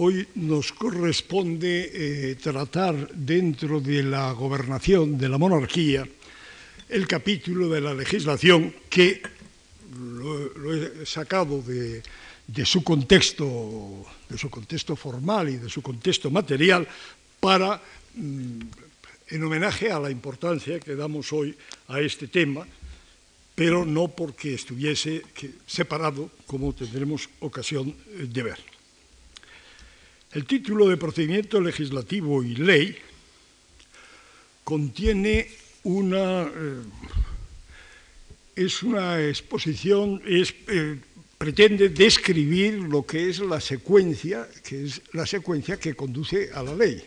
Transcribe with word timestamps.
Hoy 0.00 0.28
nos 0.36 0.70
corresponde 0.70 1.90
eh, 1.90 2.36
tratar 2.36 3.10
dentro 3.10 3.80
de 3.80 4.04
la 4.04 4.30
gobernación 4.30 5.18
de 5.18 5.28
la 5.28 5.38
monarquía 5.38 6.06
el 6.88 7.08
capítulo 7.08 7.68
de 7.68 7.80
la 7.80 7.94
legislación 7.94 8.72
que 8.88 9.20
lo, 9.98 10.72
he 10.72 11.04
sacado 11.04 11.62
de, 11.62 12.00
su 12.64 12.84
contexto, 12.84 14.06
de 14.28 14.38
su 14.38 14.48
contexto 14.48 14.94
formal 14.94 15.48
y 15.48 15.56
de 15.56 15.68
su 15.68 15.82
contexto 15.82 16.30
material 16.30 16.86
para, 17.40 17.82
mm, 18.14 18.60
en 19.30 19.42
homenaje 19.42 19.90
a 19.90 19.98
la 19.98 20.12
importancia 20.12 20.78
que 20.78 20.94
damos 20.94 21.32
hoy 21.32 21.56
a 21.88 21.98
este 21.98 22.28
tema, 22.28 22.64
pero 23.56 23.84
no 23.84 24.06
porque 24.06 24.54
estuviese 24.54 25.24
separado, 25.66 26.30
como 26.46 26.72
tendremos 26.72 27.28
ocasión 27.40 27.92
de 28.14 28.42
ver. 28.44 28.77
El 30.32 30.44
título 30.44 30.88
de 30.88 30.98
procedimiento 30.98 31.60
legislativo 31.60 32.42
y 32.42 32.54
ley 32.54 32.96
contiene 34.62 35.48
una... 35.84 36.42
Eh, 36.42 36.82
es 38.56 38.82
una 38.82 39.24
exposición, 39.24 40.20
eh, 40.26 40.98
pretende 41.38 41.90
describir 41.90 42.74
lo 42.74 43.06
que 43.06 43.30
es 43.30 43.38
la 43.38 43.60
secuencia, 43.60 44.48
que 44.64 44.84
es 44.84 45.00
la 45.12 45.26
secuencia 45.26 45.78
que 45.78 45.94
conduce 45.94 46.50
a 46.52 46.64
la 46.64 46.74
ley. 46.74 47.00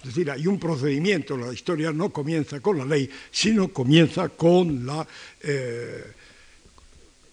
Es 0.00 0.06
decir, 0.06 0.28
hay 0.32 0.48
un 0.48 0.58
procedimiento, 0.58 1.36
la 1.36 1.52
historia 1.52 1.92
no 1.92 2.10
comienza 2.10 2.58
con 2.58 2.78
la 2.78 2.84
ley, 2.84 3.08
sino 3.30 3.68
comienza 3.68 4.28
con 4.30 4.84
la 4.84 5.06
eh, 5.42 6.04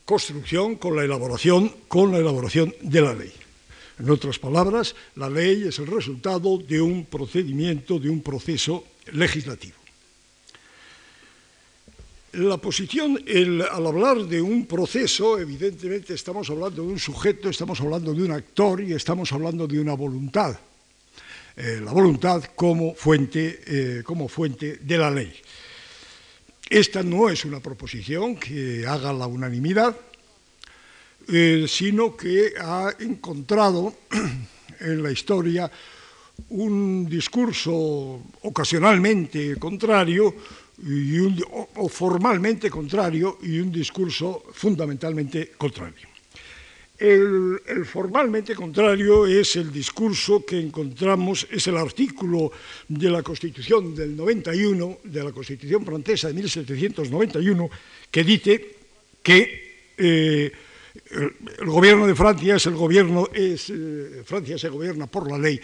construcción, 0.05 0.76
con 0.76 0.96
la 0.96 1.04
elaboración, 1.04 1.73
con 1.88 2.12
la 2.12 2.20
elaboración 2.20 2.76
de 2.82 3.02
la 3.02 3.13
ley. 3.16 3.34
En 4.00 4.10
otras 4.10 4.40
palabras, 4.40 4.96
la 5.16 5.30
ley 5.30 5.64
es 5.68 5.80
el 5.80 5.88
resultado 5.88 6.58
de 6.58 6.82
un 6.82 7.06
procedimiento, 7.06 8.00
de 8.00 8.10
un 8.10 8.22
proceso 8.22 8.85
legislativo. 9.12 9.76
La 12.34 12.58
posición, 12.58 13.24
al 13.72 13.85
hablar 13.85 14.26
de 14.26 14.41
un 14.41 14.66
proceso, 14.66 15.38
evidentemente 15.38 16.16
estamos 16.16 16.50
hablando 16.50 16.82
de 16.82 16.88
un 16.88 16.98
sujeto, 16.98 17.50
estamos 17.50 17.80
hablando 17.80 18.12
de 18.12 18.24
un 18.24 18.32
actor 18.32 18.82
y 18.82 18.94
estamos 18.94 19.32
hablando 19.32 19.68
de 19.68 19.80
una 19.80 19.94
voluntad. 19.94 20.57
Eh, 21.55 21.80
la 21.84 21.91
voluntad 21.91 22.44
como 22.55 22.96
fuente, 22.96 23.62
eh, 23.68 24.04
como 24.04 24.28
fuente 24.28 24.78
de 24.78 24.98
la 24.98 25.12
ley. 25.12 25.32
Esta 26.68 27.04
no 27.04 27.30
es 27.30 27.46
una 27.46 27.60
proposición 27.60 28.35
que 28.38 28.88
haga 28.88 29.13
la 29.13 29.28
unanimidad, 29.28 29.96
eh, 31.27 31.66
sino 31.68 32.16
que 32.16 32.54
ha 32.60 32.93
encontrado 32.99 33.96
en 34.79 35.04
la 35.04 35.12
historia 35.12 35.71
un 36.49 37.07
discurso 37.10 38.21
ocasionalmente 38.41 39.55
contrario 39.57 40.35
y 40.85 41.20
o, 41.51 41.88
formalmente 41.88 42.70
contrario 42.70 43.38
y 43.44 43.60
un 43.60 43.71
discurso 43.71 44.44
fundamentalmente 44.54 45.51
contrario. 45.57 46.07
El, 46.98 47.60
formalmente 47.85 48.55
contrario 48.55 49.26
es 49.26 49.55
el 49.55 49.71
discurso 49.71 50.46
que 50.46 50.60
encontramos, 50.60 51.48
es 51.51 51.68
el 51.68 51.77
artículo 51.77 52.51
de 52.88 53.10
la 53.10 53.24
Constitución 53.24 53.96
del 53.96 54.16
91, 54.16 54.99
de 55.04 55.24
la 55.24 55.32
Constitución 55.32 55.85
francesa 55.85 56.27
de 56.27 56.34
1791, 56.35 57.70
que 58.10 58.24
dice 58.24 58.76
que 59.21 59.91
eh, 59.98 60.51
el 60.94 61.66
gobierno 61.66 62.05
de 62.05 62.16
Francia 62.16 62.55
es 62.55 62.66
el 62.68 62.76
gobierno, 62.76 63.27
eh, 63.34 64.24
Francia 64.25 64.58
se 64.58 64.69
gobierna 64.69 65.08
por 65.08 65.30
la 65.30 65.38
ley 65.38 65.59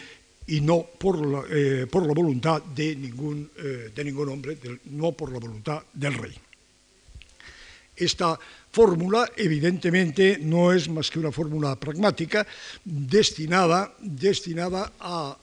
y 0.47 0.61
no 0.61 0.83
por 0.97 1.23
la, 1.25 1.44
eh, 1.49 1.88
por 1.89 2.05
la 2.05 2.13
voluntad 2.13 2.63
de 2.63 2.95
ningún, 2.95 3.49
eh, 3.58 3.91
de 3.94 4.03
ningún 4.03 4.30
hombre, 4.30 4.58
no 4.86 5.11
por 5.11 5.31
la 5.31 5.39
voluntad 5.39 5.83
del 5.94 6.16
rey. 6.16 6.33
Esta 7.95 8.39
fórmula, 8.71 9.30
evidentemente, 9.36 10.39
no 10.42 10.71
es 10.73 10.89
más 10.89 11.11
que 11.11 11.20
una 11.20 11.32
fórmula 11.32 11.76
pragmática 11.76 12.48
destinada, 12.83 13.93
destinada 13.99 14.93
a 14.99 15.37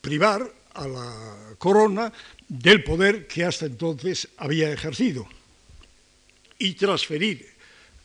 privar 0.00 0.52
a 0.74 0.88
la 0.88 1.54
corona 1.58 2.12
del 2.48 2.82
poder 2.82 3.26
que 3.26 3.44
hasta 3.44 3.66
entonces 3.66 4.28
había 4.36 4.72
ejercido 4.72 5.28
y 6.58 6.74
transferir 6.74 7.57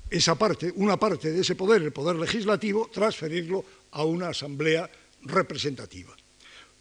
esa 0.10 0.36
parte, 0.36 0.72
una 0.76 0.98
parte 0.98 1.32
de 1.32 1.42
ese 1.42 1.56
poder, 1.56 1.82
el 1.82 1.92
poder 1.92 2.16
legislativo, 2.16 2.90
transferirlo 2.94 3.66
a 3.92 4.06
una 4.06 4.30
asamblea 4.30 4.90
representativa. 5.24 6.16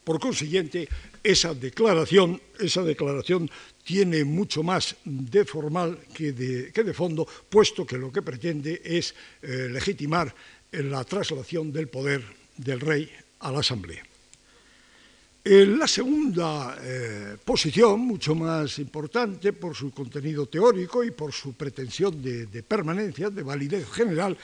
Por 0.04 0.18
consiguiente, 0.18 0.88
esa 1.22 1.54
declaración, 1.54 2.40
esa 2.58 2.82
declaración 2.82 3.48
tiene 3.84 4.24
mucho 4.24 4.62
más 4.62 4.96
de 5.04 5.44
formal 5.44 5.98
que 6.12 6.32
de, 6.32 6.72
que 6.72 6.82
de 6.82 6.92
fondo, 6.92 7.26
puesto 7.48 7.86
que 7.86 7.98
lo 7.98 8.10
que 8.10 8.22
pretende 8.22 8.82
es 8.84 9.14
eh, 9.42 9.68
legitimar 9.70 10.34
la 10.72 11.04
traslación 11.04 11.72
del 11.72 11.88
poder 11.88 12.22
del 12.56 12.80
rey 12.80 13.10
a 13.40 13.52
la 13.52 13.60
asamblea. 13.60 14.02
La 15.44 15.88
segunda 15.88 16.78
eh, 16.80 17.36
posición, 17.44 17.98
mucho 17.98 18.32
más 18.32 18.78
importante 18.78 19.52
por 19.52 19.74
su 19.74 19.90
contenido 19.90 20.46
teórico 20.46 21.02
y 21.02 21.10
por 21.10 21.32
su 21.32 21.54
pretensión 21.54 22.22
de, 22.22 22.62
permanencia, 22.62 23.28
de 23.28 23.42
validez 23.42 23.90
general, 23.90 24.38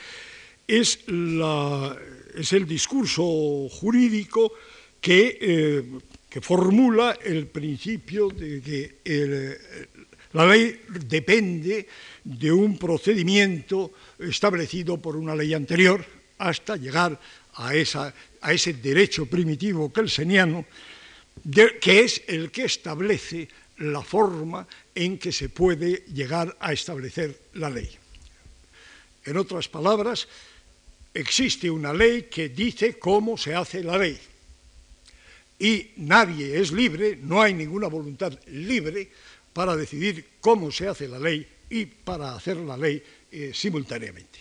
es, 0.67 0.99
el 1.07 2.65
discurso 2.67 3.23
jurídico 3.69 4.51
que, 4.99 5.37
eh, 5.39 6.41
formula 6.41 7.17
el 7.23 7.47
principio 7.47 8.27
de 8.27 8.61
que 8.61 9.87
la 10.33 10.45
ley 10.45 10.81
depende 11.07 11.87
de 12.25 12.51
un 12.51 12.77
procedimiento 12.77 13.93
establecido 14.19 14.97
por 14.97 15.15
una 15.15 15.33
ley 15.33 15.53
anterior 15.53 16.05
hasta 16.39 16.75
llegar 16.75 17.17
a, 17.53 17.69
a 18.41 18.53
ese 18.53 18.73
derecho 18.73 19.27
primitivo 19.27 19.91
kelseniano 19.91 20.65
que 21.81 21.99
es 21.99 22.23
el 22.27 22.51
que 22.51 22.65
establece 22.65 23.47
la 23.77 24.01
forma 24.01 24.67
en 24.93 25.17
que 25.17 25.31
se 25.31 25.49
puede 25.49 26.03
llegar 26.13 26.55
a 26.59 26.73
establecer 26.73 27.39
la 27.53 27.69
ley. 27.69 27.89
En 29.25 29.37
otras 29.37 29.67
palabras, 29.67 30.27
existe 31.13 31.69
una 31.69 31.93
ley 31.93 32.23
que 32.23 32.49
dice 32.49 32.97
cómo 32.99 33.37
se 33.37 33.55
hace 33.55 33.83
la 33.83 33.97
ley. 33.97 34.19
Y 35.59 35.91
nadie 35.97 36.59
es 36.59 36.71
libre, 36.71 37.19
no 37.21 37.41
hay 37.41 37.53
ninguna 37.53 37.87
voluntad 37.87 38.37
libre 38.47 39.09
para 39.53 39.75
decidir 39.75 40.25
cómo 40.39 40.71
se 40.71 40.87
hace 40.87 41.07
la 41.07 41.19
ley 41.19 41.45
y 41.69 41.85
para 41.85 42.35
hacer 42.35 42.57
la 42.57 42.77
ley 42.77 43.03
eh, 43.31 43.51
simultáneamente. 43.53 44.39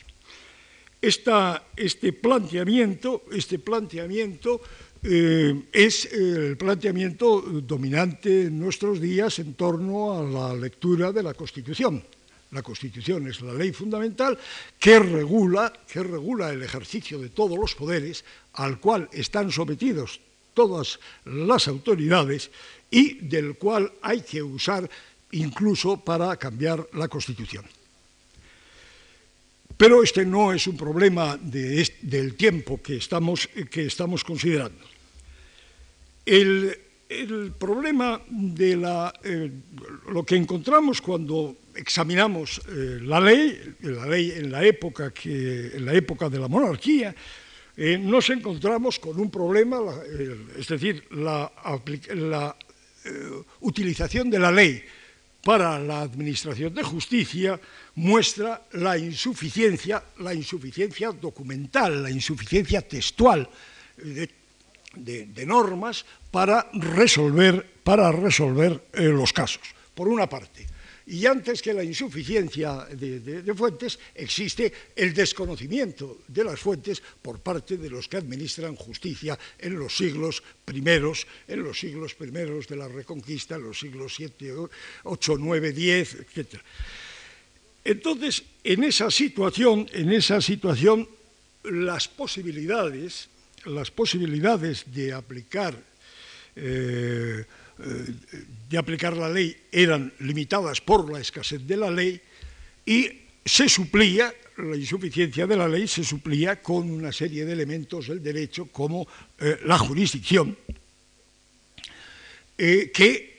este 1.01 2.13
planteamiento, 2.13 3.25
este 3.33 3.59
planteamiento 3.59 4.61
eh, 5.03 5.63
es 5.73 6.07
el 6.13 6.57
planteamiento 6.57 7.41
dominante 7.41 8.47
en 8.47 8.59
nuestros 8.59 9.01
días 9.01 9.39
en 9.39 9.55
torno 9.55 10.19
a 10.19 10.23
la 10.23 10.55
lectura 10.55 11.13
de 11.13 11.23
la 11.23 11.35
Constitución. 11.35 12.03
La 12.51 12.63
Constitución 12.63 13.29
es 13.29 13.41
la 13.43 13.53
ley 13.53 13.73
fundamental 13.73 14.39
que 14.79 14.99
regula, 14.99 15.73
que 15.87 16.03
regula 16.03 16.51
el 16.51 16.63
ejercicio 16.63 17.19
de 17.19 17.29
todos 17.29 17.59
los 17.59 17.75
poderes 17.75 18.25
al 18.55 18.81
cual 18.81 19.09
están 19.13 19.53
sometidos 19.53 20.21
todas 20.55 20.99
las 21.25 21.69
autoridades 21.69 22.51
y 22.91 23.15
del 23.29 23.57
cual 23.57 23.93
hay 24.03 24.23
que 24.23 24.43
usar 24.43 24.89
incluso 25.33 25.99
para 25.99 26.37
cambiar 26.37 26.89
la 26.95 27.07
Constitución. 27.07 27.65
Pero 29.79 30.03
este 30.03 30.27
no 30.27 30.53
es 30.53 30.67
un 30.67 30.77
problema 30.77 31.39
del 31.41 32.35
tiempo 32.35 32.83
que 32.83 32.97
estamos, 32.97 33.49
considerando. 34.27 34.85
El, 36.27 36.77
problema 37.59 38.21
de 38.29 38.77
la, 38.77 39.15
eh, 39.23 39.51
lo 40.11 40.27
que 40.27 40.37
encontramos 40.37 41.01
cuando 41.01 41.57
examinamos 41.75 42.61
eh, 42.69 42.99
la 43.01 43.21
ley, 43.21 43.77
la 43.81 44.05
ley 44.05 44.33
en 44.33 44.51
la 44.51 44.63
época, 44.65 45.13
que, 45.13 45.71
en 45.77 45.87
la 45.87 45.95
época 45.95 46.29
de 46.29 46.41
la 46.41 46.49
monarquía, 46.49 47.15
eh, 47.77 47.97
nos 47.97 48.29
encontramos 48.31 48.99
con 48.99 49.19
un 49.19 49.31
problema, 49.31 49.79
es 50.59 50.67
decir, 50.67 51.05
la, 51.13 51.51
la 52.17 52.57
utilización 53.61 54.29
de 54.29 54.39
la 54.41 54.51
ley 54.51 54.83
para 55.49 55.79
la 55.79 56.03
administración 56.03 56.75
de 56.75 56.83
justicia 56.83 57.59
muestra 57.95 58.69
la 58.73 58.99
insuficiencia, 58.99 60.05
la 60.19 60.35
insuficiencia 60.35 61.11
documental, 61.11 62.03
la 62.03 62.11
insuficiencia 62.11 62.83
textual 62.83 63.49
de, 63.97 65.47
normas 65.47 66.05
para 66.31 66.69
resolver, 66.75 67.65
para 67.83 68.13
resolver 68.13 68.89
eh, 68.93 69.05
los 69.05 69.33
casos, 69.33 69.63
por 69.95 70.09
una 70.09 70.29
parte. 70.29 70.67
Y 71.09 71.25
antes 71.25 71.63
que 71.63 71.73
la 71.73 71.83
insuficiencia 71.83 72.85
de, 72.93 73.55
fuentes, 73.55 73.99
existe 74.15 74.93
el 74.95 75.15
desconocimiento 75.15 76.21
de 76.29 76.45
las 76.45 76.61
fuentes 76.61 77.01
por 77.01 77.41
parte 77.41 77.79
de 77.79 77.89
los 77.89 78.09
que 78.09 78.19
administran 78.19 78.77
justicia 78.77 79.39
en 79.59 79.79
los 79.79 79.97
siglos 79.97 80.43
primeros, 80.67 81.27
en 81.49 81.65
los 81.65 81.81
siglos 81.81 82.13
primeros 82.13 82.69
de 82.69 82.77
la 82.77 82.89
Reconquista, 82.89 83.57
en 83.57 83.63
los 83.63 83.81
siglos 83.81 84.13
7, 84.17 84.53
8, 85.05 85.37
9, 85.39 85.73
10, 85.73 86.15
etc. 86.15 86.61
Entonces, 87.85 88.43
en 88.63 88.85
esa 88.85 89.11
situación, 89.11 89.89
en 89.95 90.13
esa 90.13 90.43
situación, 90.43 91.09
las 91.65 92.07
posibilidades, 92.07 93.31
las 93.65 93.91
posibilidades 93.91 94.85
de 94.93 95.15
aplicar 95.15 95.75
eh, 96.55 97.47
de 97.79 98.79
aplicar 98.79 99.17
la 99.17 99.29
ley 99.29 99.57
eran 99.71 100.13
limitadas 100.21 100.81
por 100.81 101.11
la 101.13 101.21
escasez 101.21 101.67
de 101.67 101.77
la 101.77 101.91
ley 101.91 102.21
y 102.85 103.09
se 103.45 103.69
suplía, 103.69 104.35
la 104.57 104.77
insuficiencia 104.77 105.47
de 105.47 105.57
la 105.57 105.69
ley 105.69 105.87
se 105.87 106.05
suplía 106.05 106.61
con 106.61 106.91
una 106.91 107.13
serie 107.13 107.45
de 107.45 107.53
elementos 107.53 108.09
del 108.09 108.23
derecho 108.23 108.67
como 108.67 109.07
eh, 109.39 109.61
la 109.65 109.79
jurisdicción, 109.79 110.57
eh, 112.57 112.91
que 112.93 113.39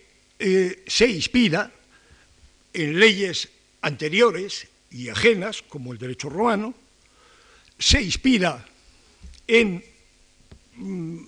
se 0.88 1.06
inspira 1.06 1.69
en 2.74 2.97
leyes 2.97 3.50
anteriores 3.81 4.68
y 4.92 5.09
ajenas, 5.09 5.62
como 5.62 5.92
el 5.92 6.00
derecho 6.00 6.30
romano, 6.30 6.74
se 7.77 8.01
inspira 8.01 8.65
en 9.47 9.83
mm, 10.75 11.19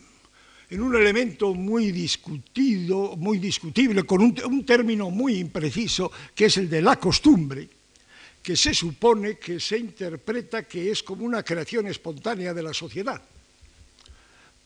en 0.71 0.81
un 0.81 0.95
elemento 0.95 1.53
muy 1.53 1.91
discutido, 1.91 3.18
muy 3.18 3.39
discutible, 3.39 4.03
con 4.03 4.21
un, 4.21 4.65
término 4.65 5.09
muy 5.09 5.38
impreciso, 5.38 6.09
que 6.33 6.45
es 6.45 6.56
el 6.56 6.69
de 6.69 6.81
la 6.81 6.95
costumbre, 6.95 7.68
que 8.41 8.56
se 8.56 8.73
supone 8.73 9.38
que 9.38 9.59
se 9.59 9.77
interpreta 9.77 10.63
que 10.63 10.89
es 10.89 11.03
como 11.03 11.25
una 11.25 11.44
creación 11.44 11.88
espontánea 11.88 12.53
de 12.53 12.63
la 12.63 12.73
sociedad. 12.73 13.21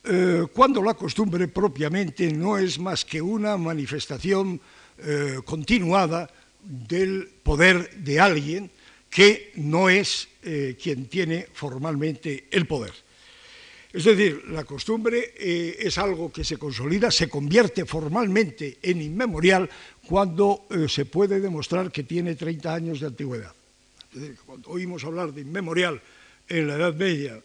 Eh, 0.04 0.44
cuando 0.54 0.84
la 0.84 0.94
costumbre 0.94 1.48
propiamente 1.48 2.32
no 2.32 2.60
es 2.60 2.78
más 2.78 3.04
que 3.04 3.20
una 3.20 3.58
manifestación 3.58 4.62
eh, 5.00 5.40
continuada 5.44 6.30
del 6.62 7.28
poder 7.42 7.96
de 7.98 8.20
alguien 8.20 8.70
que 9.10 9.54
no 9.56 9.90
es 9.90 10.28
eh, 10.44 10.78
quien 10.80 11.08
tiene 11.08 11.48
formalmente 11.52 12.46
el 12.52 12.68
poder. 12.68 13.05
Es 13.96 14.04
decir, 14.04 14.44
la 14.50 14.66
costumbre 14.66 15.32
eh, 15.38 15.78
es 15.80 15.98
algo 15.98 16.30
que 16.30 16.44
se 16.44 16.58
consolida, 16.58 17.10
se 17.10 17.30
convierte 17.30 17.86
formalmente 17.86 18.78
en 18.82 19.02
inmemorial 19.02 19.70
cuando 20.06 20.68
eh, 20.70 20.90
se 20.90 21.06
puede 21.06 21.40
demostrar 21.40 21.90
que 21.94 22.04
tiene 22.04 22.36
30 22.36 22.74
años 22.74 23.00
de 23.00 23.08
antigüedad. 23.08 23.54
Es 24.14 24.20
decir, 24.20 24.38
cuando 24.46 24.68
oímos 24.72 25.06
hablar 25.06 25.32
de 25.32 25.44
inmemorial 25.44 26.02
en 26.50 26.68
la 26.68 26.76
Edad 26.76 26.94
Media 26.94 27.40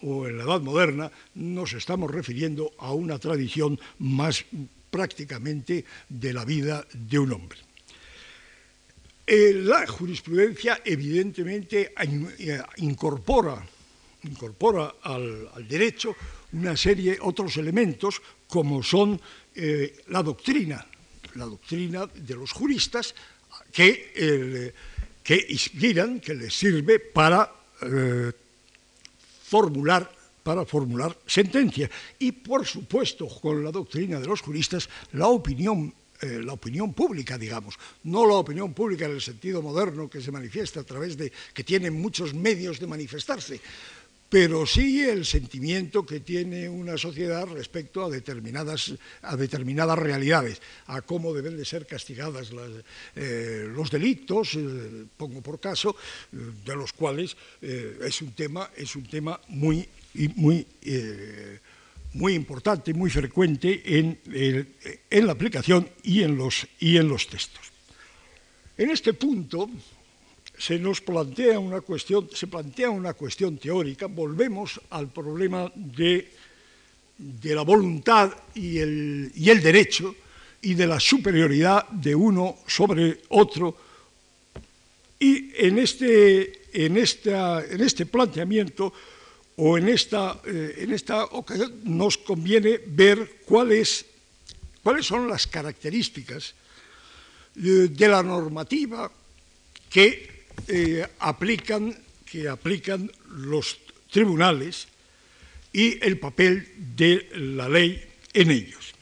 o 0.00 0.26
en 0.26 0.38
la 0.38 0.44
Edad 0.44 0.62
Moderna, 0.62 1.12
nos 1.34 1.74
estamos 1.74 2.10
refiriendo 2.10 2.72
a 2.78 2.94
una 2.94 3.18
tradición 3.18 3.78
más 3.98 4.42
prácticamente 4.90 5.84
de 6.08 6.32
la 6.32 6.46
vida 6.46 6.86
de 6.94 7.18
un 7.18 7.32
hombre. 7.34 7.58
Eh, 9.26 9.52
la 9.52 9.86
jurisprudencia 9.86 10.80
evidentemente 10.82 11.92
incorpora 12.78 13.62
incorpora 14.24 14.94
al, 15.02 15.48
derecho 15.68 16.14
una 16.52 16.76
serie, 16.76 17.18
otros 17.20 17.56
elementos, 17.56 18.20
como 18.48 18.82
son 18.82 19.20
eh, 19.54 20.02
la 20.08 20.22
doctrina, 20.22 20.84
la 21.34 21.44
doctrina 21.44 22.06
de 22.06 22.34
los 22.34 22.50
juristas, 22.52 23.14
que, 23.72 24.72
que 25.22 25.46
inspiran, 25.48 26.18
que 26.18 26.34
les 26.34 26.52
sirve 26.52 26.98
para 26.98 27.50
eh, 27.82 28.32
formular 29.44 30.20
para 30.42 30.64
formular 30.64 31.16
sentencias. 31.26 31.90
Y, 32.18 32.32
por 32.32 32.64
supuesto, 32.64 33.28
con 33.28 33.62
la 33.62 33.70
doctrina 33.70 34.18
de 34.18 34.26
los 34.26 34.40
juristas, 34.40 34.88
la 35.12 35.28
opinión 35.28 35.92
eh, 36.22 36.40
la 36.42 36.52
opinión 36.52 36.92
pública, 36.92 37.38
digamos, 37.38 37.78
no 38.04 38.26
la 38.26 38.34
opinión 38.34 38.74
pública 38.74 39.06
en 39.06 39.12
el 39.12 39.22
sentido 39.22 39.62
moderno 39.62 40.10
que 40.10 40.20
se 40.20 40.30
manifiesta 40.30 40.80
a 40.80 40.84
través 40.84 41.16
de 41.16 41.32
que 41.54 41.64
tiene 41.64 41.90
muchos 41.90 42.34
medios 42.34 42.78
de 42.78 42.86
manifestarse, 42.86 43.58
pero 44.30 44.64
sí 44.64 45.02
el 45.02 45.26
sentimiento 45.26 46.06
que 46.06 46.20
tiene 46.20 46.68
una 46.68 46.96
sociedad 46.96 47.48
respecto 47.48 48.04
a 48.04 48.08
determinadas, 48.08 48.94
a 49.22 49.36
determinadas 49.36 49.98
realidades, 49.98 50.62
a 50.86 51.02
cómo 51.02 51.34
deben 51.34 51.56
de 51.56 51.64
ser 51.64 51.84
castigadas 51.84 52.52
eh, 53.16 53.66
los 53.74 53.90
delitos, 53.90 54.54
eh, 54.54 55.06
pongo 55.16 55.42
por 55.42 55.58
caso, 55.58 55.96
eh, 56.32 56.36
de 56.64 56.76
los 56.76 56.92
cuales 56.92 57.36
es 57.60 58.22
un 58.22 58.30
tema, 58.32 58.70
es 58.76 58.94
un 58.94 59.02
tema 59.04 59.40
muy, 59.48 59.88
muy, 60.36 60.64
muy 62.14 62.34
importante, 62.34 62.94
muy 62.94 63.10
frecuente 63.10 63.82
en, 63.98 64.18
en 65.10 65.26
la 65.26 65.32
aplicación 65.32 65.88
y 66.04 66.22
en, 66.22 66.36
los, 66.36 66.68
y 66.78 66.96
en 66.96 67.08
los 67.08 67.26
textos. 67.26 67.66
En 68.78 68.90
este 68.90 69.12
punto, 69.12 69.68
se 70.60 70.78
nos 70.78 71.00
plantea 71.00 71.58
una 71.58 71.80
cuestión, 71.80 72.28
se 72.34 72.46
plantea 72.46 72.90
una 72.90 73.14
cuestión 73.14 73.56
teórica, 73.56 74.06
volvemos 74.06 74.78
al 74.90 75.08
problema 75.08 75.72
de, 75.74 76.28
la 77.16 77.62
voluntad 77.62 78.30
y 78.54 78.76
el, 78.76 79.32
derecho 79.62 80.14
y 80.60 80.74
de 80.74 80.86
la 80.86 81.00
superioridad 81.00 81.88
de 81.88 82.14
uno 82.14 82.58
sobre 82.66 83.22
otro. 83.30 83.74
Y 85.18 85.50
en 85.56 85.78
este, 85.78 86.84
en 86.84 86.98
este 86.98 88.04
planteamiento 88.04 88.92
o 89.56 89.78
en 89.78 89.88
esta, 89.88 90.42
eh, 90.44 90.74
en 90.76 90.92
esta 90.92 91.24
ocasión 91.24 91.80
nos 91.84 92.18
conviene 92.18 92.80
ver 92.86 93.40
cuáles 93.46 94.04
son 95.00 95.26
las 95.26 95.46
características 95.46 96.54
eh, 97.56 97.88
de 97.88 98.08
la 98.08 98.22
normativa 98.22 99.10
que 99.88 100.29
eh, 100.68 101.06
aplican, 101.18 101.96
que 102.24 102.48
aplican 102.48 103.10
los 103.28 103.78
tribunales 104.10 104.88
y 105.72 106.04
el 106.04 106.18
papel 106.18 106.68
de 106.96 107.28
la 107.34 107.68
ley 107.68 108.02
en 108.32 108.50
ellos. 108.50 108.94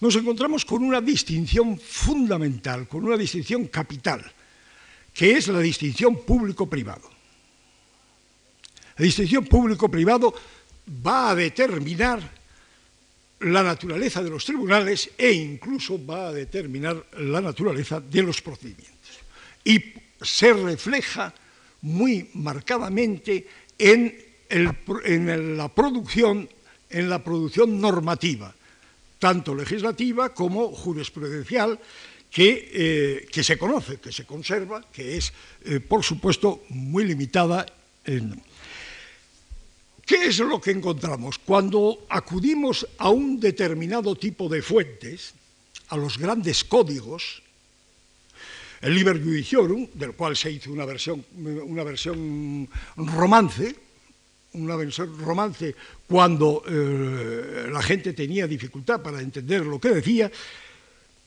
Nos 0.00 0.14
encontramos 0.16 0.64
con 0.64 0.82
una 0.82 1.00
distinción 1.00 1.78
fundamental, 1.78 2.86
con 2.86 3.04
una 3.04 3.16
distinción 3.16 3.66
capital, 3.68 4.24
que 5.12 5.32
es 5.32 5.48
la 5.48 5.60
distinción 5.60 6.24
público-privado. 6.24 7.10
La 8.98 9.04
distinción 9.04 9.44
público-privado 9.44 10.34
va 11.04 11.30
a 11.30 11.34
determinar 11.34 12.36
la 13.40 13.62
naturaleza 13.62 14.22
de 14.22 14.30
los 14.30 14.44
tribunales 14.44 15.10
e 15.16 15.32
incluso 15.32 16.04
va 16.04 16.28
a 16.28 16.32
determinar 16.32 17.04
la 17.18 17.40
naturaleza 17.40 18.00
de 18.00 18.22
los 18.22 18.40
procedimientos. 18.40 18.96
Y 19.64 20.05
se 20.26 20.52
refleja 20.52 21.32
muy 21.82 22.30
marcadamente 22.34 23.46
en, 23.78 24.12
la 24.50 25.68
producción, 25.68 26.48
en 26.90 27.08
la 27.08 27.22
producción 27.22 27.80
normativa, 27.80 28.52
tanto 29.18 29.54
legislativa 29.54 30.34
como 30.34 30.72
jurisprudencial, 30.72 31.78
que, 32.30 32.70
eh, 32.72 33.26
que, 33.30 33.44
se 33.44 33.56
conoce, 33.56 33.98
que 33.98 34.12
se 34.12 34.26
conserva, 34.26 34.84
que 34.92 35.16
es, 35.16 35.32
eh, 35.64 35.80
por 35.80 36.04
supuesto, 36.04 36.64
muy 36.68 37.04
limitada. 37.04 37.64
¿Qué 38.04 38.20
es 40.26 40.38
lo 40.38 40.60
que 40.60 40.70
encontramos? 40.70 41.38
Cuando 41.38 42.06
acudimos 42.08 42.86
a 42.98 43.10
un 43.10 43.40
determinado 43.40 44.14
tipo 44.16 44.48
de 44.48 44.62
fuentes, 44.62 45.34
a 45.88 45.96
los 45.96 46.18
grandes 46.18 46.64
códigos, 46.64 47.42
el 48.80 48.94
Liber 48.94 49.22
Judiciorum, 49.22 49.88
del 49.94 50.12
cual 50.12 50.36
se 50.36 50.50
hizo 50.50 50.70
una 50.70 50.84
versión, 50.84 51.24
una 51.36 51.84
versión 51.84 52.68
romance, 52.96 53.74
una 54.56 54.76
versión 54.76 55.18
romance 55.18 55.74
cuando 56.06 56.62
eh, 56.66 57.68
la 57.70 57.82
gente 57.82 58.12
tenía 58.12 58.46
dificultad 58.46 59.00
para 59.00 59.20
entender 59.20 59.64
lo 59.64 59.80
que 59.80 59.90
decía, 59.90 60.30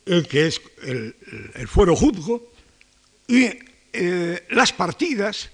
eh, 0.06 0.24
que 0.30 0.48
es 0.48 0.62
el, 0.84 1.16
fuero 1.68 1.96
juzgo, 1.96 2.52
y 3.28 3.50
eh, 3.94 4.48
las 4.52 4.74
partidas, 4.74 5.50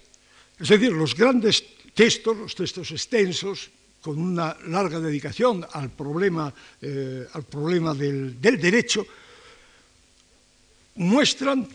es 0.60 0.70
decir, 0.70 0.92
los 0.92 1.16
grandes 1.16 1.64
textos, 1.94 2.38
los 2.38 2.56
textos 2.56 2.92
extensos, 2.92 3.70
con 4.02 4.20
una 4.20 4.56
larga 4.68 5.00
dedicación 5.00 5.66
al 5.72 5.90
problema, 5.90 6.54
al 7.34 7.44
problema 7.44 7.96
del 7.96 8.40
derecho, 8.40 9.04
muestran 10.94 11.68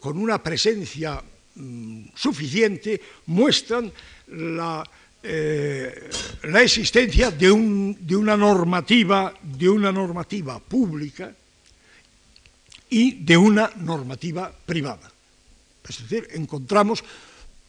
con 0.00 0.18
una 0.18 0.42
presencia 0.42 1.22
mm, 1.54 2.08
suficiente, 2.14 3.00
muestran 3.26 3.92
la, 4.28 4.84
eh, 5.22 6.10
existencia 6.42 7.30
de, 7.30 7.50
una 7.52 8.36
normativa, 8.36 9.34
de 9.42 9.68
una 9.68 9.92
normativa 9.92 10.58
pública 10.58 11.34
y 12.88 13.22
de 13.22 13.36
una 13.36 13.70
normativa 13.76 14.50
privada. 14.50 15.10
Es 15.88 16.02
decir, 16.02 16.28
encontramos 16.32 17.00
eh, 17.00 17.04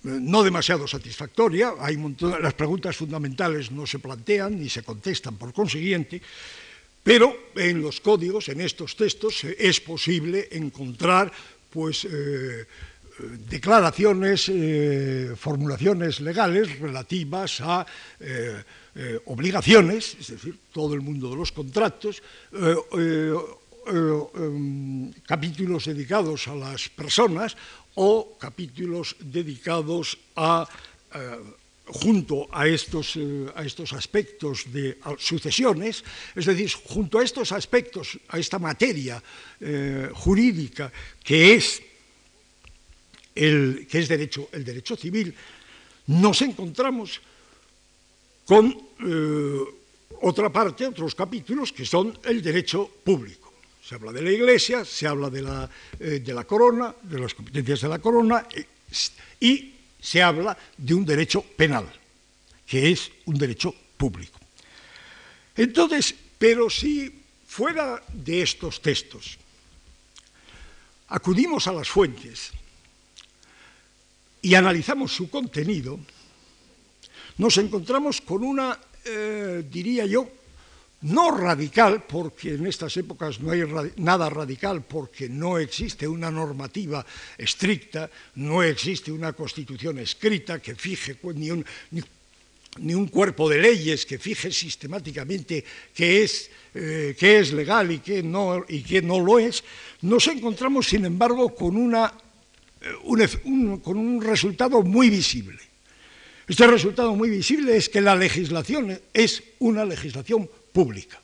no 0.04 0.42
demasiado 0.44 0.88
satisfactoria, 0.88 1.74
hay 1.80 1.98
las 2.42 2.54
preguntas 2.54 2.96
fundamentales 2.96 3.72
no 3.72 3.86
se 3.86 4.00
plantean 4.00 4.60
ni 4.60 4.70
se 4.70 4.84
contestan 4.84 5.36
por 5.36 5.54
consiguiente, 5.54 6.22
pero 7.04 7.52
en 7.56 7.82
los 7.82 8.00
códigos, 8.00 8.50
en 8.50 8.62
estos 8.62 8.96
textos, 8.96 9.44
es 9.44 9.82
posible 9.82 10.48
encontrar 10.52 11.32
pues, 11.70 12.06
eh, 12.06 12.66
declaraciones, 13.50 14.50
eh, 14.50 15.34
formulaciones 15.36 16.20
legales 16.22 16.80
relativas 16.80 17.62
a 17.62 17.86
obligaciones, 19.26 20.18
es 20.20 20.28
decir, 20.28 20.58
todo 20.74 20.96
el 20.96 21.02
mundo 21.02 21.30
de 21.30 21.38
los 21.38 21.54
contratos, 21.54 22.22
em, 23.88 25.12
capítulos 25.26 25.86
dedicados 25.86 26.48
a 26.50 26.56
las 26.56 26.90
personas 26.90 27.56
o 27.96 28.38
capítulos 28.40 29.16
dedicados 29.20 30.18
a, 30.36 30.68
eh, 31.14 31.38
junto 31.92 32.48
a 32.52 32.68
estos, 32.68 33.16
eh, 33.16 33.48
a 33.56 33.64
estos 33.64 33.94
aspectos 33.94 34.72
de 34.72 34.98
sucesiones, 35.18 36.04
es 36.36 36.46
decir, 36.46 36.72
junto 36.86 37.20
a 37.20 37.24
estos 37.24 37.52
aspectos, 37.52 38.18
a 38.30 38.40
esta 38.40 38.60
materia 38.60 39.22
eh, 39.60 40.10
jurídica 40.14 40.92
que 41.24 41.56
es, 41.56 41.82
el, 43.36 43.88
que 43.90 44.00
es 44.00 44.08
derecho, 44.08 44.50
el 44.52 44.64
derecho 44.64 44.96
civil, 44.96 45.36
nos 46.08 46.42
encontramos 46.42 47.22
con 48.46 48.76
otra 50.22 50.52
parte, 50.52 50.86
otros 50.86 51.16
capítulos 51.16 51.72
que 51.72 51.86
son 51.86 52.18
el 52.24 52.42
derecho 52.42 52.90
público. 53.04 53.54
Se 53.84 53.96
habla 53.96 54.12
de 54.12 54.22
la 54.22 54.32
Iglesia, 54.32 54.86
se 54.86 55.08
habla 55.08 55.30
de 55.30 55.42
la, 55.42 55.70
eh, 56.00 56.22
de 56.24 56.34
la 56.34 56.46
corona, 56.46 56.96
de 57.02 57.20
las 57.20 57.34
competencias 57.34 57.82
de 57.82 57.90
la 57.90 58.00
corona, 58.00 58.48
eh, 58.54 58.66
y 59.40 59.74
se 60.02 60.22
habla 60.22 60.58
de 60.76 60.94
un 60.94 61.06
derecho 61.06 61.42
penal, 61.44 61.86
que 62.66 62.92
es 62.92 63.12
un 63.26 63.38
derecho 63.38 63.74
público. 63.96 64.40
Entonces, 65.56 66.16
pero 66.38 66.70
si 66.70 67.14
fuera 67.48 68.02
de 68.12 68.42
estos 68.42 68.82
textos 68.82 69.38
acudimos 71.10 71.68
a 71.68 71.74
las 71.74 71.90
fuentes 71.90 72.52
y 74.42 74.56
analizamos 74.56 75.14
su 75.14 75.30
contenido, 75.30 76.00
nos 77.38 77.58
encontramos 77.58 78.22
con 78.22 78.44
una, 78.44 78.80
eh, 79.06 79.64
diría 79.70 80.06
yo, 80.06 80.28
no 81.02 81.36
radical, 81.36 82.04
porque 82.06 82.54
en 82.54 82.68
estas 82.68 82.96
épocas 82.98 83.40
no 83.40 83.52
hay 83.52 83.64
nada 83.98 84.30
radical, 84.30 84.84
porque 84.84 85.28
no 85.30 85.58
existe 85.58 86.08
una 86.08 86.30
normativa 86.30 87.06
estricta, 87.38 88.10
no 88.36 88.62
existe 88.62 89.12
una 89.12 89.34
constitución 89.34 89.98
escrita 90.00 90.60
que 90.60 90.76
fije 90.76 91.18
ni 91.34 92.94
un, 92.94 93.08
cuerpo 93.08 93.50
de 93.50 93.60
leyes 93.60 94.06
que 94.06 94.20
fije 94.20 94.52
sistemáticamente 94.52 95.64
qué 95.94 96.24
es, 96.24 96.50
eh, 96.76 97.16
es 97.20 97.52
legal 97.52 97.92
y 97.92 98.00
qué, 98.00 98.22
no, 98.22 98.64
y 98.68 98.84
qué 98.84 99.02
no 99.02 99.20
lo 99.20 99.40
es, 99.40 99.64
nos 100.02 100.28
encontramos, 100.28 100.88
sin 100.88 101.06
embargo, 101.06 101.54
con, 101.56 101.76
una, 101.76 102.14
eh, 102.82 103.80
con 103.82 103.98
un 103.98 104.22
resultado 104.22 104.84
muy 104.84 105.10
visible. 105.10 105.60
Este 106.48 106.68
resultado 106.68 107.16
muy 107.16 107.30
visible 107.30 107.78
es 107.78 107.88
que 107.88 108.02
la 108.02 108.16
legislación 108.16 109.00
es 109.14 109.42
una 109.60 109.86
legislación 109.86 110.50
pública. 110.72 111.20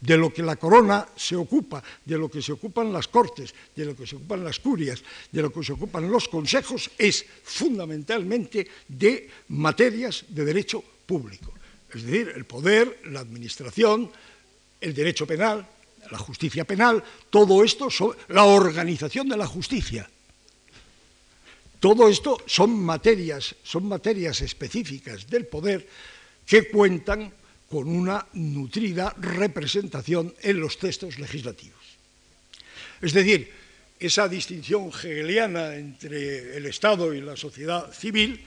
De 0.00 0.18
lo 0.18 0.32
que 0.32 0.42
la 0.42 0.56
corona 0.56 1.06
se 1.16 1.34
ocupa, 1.34 1.82
de 2.04 2.18
lo 2.18 2.28
que 2.28 2.42
se 2.42 2.52
ocupan 2.52 2.92
las 2.92 3.08
cortes, 3.08 3.54
de 3.74 3.86
lo 3.86 3.96
que 3.96 4.06
se 4.06 4.16
ocupan 4.16 4.44
las 4.44 4.60
curias, 4.60 5.02
de 5.32 5.42
lo 5.42 5.50
que 5.50 5.64
se 5.64 5.72
ocupan 5.72 6.10
los 6.10 6.28
consejos, 6.28 6.90
es 6.98 7.24
fundamentalmente 7.42 8.68
de 8.88 9.30
materias 9.48 10.24
de 10.28 10.44
derecho 10.44 10.84
público. 11.06 11.54
Es 11.94 12.04
decir, 12.04 12.32
el 12.34 12.44
poder, 12.44 13.00
la 13.06 13.20
administración, 13.20 14.10
el 14.80 14.92
derecho 14.92 15.26
penal, 15.26 15.66
la 16.10 16.18
justicia 16.18 16.64
penal, 16.64 17.02
todo 17.30 17.64
esto, 17.64 17.88
la 18.28 18.44
organización 18.44 19.28
de 19.28 19.36
la 19.36 19.46
justicia. 19.46 20.08
Todo 21.80 22.08
esto 22.08 22.38
son 22.46 22.76
materias, 22.76 23.54
son 23.62 23.86
materias 23.86 24.40
específicas 24.40 25.28
del 25.28 25.46
poder 25.46 25.86
que 26.46 26.68
cuentan 26.68 27.32
con 27.74 27.88
una 27.88 28.24
nutrida 28.34 29.12
representación 29.18 30.32
en 30.42 30.60
los 30.60 30.78
textos 30.78 31.18
legislativos. 31.18 31.82
Es 33.02 33.12
decir, 33.12 33.50
esa 33.98 34.28
distinción 34.28 34.94
hegeliana 34.94 35.74
entre 35.74 36.56
el 36.56 36.66
Estado 36.66 37.12
y 37.12 37.20
la 37.20 37.34
sociedad 37.34 37.92
civil 37.92 38.38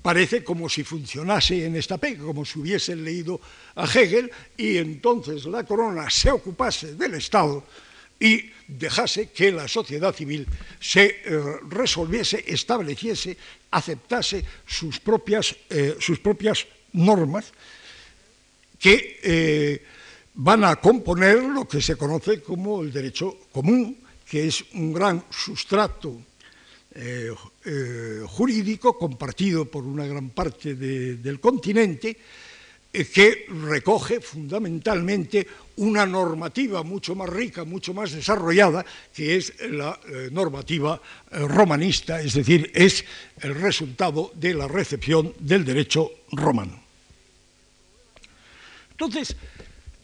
parece 0.00 0.42
como 0.42 0.70
si 0.70 0.82
funcionase 0.82 1.66
en 1.66 1.76
esta 1.76 1.98
pega, 1.98 2.24
como 2.24 2.46
si 2.46 2.58
hubiesen 2.58 3.04
leído 3.04 3.38
a 3.74 3.84
Hegel 3.84 4.32
y 4.56 4.78
entonces 4.78 5.44
la 5.44 5.64
corona 5.64 6.08
se 6.08 6.30
ocupase 6.30 6.94
del 6.94 7.20
Estado 7.20 7.62
y 8.18 8.48
dejase 8.66 9.28
que 9.28 9.52
la 9.52 9.68
sociedad 9.68 10.14
civil 10.14 10.46
se 10.80 11.04
eh, 11.04 11.40
resolviese, 11.68 12.44
estableciese, 12.48 13.36
aceptase 13.70 14.42
sus 14.64 15.00
propias, 15.00 15.54
eh, 15.68 15.96
sus 16.00 16.18
propias 16.18 16.64
normas 16.94 17.52
que 18.80 19.20
eh, 19.22 19.82
van 20.40 20.64
a 20.64 20.80
componer 20.80 21.44
lo 21.44 21.68
que 21.68 21.84
se 21.84 21.96
conoce 21.96 22.40
como 22.40 22.80
el 22.82 22.90
derecho 22.90 23.36
común, 23.52 24.00
que 24.24 24.48
es 24.48 24.64
un 24.72 24.92
gran 24.92 25.22
sustrato 25.28 26.16
eh, 26.94 27.30
eh, 27.66 28.22
jurídico 28.26 28.96
compartido 28.96 29.66
por 29.66 29.84
una 29.84 30.06
gran 30.06 30.30
parte 30.30 30.74
del 30.74 31.38
continente, 31.38 32.16
que 32.90 33.46
recoge 33.70 34.20
fundamentalmente 34.20 35.46
una 35.76 36.04
normativa 36.04 36.82
mucho 36.82 37.14
más 37.14 37.28
rica, 37.28 37.62
mucho 37.62 37.94
más 37.94 38.10
desarrollada, 38.10 38.84
que 39.14 39.36
es 39.36 39.54
la 39.70 40.00
normativa 40.32 41.00
romanista, 41.30 42.20
es 42.20 42.34
decir, 42.34 42.68
es 42.74 43.04
el 43.42 43.54
resultado 43.54 44.32
de 44.34 44.54
la 44.54 44.66
recepción 44.66 45.32
del 45.38 45.64
derecho 45.64 46.10
romano. 46.32 46.89
Entonces, 49.00 49.34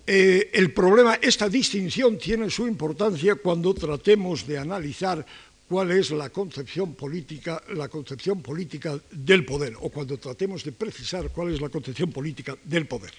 eh, 0.06 0.48
el 0.54 0.72
problema, 0.72 1.18
esta 1.20 1.50
distinción 1.50 2.16
tiene 2.16 2.48
su 2.48 2.66
importancia 2.66 3.34
cuando 3.34 3.74
tratemos 3.74 4.46
de 4.46 4.56
analizar 4.56 5.24
cuál 5.68 5.90
es 5.90 6.12
la 6.12 6.30
concepción 6.30 6.94
política, 6.94 7.62
la 7.74 7.88
concepción 7.88 8.40
política 8.40 8.98
del 9.10 9.44
poder, 9.44 9.74
o 9.80 9.90
cuando 9.90 10.16
tratemos 10.16 10.64
de 10.64 10.72
precisar 10.72 11.28
cuál 11.28 11.52
es 11.52 11.60
la 11.60 11.68
concepción 11.68 12.10
política 12.10 12.56
del 12.64 12.86
poder. 12.86 13.12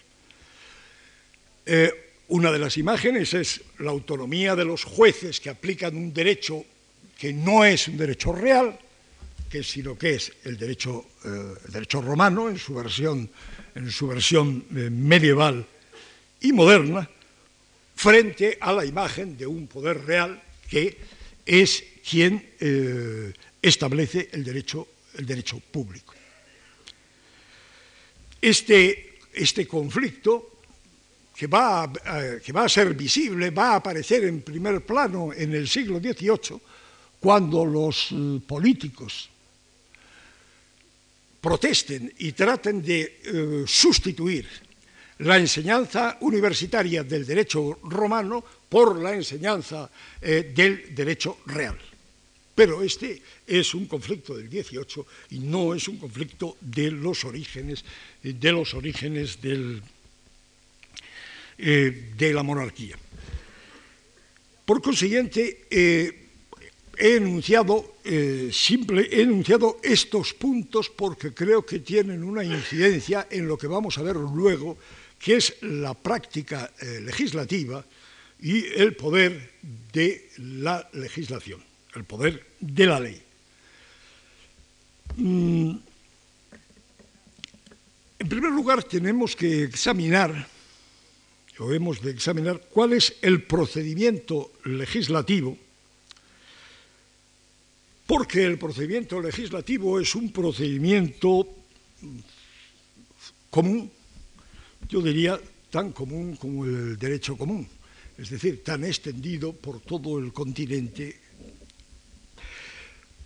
Eh, 1.63 1.91
una 2.29 2.51
de 2.51 2.57
las 2.57 2.75
imágenes 2.77 3.35
es 3.35 3.61
la 3.77 3.91
autonomía 3.91 4.55
de 4.55 4.65
los 4.65 4.83
jueces 4.83 5.39
que 5.39 5.51
aplican 5.51 5.95
un 5.95 6.11
derecho 6.11 6.65
que 7.19 7.31
no 7.33 7.63
es 7.63 7.87
un 7.87 7.97
derecho 7.97 8.31
real, 8.31 8.79
que 9.47 9.61
sino 9.61 9.95
que 9.95 10.15
es 10.15 10.33
el 10.43 10.57
derecho, 10.57 11.05
eh, 11.23 11.53
el 11.67 11.71
derecho 11.71 12.01
romano 12.01 12.49
en 12.49 12.57
su 12.57 12.73
versión 12.73 13.29
en 13.77 13.91
su 13.91 14.07
versión 14.07 14.65
eh, 14.75 14.89
medieval 14.89 15.65
y 16.41 16.51
moderna, 16.51 17.09
frente 17.95 18.57
a 18.59 18.73
la 18.73 18.85
imagen 18.85 19.37
de 19.37 19.45
un 19.45 19.67
poder 19.67 20.05
real 20.05 20.41
que 20.69 20.97
es 21.45 21.83
quien 22.07 22.53
eh, 22.59 23.33
establece 23.61 24.29
el 24.31 24.43
derecho, 24.43 24.87
el 25.15 25.25
derecho 25.25 25.59
público. 25.59 26.13
Este, 28.41 29.19
este 29.33 29.67
conflicto, 29.67 30.61
que 31.35 31.47
va, 31.47 31.83
a, 31.83 32.39
que 32.43 32.51
va 32.51 32.65
a 32.65 32.69
ser 32.69 32.93
visible, 32.93 33.51
va 33.51 33.73
a 33.73 33.75
aparecer 33.75 34.25
en 34.25 34.41
primer 34.41 34.81
plano 34.81 35.31
en 35.33 35.53
el 35.53 35.67
siglo 35.67 35.99
XVIII, 35.99 36.59
cuando 37.19 37.65
los 37.65 38.09
eh, 38.11 38.39
políticos 38.45 39.29
protesten 41.41 42.13
y 42.17 42.31
traten 42.31 42.81
de 42.81 43.01
eh, 43.01 43.63
sustituir 43.65 44.47
la 45.19 45.37
enseñanza 45.37 46.17
universitaria 46.21 47.03
del 47.03 47.25
derecho 47.25 47.79
romano 47.83 48.43
por 48.69 48.99
la 48.99 49.13
enseñanza 49.13 49.89
eh, 50.21 50.51
del 50.53 50.93
derecho 50.93 51.39
real. 51.45 51.77
Pero 52.53 52.81
este 52.81 53.21
es 53.45 53.73
un 53.73 53.85
conflicto 53.85 54.35
del 54.35 54.49
18 54.49 55.05
y 55.31 55.39
no 55.39 55.73
es 55.73 55.87
un 55.87 55.97
conflicto 55.97 56.57
de 56.59 56.91
los 56.91 57.23
orígenes, 57.23 57.85
de 58.21 58.51
los 58.51 58.73
orígenes 58.73 59.37
eh, 61.57 62.11
de 62.17 62.33
la 62.33 62.43
monarquía. 62.43 62.97
Por 64.65 64.81
consiguiente, 64.81 66.26
he 66.99 67.17
enunciado, 67.17 67.95
eh, 68.03 68.49
simple, 68.51 69.07
he 69.11 69.21
enunciado 69.21 69.79
estos 69.83 70.33
puntos 70.33 70.89
porque 70.89 71.33
creo 71.33 71.65
que 71.65 71.79
tienen 71.79 72.23
una 72.23 72.43
incidencia 72.43 73.27
en 73.29 73.47
lo 73.47 73.57
que 73.57 73.67
vamos 73.67 73.97
a 73.97 74.01
ver 74.01 74.15
luego, 74.15 74.77
que 75.19 75.37
es 75.37 75.55
la 75.61 75.93
práctica 75.93 76.71
eh, 76.79 76.99
legislativa 77.01 77.85
y 78.41 78.65
el 78.65 78.95
poder 78.95 79.51
de 79.93 80.29
la 80.37 80.87
legislación, 80.93 81.61
el 81.95 82.03
poder 82.03 82.45
de 82.59 82.85
la 82.85 82.99
ley. 82.99 83.21
Mm, 85.17 85.75
en 88.19 88.29
primer 88.29 88.51
lugar, 88.51 88.83
tenemos 88.83 89.35
que 89.35 89.63
examinar, 89.63 90.47
o 91.59 91.71
hemos 91.71 92.01
de 92.01 92.11
examinar, 92.11 92.61
cuál 92.69 92.93
es 92.93 93.15
el 93.21 93.43
procedimiento 93.43 94.53
legislativo, 94.65 95.57
porque 98.07 98.45
el 98.45 98.57
procedimiento 98.57 99.21
legislativo 99.21 99.99
es 99.99 100.15
un 100.15 100.31
procedimiento 100.31 101.45
común, 103.49 103.91
yo 104.87 105.01
diría 105.01 105.39
tan 105.69 105.91
común 105.91 106.37
como 106.37 106.63
el 106.63 106.97
derecho 106.97 107.37
común, 107.37 107.67
es 108.17 108.29
decir, 108.29 108.63
tan 108.63 108.85
extendido 108.85 109.51
por 109.51 109.81
todo 109.81 110.19
el 110.19 110.31
continente, 110.31 111.19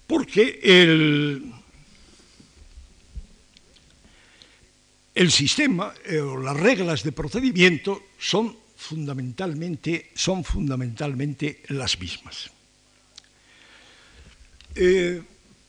porque 0.07 0.59
el, 0.63 1.53
el 5.13 5.31
sistema 5.31 5.93
eh, 6.05 6.19
o 6.19 6.41
las 6.41 6.57
reglas 6.57 7.03
de 7.03 7.11
procedimiento 7.11 8.01
son 8.17 8.57
fundamentalmente, 8.75 10.09
son 10.15 10.43
fundamentalmente 10.43 11.61
las 11.69 12.00
mismas. 12.00 12.50
Eh, 14.75 15.21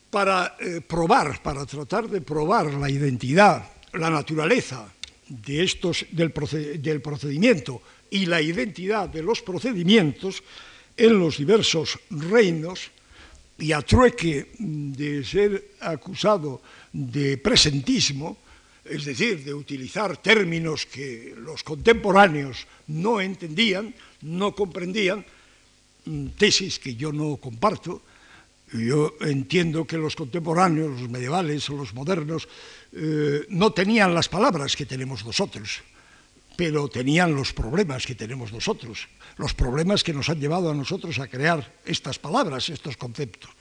para 0.09 0.55
eh, 0.59 0.81
probar, 0.81 1.41
para 1.41 1.65
tratar 1.65 2.07
de 2.07 2.21
probar 2.21 2.73
la 2.73 2.89
identidad, 2.89 3.65
la 3.93 4.09
naturaleza 4.09 4.85
de 5.27 5.63
estos, 5.63 6.05
del, 6.11 6.31
del 6.79 7.01
procedimiento 7.01 7.81
y 8.11 8.27
la 8.27 8.39
identidad 8.39 9.09
de 9.09 9.23
los 9.23 9.41
procedimientos 9.41 10.43
en 10.95 11.17
los 11.17 11.37
diversos 11.37 11.97
reinos, 12.11 12.91
y 13.57 13.71
a 13.71 13.81
trueque 13.81 14.51
de 14.59 15.23
ser 15.23 15.77
acusado 15.79 16.61
de 16.91 17.37
presentismo, 17.37 18.37
es 18.83 19.05
decir, 19.05 19.43
de 19.43 19.53
utilizar 19.53 20.17
términos 20.17 20.85
que 20.85 21.33
los 21.37 21.63
contemporáneos 21.63 22.67
no 22.87 23.21
entendían, 23.21 23.93
no 24.21 24.53
comprendían, 24.53 25.25
mm, 26.05 26.35
tesis 26.35 26.79
que 26.79 26.95
yo 26.95 27.13
no 27.13 27.37
comparto, 27.37 28.01
yo 28.73 29.15
entiendo 29.21 29.85
que 29.85 29.97
los 29.97 30.15
contemporáneos, 30.15 31.01
los 31.01 31.09
medievales 31.09 31.69
los 31.69 31.93
modernos, 31.93 32.47
eh, 32.91 33.45
no 33.49 33.71
tenían 33.71 34.13
las 34.13 34.29
palabras 34.29 34.75
que 34.75 34.85
tenemos 34.85 35.25
nosotros, 35.25 35.81
pero 36.55 36.87
tenían 36.87 37.35
los 37.35 37.53
problemas 37.53 38.05
que 38.05 38.15
tenemos 38.15 38.51
nosotros, 38.51 39.07
los 39.37 39.53
problemas 39.53 40.03
que 40.03 40.13
nos 40.13 40.29
han 40.29 40.39
llevado 40.39 40.71
a 40.71 40.75
nosotros 40.75 41.19
a 41.19 41.27
crear 41.27 41.73
estas 41.85 42.19
palabras, 42.19 42.69
estos 42.69 42.97
conceptos. 42.97 43.51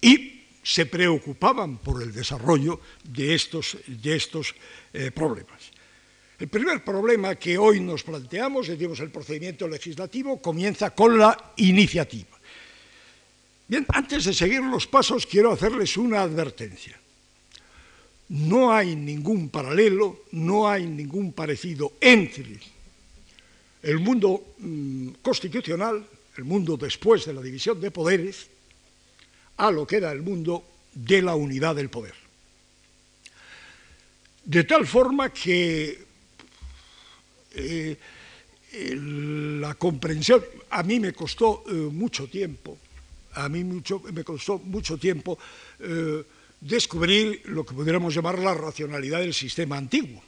Y 0.00 0.42
se 0.62 0.86
preocupaban 0.86 1.78
por 1.78 2.02
el 2.02 2.12
desarrollo 2.12 2.80
de 3.02 3.34
estos, 3.34 3.76
de 3.86 4.16
estos 4.16 4.54
eh, 4.92 5.10
problemas. 5.10 5.72
El 6.38 6.48
primer 6.48 6.84
problema 6.84 7.34
que 7.34 7.58
hoy 7.58 7.80
nos 7.80 8.04
planteamos, 8.04 8.68
decimos 8.68 9.00
el 9.00 9.10
procedimiento 9.10 9.66
legislativo, 9.66 10.40
comienza 10.40 10.94
con 10.94 11.18
la 11.18 11.52
iniciativa. 11.56 12.37
Bien, 13.68 13.84
antes 13.92 14.24
de 14.24 14.32
seguir 14.32 14.62
los 14.62 14.86
pasos 14.86 15.26
quiero 15.26 15.52
hacerles 15.52 15.98
una 15.98 16.22
advertencia. 16.22 16.98
No 18.30 18.72
hay 18.72 18.96
ningún 18.96 19.50
paralelo, 19.50 20.24
no 20.32 20.68
hay 20.68 20.86
ningún 20.86 21.32
parecido 21.32 21.92
entre 22.00 22.58
el 23.82 23.98
mundo 23.98 24.54
mm, 24.58 25.20
constitucional, 25.20 26.04
el 26.36 26.44
mundo 26.44 26.78
después 26.78 27.26
de 27.26 27.34
la 27.34 27.42
división 27.42 27.78
de 27.78 27.90
poderes, 27.90 28.48
a 29.58 29.70
lo 29.70 29.86
que 29.86 29.96
era 29.96 30.12
el 30.12 30.22
mundo 30.22 30.64
de 30.94 31.20
la 31.20 31.34
unidad 31.34 31.76
del 31.76 31.90
poder. 31.90 32.14
De 34.44 34.64
tal 34.64 34.86
forma 34.86 35.30
que 35.30 36.06
eh, 37.52 37.96
la 38.72 39.74
comprensión, 39.74 40.42
a 40.70 40.82
mí 40.82 41.00
me 41.00 41.12
costó 41.12 41.64
eh, 41.68 41.72
mucho 41.72 42.28
tiempo 42.28 42.78
a 43.34 43.48
mí 43.48 43.64
mucho, 43.64 44.00
me 44.12 44.24
costó 44.24 44.58
mucho 44.58 44.98
tiempo 44.98 45.38
eh, 45.80 46.24
descubrir 46.60 47.42
lo 47.46 47.64
que 47.64 47.74
pudiéramos 47.74 48.14
llamar 48.14 48.38
la 48.38 48.54
racionalidad 48.54 49.20
del 49.20 49.34
sistema 49.34 49.76
antiguo, 49.76 50.22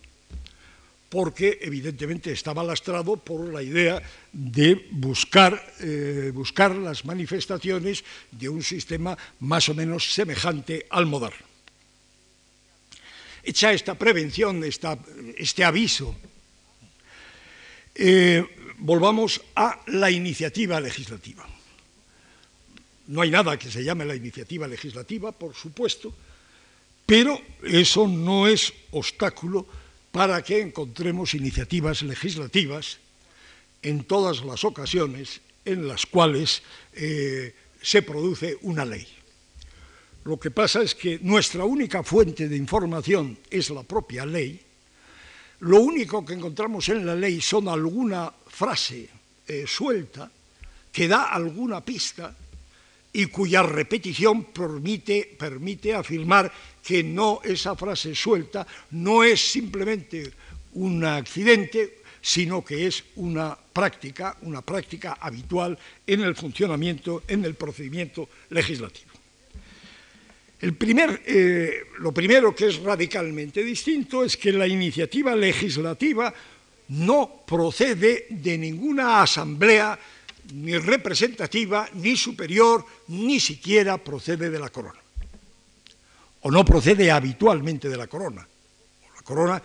porque 1.09 1.59
evidentemente 1.63 2.33
estaba 2.33 2.63
lastrado 2.63 3.17
por 3.17 3.53
la 3.53 3.63
idea 3.63 4.01
de 4.33 4.87
buscar, 4.93 5.75
eh, 5.81 6.31
buscar 6.33 6.77
las 6.77 7.05
manifestaciones 7.05 8.05
de 8.31 8.49
un 8.49 8.63
sistema 8.63 9.17
más 9.41 9.69
o 9.69 9.75
menos 9.75 10.13
semejante 10.15 10.87
al 10.91 11.07
moderno. 11.07 11.51
Hecha 13.43 13.73
esta 13.73 13.95
prevención, 13.97 14.63
este 14.63 15.65
aviso, 15.65 16.15
eh, 17.95 18.45
volvamos 18.79 19.41
a 19.57 19.81
la 19.87 20.11
iniciativa 20.11 20.81
legislativa. 20.81 21.47
No 23.11 23.23
hay 23.23 23.31
nada 23.31 23.59
que 23.59 23.68
se 23.68 23.83
llame 23.83 24.05
la 24.05 24.14
iniciativa 24.14 24.68
legislativa, 24.68 25.33
por 25.33 25.53
supuesto, 25.53 26.14
pero 27.05 27.42
eso 27.64 28.07
no 28.07 28.46
es 28.46 28.73
obstáculo 28.92 29.66
para 30.12 30.40
que 30.44 30.61
encontremos 30.61 31.35
iniciativas 31.35 32.03
legislativas 32.03 32.99
en 33.83 34.05
todas 34.05 34.44
las 34.44 34.62
ocasiones 34.62 35.40
en 35.64 35.88
las 35.88 36.07
cuales 36.07 36.62
eh, 36.92 37.53
se 37.83 38.03
produce 38.03 38.57
una 38.62 38.85
ley. 38.85 39.09
Lo 40.23 40.38
que 40.38 40.53
pasa 40.53 40.81
es 40.81 40.94
que 40.94 41.18
nuestra 41.20 41.64
única 41.64 42.05
fuente 42.05 42.49
de 42.49 42.57
información 42.57 43.38
es 43.51 43.70
la 43.70 43.83
propia 43.83 44.25
ley. 44.25 44.61
Lo 45.59 45.81
único 45.81 46.25
que 46.25 46.35
encontramos 46.35 46.88
en 46.90 47.05
la 47.05 47.16
ley 47.16 47.40
son 47.40 47.66
alguna 47.66 48.33
frase 48.46 49.11
eh, 49.49 49.64
suelta 49.66 50.31
que 50.92 51.09
da 51.09 51.25
alguna 51.35 51.85
pista 51.85 52.37
y 53.12 53.27
cuya 53.27 53.62
repetición 53.62 54.44
permite, 54.44 55.94
afirmar 55.94 56.53
que 56.83 57.03
no 57.03 57.40
esa 57.42 57.75
frase 57.75 58.14
suelta 58.14 58.66
no 58.92 59.25
es 59.25 59.40
simplemente 59.40 60.31
un 60.75 61.05
accidente, 61.05 61.99
sino 62.23 62.64
que 62.64 62.87
es 62.87 63.03
una 63.16 63.57
práctica, 63.57 64.37
una 64.42 64.62
práctica 64.62 65.18
habitual 65.20 65.77
en 66.07 66.20
el 66.20 66.37
funcionamiento, 66.37 67.25
en 67.27 67.44
el 67.44 67.55
procedimiento 67.55 68.29
legislativo. 68.51 69.11
El 70.61 70.75
primer, 70.75 71.23
eh, 71.25 71.87
lo 71.99 72.12
primero 72.12 72.55
que 72.55 72.68
es 72.68 72.77
radicalmente 72.81 73.64
distinto 73.64 74.23
es 74.23 74.37
que 74.37 74.53
la 74.53 74.68
iniciativa 74.68 75.35
legislativa 75.35 76.33
no 76.88 77.42
procede 77.46 78.27
de 78.29 78.59
ninguna 78.59 79.23
asamblea 79.23 79.99
ni 80.53 80.79
representativa, 80.79 81.89
ni 81.95 82.17
superior, 82.17 82.85
ni 83.09 83.41
siquiera 83.41 83.99
procede 83.99 84.51
de 84.51 84.59
la 84.59 84.69
corona. 84.69 85.01
O 86.43 86.51
no 86.51 86.65
procede 86.65 87.11
habitualmente 87.11 87.89
de 87.89 87.97
la 87.97 88.07
corona. 88.07 88.47
La 89.15 89.23
corona 89.23 89.63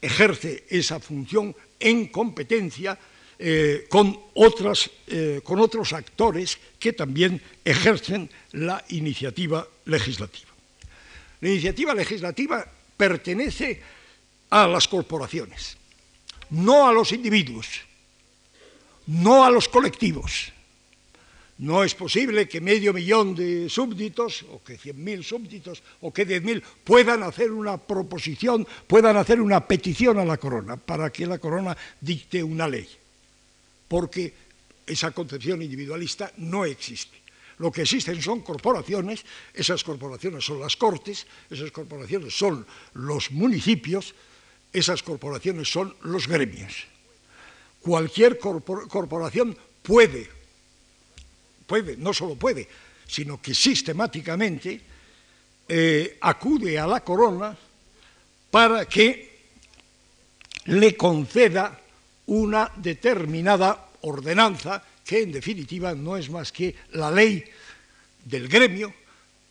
ejerce 0.00 0.66
esa 0.68 1.00
función 1.00 1.54
en 1.78 2.06
competencia 2.08 2.98
eh, 3.38 3.86
con, 3.88 4.16
otras, 4.34 4.90
eh, 5.08 5.40
con 5.42 5.58
otros 5.58 5.92
actores 5.92 6.58
que 6.78 6.92
también 6.92 7.40
ejercen 7.64 8.30
la 8.52 8.84
iniciativa 8.90 9.66
legislativa. 9.86 10.50
La 11.40 11.48
iniciativa 11.48 11.94
legislativa 11.94 12.64
pertenece 12.96 13.82
a 14.50 14.68
las 14.68 14.86
corporaciones, 14.86 15.76
no 16.50 16.86
a 16.86 16.92
los 16.92 17.10
individuos 17.10 17.66
no 19.06 19.44
a 19.44 19.50
los 19.50 19.68
colectivos. 19.68 20.52
No 21.58 21.84
es 21.84 21.94
posible 21.94 22.48
que 22.48 22.60
medio 22.60 22.92
millón 22.92 23.34
de 23.36 23.68
súbditos, 23.68 24.42
o 24.50 24.62
que 24.64 24.78
cien 24.78 24.98
mil 24.98 25.22
súbditos, 25.22 25.82
o 26.00 26.12
que 26.12 26.24
diez 26.24 26.42
mil 26.42 26.62
puedan 26.82 27.22
hacer 27.22 27.52
una 27.52 27.78
proposición, 27.78 28.66
puedan 28.86 29.16
hacer 29.16 29.40
una 29.40 29.62
petición 29.62 30.18
a 30.18 30.24
la 30.24 30.38
corona 30.38 30.76
para 30.76 31.12
que 31.12 31.26
la 31.26 31.38
corona 31.38 31.76
dicte 32.00 32.42
una 32.42 32.66
ley. 32.66 32.88
Porque 33.86 34.34
esa 34.86 35.12
concepción 35.12 35.62
individualista 35.62 36.32
no 36.38 36.64
existe. 36.64 37.22
Lo 37.58 37.70
que 37.70 37.82
existen 37.82 38.20
son 38.20 38.40
corporaciones, 38.40 39.22
esas 39.54 39.84
corporaciones 39.84 40.44
son 40.44 40.58
las 40.58 40.74
cortes, 40.74 41.26
esas 41.48 41.70
corporaciones 41.70 42.34
son 42.34 42.66
los 42.94 43.30
municipios, 43.30 44.14
esas 44.72 45.02
corporaciones 45.04 45.70
son 45.70 45.94
los 46.02 46.26
gremios 46.26 46.91
cualquier 47.82 48.38
corporación 48.38 49.56
puede, 49.82 50.28
puede, 51.66 51.96
no 51.96 52.14
solo 52.14 52.36
puede, 52.36 52.68
sino 53.06 53.42
que 53.42 53.54
sistemáticamente 53.54 54.80
eh, 55.68 56.18
acude 56.20 56.78
a 56.78 56.86
la 56.86 57.02
corona 57.02 57.56
para 58.50 58.86
que 58.86 59.32
le 60.66 60.96
conceda 60.96 61.80
una 62.26 62.70
determinada 62.76 63.88
ordenanza 64.02 64.82
que 65.04 65.22
en 65.22 65.32
definitiva 65.32 65.94
no 65.94 66.16
es 66.16 66.30
más 66.30 66.52
que 66.52 66.74
la 66.92 67.10
ley 67.10 67.44
del 68.24 68.48
gremio, 68.48 68.94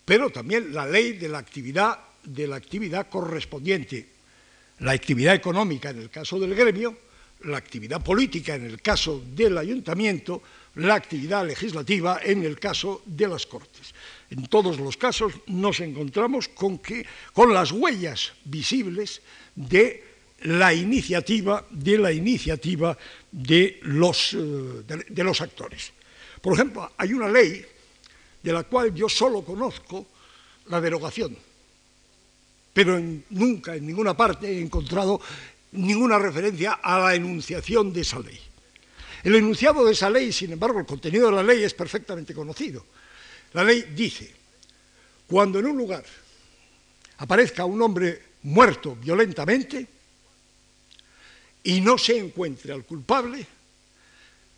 pero 0.06 0.30
también 0.30 0.74
la 0.74 0.86
ley 0.86 1.14
de 1.14 1.28
la 1.28 1.40
actividad, 1.40 2.00
de 2.24 2.48
la 2.48 2.56
actividad 2.56 3.10
correspondiente, 3.10 4.08
la 4.80 4.94
actividad 4.94 5.36
económica 5.36 5.90
en 5.90 6.00
el 6.00 6.10
caso 6.10 6.40
del 6.40 6.56
gremio, 6.56 6.98
la 7.44 7.58
actividad 7.58 8.04
política 8.04 8.56
en 8.56 8.66
el 8.66 8.82
caso 8.82 9.22
del 9.36 9.58
ayuntamiento, 9.58 10.42
la 10.76 10.96
actividad 10.96 11.46
legislativa 11.46 12.20
en 12.24 12.44
el 12.44 12.60
caso 12.60 13.02
de 13.06 13.28
las 13.28 13.46
Cortes. 13.46 13.94
En 14.30 14.48
todos 14.48 14.80
los 14.80 14.96
casos 14.98 15.34
nos 15.48 15.80
encontramos 15.80 16.48
con, 16.48 16.80
que, 16.80 17.06
con 17.34 17.54
las 17.54 17.72
huellas 17.72 18.34
visibles 18.46 19.22
de 19.56 20.04
la 20.44 20.74
iniciativa, 20.74 21.66
de, 21.70 21.98
la 21.98 22.12
iniciativa 22.12 22.98
de, 23.32 23.80
los, 23.84 24.34
eh, 24.34 25.04
de 25.10 25.24
los 25.24 25.42
actores. 25.42 25.92
Por 26.42 26.54
ejemplo, 26.54 26.92
hay 26.98 27.14
una 27.14 27.30
ley 27.30 27.64
de 28.42 28.54
la 28.54 28.64
cual 28.64 28.94
yo 28.94 29.08
solo 29.08 29.44
conozco 29.44 30.08
la 30.68 30.82
derogación, 30.82 31.38
pero 32.74 33.00
nunca 33.30 33.76
en 33.76 33.86
ninguna 33.86 34.16
parte 34.16 34.48
he 34.48 34.62
encontrado 34.62 35.22
ninguna 35.72 36.20
referencia 36.20 36.74
a 36.74 37.00
la 37.00 37.16
enunciación 37.16 37.94
de 37.94 38.02
esa 38.02 38.20
ley. 38.20 38.40
El 39.24 39.36
enunciado 39.36 39.86
de 39.86 39.94
esa 39.94 40.10
ley, 40.10 40.32
sin 40.32 40.52
embargo, 40.52 40.80
el 40.80 40.86
contenido 40.86 41.28
de 41.28 41.36
la 41.36 41.44
ley 41.44 41.64
es 41.64 41.74
perfectamente 41.74 42.34
conocido. 42.34 42.86
La 43.54 43.64
ley 43.64 43.94
dice, 43.96 44.34
cuando 45.28 45.60
en 45.60 45.68
un 45.68 45.78
lugar 45.78 46.04
aparezca 47.18 47.66
un 47.66 47.82
hombre 47.82 48.22
muerto 48.44 48.96
violentamente 48.96 49.88
y 51.64 51.82
no 51.82 51.98
se 51.98 52.18
encuentre 52.18 52.74
al 52.74 52.84
culpable, 52.84 53.46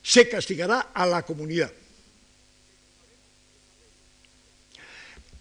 se 0.01 0.29
castigará 0.29 0.91
a 0.93 1.05
la 1.05 1.23
comunidad. 1.23 1.71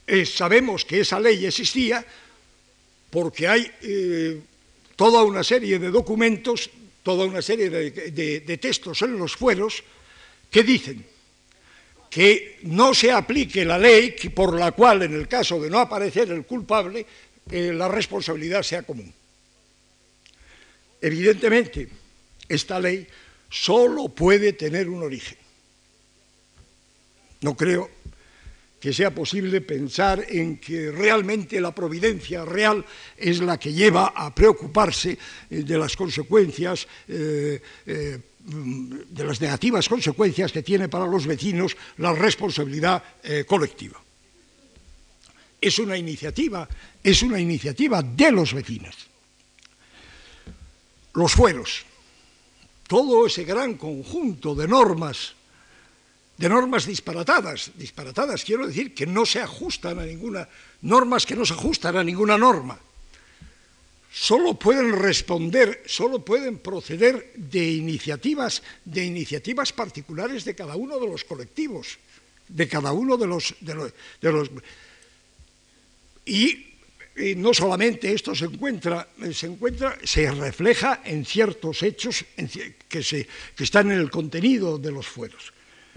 Eh, 0.07 0.27
sabemos 0.27 0.85
que 0.85 1.01
esa 1.01 1.21
ley 1.21 1.47
existía 1.47 2.05
porque 3.11 3.47
hay 3.47 3.71
eh, 3.83 4.41
toda 5.03 5.25
una 5.25 5.43
serie 5.43 5.81
de 5.81 5.91
documentos, 5.91 6.71
toda 7.03 7.27
una 7.27 7.43
serie 7.43 7.69
de, 7.69 8.57
textos 8.57 9.03
en 9.03 9.19
los 9.19 9.35
fueros 9.35 9.83
que 10.49 10.63
dicen 10.63 11.05
que 12.09 12.61
no 12.63 12.95
se 12.95 13.11
aplique 13.11 13.65
la 13.65 13.79
ley 13.79 14.15
por 14.33 14.55
la 14.57 14.71
cual, 14.71 15.03
en 15.03 15.15
el 15.15 15.27
caso 15.27 15.61
de 15.61 15.69
no 15.69 15.81
aparecer 15.81 16.31
el 16.31 16.47
culpable, 16.47 17.05
eh, 17.51 17.73
la 17.75 17.89
responsabilidad 17.89 18.63
sea 18.63 18.85
común. 18.85 19.13
Evidentemente, 21.01 21.89
esta 22.49 22.79
ley 22.79 23.05
solo 23.51 24.09
puede 24.09 24.53
tener 24.53 24.89
un 24.89 25.03
origen. 25.03 25.39
No 27.41 27.57
creo 27.57 27.91
que 28.83 28.93
sea 28.93 29.15
posible 29.15 29.61
pensar 29.61 30.27
en 30.27 30.59
que 30.59 30.91
realmente 30.91 31.61
la 31.61 31.71
providencia 31.71 32.45
real 32.45 32.85
es 33.15 33.39
la 33.39 33.55
que 33.55 33.73
lleva 33.73 34.11
a 34.11 34.35
preocuparse 34.35 35.15
eh, 35.15 35.63
de 35.63 35.79
las 35.79 35.95
consecuencias, 35.95 36.89
eh, 37.07 37.63
eh, 37.87 38.19
de 38.43 39.25
las 39.25 39.41
negativas 39.41 39.89
consecuencias 39.89 40.51
que 40.51 40.65
tiene 40.67 40.89
para 40.89 41.07
los 41.07 41.29
vecinos 41.29 41.77
la 41.99 42.13
responsabilidad 42.13 43.05
colectiva. 43.47 44.03
Es 45.61 45.79
una 45.79 45.97
iniciativa, 45.97 46.69
es 47.05 47.23
una 47.23 47.39
iniciativa 47.39 48.03
de 48.03 48.33
los 48.33 48.53
vecinos. 48.53 48.97
Los 51.15 51.31
fueros, 51.31 51.87
todo 52.89 53.29
ese 53.29 53.45
gran 53.45 53.75
conjunto 53.75 54.57
de 54.57 54.67
normas 54.67 55.37
de 56.43 56.49
normas 56.49 56.87
disparatadas. 56.91 57.71
Disparatadas 57.79 58.43
quiero 58.43 58.67
decir 58.67 58.93
que 58.99 59.07
no 59.07 59.23
se 59.25 59.39
ajustan 59.39 60.01
a 60.01 60.05
ninguna, 60.05 60.49
normas 60.83 61.23
que 61.23 61.37
no 61.39 61.47
se 61.47 61.55
ajustan 61.55 61.97
a 61.97 62.03
ninguna 62.03 62.37
norma. 62.37 62.75
Solo 64.11 64.59
pueden 64.59 64.91
responder, 64.91 65.85
solo 65.87 66.25
pueden 66.25 66.59
proceder 66.59 67.33
de 67.37 67.63
iniciativas, 67.63 68.61
de 68.85 69.05
iniciativas 69.05 69.73
particulares 69.73 70.45
de 70.45 70.57
cada 70.57 70.75
uno 70.75 70.99
de 70.99 71.07
los 71.07 71.23
colectivos, 71.23 71.99
de 72.49 72.67
cada 72.67 72.91
uno 72.91 73.17
de 73.17 73.29
los, 73.29 73.55
y, 76.27 76.75
no 77.37 77.55
solamente 77.55 78.13
esto 78.13 78.35
se 78.35 78.47
encuentra, 78.47 79.07
se 79.33 79.47
encuentra, 79.47 79.97
se 80.03 80.29
refleja 80.33 81.03
en 81.05 81.25
ciertos 81.25 81.85
hechos 81.85 82.25
que, 82.89 83.03
se, 83.03 83.29
que 83.55 83.65
están 83.65 83.93
en 83.93 83.99
el 83.99 84.11
contenido 84.11 84.77
de 84.77 84.91
los 84.91 85.07
fueros. 85.07 85.53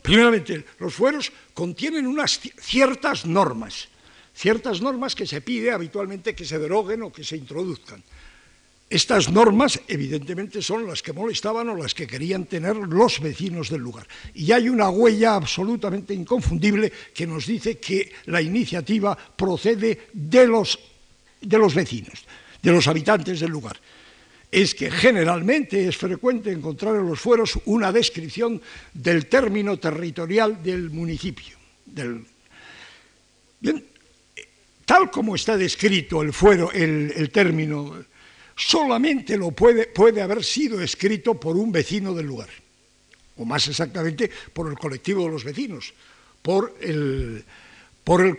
Primeramente, 0.05 0.63
los 0.77 0.93
fueros 0.93 1.31
contienen 1.55 2.05
unas 2.05 2.39
ciertas 2.61 3.25
normas, 3.25 3.89
ciertas 4.35 4.79
normas 4.79 5.15
que 5.15 5.25
se 5.25 5.41
pide 5.41 5.71
habitualmente 5.71 6.35
que 6.35 6.45
se 6.45 6.59
deroguen 6.59 7.01
o 7.01 7.11
que 7.11 7.23
se 7.23 7.35
introduzcan. 7.35 8.03
Estas 8.87 9.33
normas, 9.33 9.81
evidentemente, 9.87 10.61
son 10.61 10.85
las 10.85 11.01
que 11.01 11.11
molestaban 11.11 11.69
o 11.69 11.75
las 11.75 11.95
que 11.95 12.05
querían 12.05 12.45
tener 12.45 12.75
los 12.75 13.19
vecinos 13.19 13.73
del 13.73 13.81
lugar. 13.81 14.05
Y 14.35 14.51
hay 14.51 14.69
una 14.69 14.89
huella 14.89 15.33
absolutamente 15.33 16.13
inconfundible 16.13 16.93
que 17.11 17.25
nos 17.25 17.47
dice 17.47 17.79
que 17.79 18.13
la 18.27 18.43
iniciativa 18.43 19.17
procede 19.17 20.09
de 20.13 20.45
los, 20.45 20.77
de 21.41 21.57
los 21.57 21.73
vecinos, 21.73 22.25
de 22.61 22.71
los 22.71 22.87
habitantes 22.87 23.39
del 23.39 23.49
lugar 23.49 23.81
es 24.55 24.73
que 24.73 24.89
generalmente 24.89 25.85
es 25.85 25.97
frecuente 25.97 26.49
encontrar 26.49 26.95
en 26.95 27.05
los 27.09 27.19
fueros 27.19 27.59
una 27.65 27.91
descripción 27.91 28.61
del 28.93 29.25
término 29.25 29.77
territorial 29.77 30.63
del 30.63 30.91
municipio. 30.91 31.57
Bien, 33.59 33.85
tal 34.85 35.11
como 35.11 35.35
está 35.35 35.57
descrito 35.57 36.21
el 36.21 36.31
fuero, 36.31 36.71
el, 36.71 37.29
término, 37.33 37.97
solamente 38.55 39.35
lo 39.35 39.51
puede, 39.51 39.87
puede 39.87 40.21
haber 40.21 40.41
sido 40.41 40.81
escrito 40.81 41.37
por 41.37 41.57
un 41.57 41.73
vecino 41.73 42.13
del 42.13 42.27
lugar, 42.27 42.49
o 43.35 43.43
más 43.43 43.67
exactamente 43.67 44.31
por 44.53 44.69
el 44.69 44.79
colectivo 44.79 45.25
de 45.25 45.31
los 45.31 45.43
vecinos, 45.43 45.93
por 46.41 46.77
el, 46.79 47.43
por 48.05 48.21
el 48.21 48.37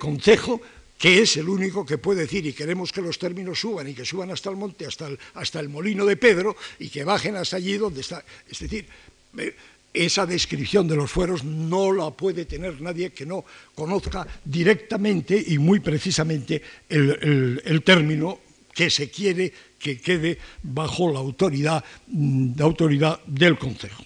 que 0.99 1.21
es 1.23 1.37
el 1.37 1.49
único 1.49 1.85
que 1.85 1.99
puede 1.99 2.23
decir 2.23 2.47
y 2.47 2.53
queremos 2.53 2.93
que 2.93 3.03
los 3.03 3.19
términos 3.19 3.61
suban 3.61 3.89
y 3.89 3.95
que 3.95 4.05
suban 4.05 4.31
hasta 4.31 4.51
el 4.51 4.57
monte, 4.57 4.87
hasta 4.87 5.07
el, 5.09 5.19
el 5.61 5.69
molino 5.69 6.07
de 6.07 6.17
Pedro 6.17 6.57
y 6.79 6.89
que 6.89 7.05
bajen 7.05 7.37
hasta 7.37 7.57
allí 7.57 7.77
donde 7.77 8.01
está. 8.01 8.25
Es 8.49 8.61
decir, 8.61 8.87
esa 9.97 10.27
descripción 10.27 10.87
de 10.87 10.97
los 10.97 11.11
fueros 11.11 11.45
no 11.45 11.93
la 11.93 12.11
puede 12.11 12.45
tener 12.45 12.81
nadie 12.81 13.11
que 13.11 13.25
no 13.25 13.45
conozca 13.75 14.27
directamente 14.45 15.43
y 15.49 15.59
muy 15.59 15.81
precisamente 15.81 16.63
el, 16.89 17.83
término 17.85 18.41
que 18.75 18.91
se 18.91 19.11
quiere 19.11 19.53
que 19.79 20.01
quede 20.01 20.39
bajo 20.63 21.11
la 21.11 21.19
autoridad, 21.19 21.83
la 22.09 22.65
autoridad 22.65 23.21
del 23.27 23.59
Consejo. 23.59 24.05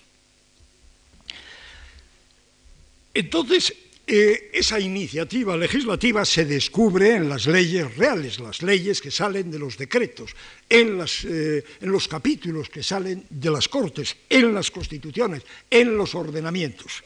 Entonces, 3.12 3.74
eh, 4.10 4.50
esa 4.52 4.80
iniciativa 4.82 5.54
legislativa 5.56 6.24
se 6.24 6.44
descubre 6.44 7.14
en 7.14 7.28
las 7.28 7.46
leyes 7.46 7.94
reales, 7.94 8.40
las 8.40 8.60
leyes 8.60 9.00
que 9.00 9.14
salen 9.14 9.52
de 9.52 9.58
los 9.62 9.78
decretos, 9.78 10.34
en, 10.68 10.98
eh, 10.98 11.62
los 11.86 12.08
capítulos 12.08 12.68
que 12.68 12.82
salen 12.82 13.22
de 13.30 13.50
las 13.54 13.68
Cortes, 13.68 14.16
en 14.28 14.52
las 14.52 14.72
constituciones, 14.72 15.46
en 15.70 15.96
los 15.96 16.16
ordenamientos. 16.16 17.04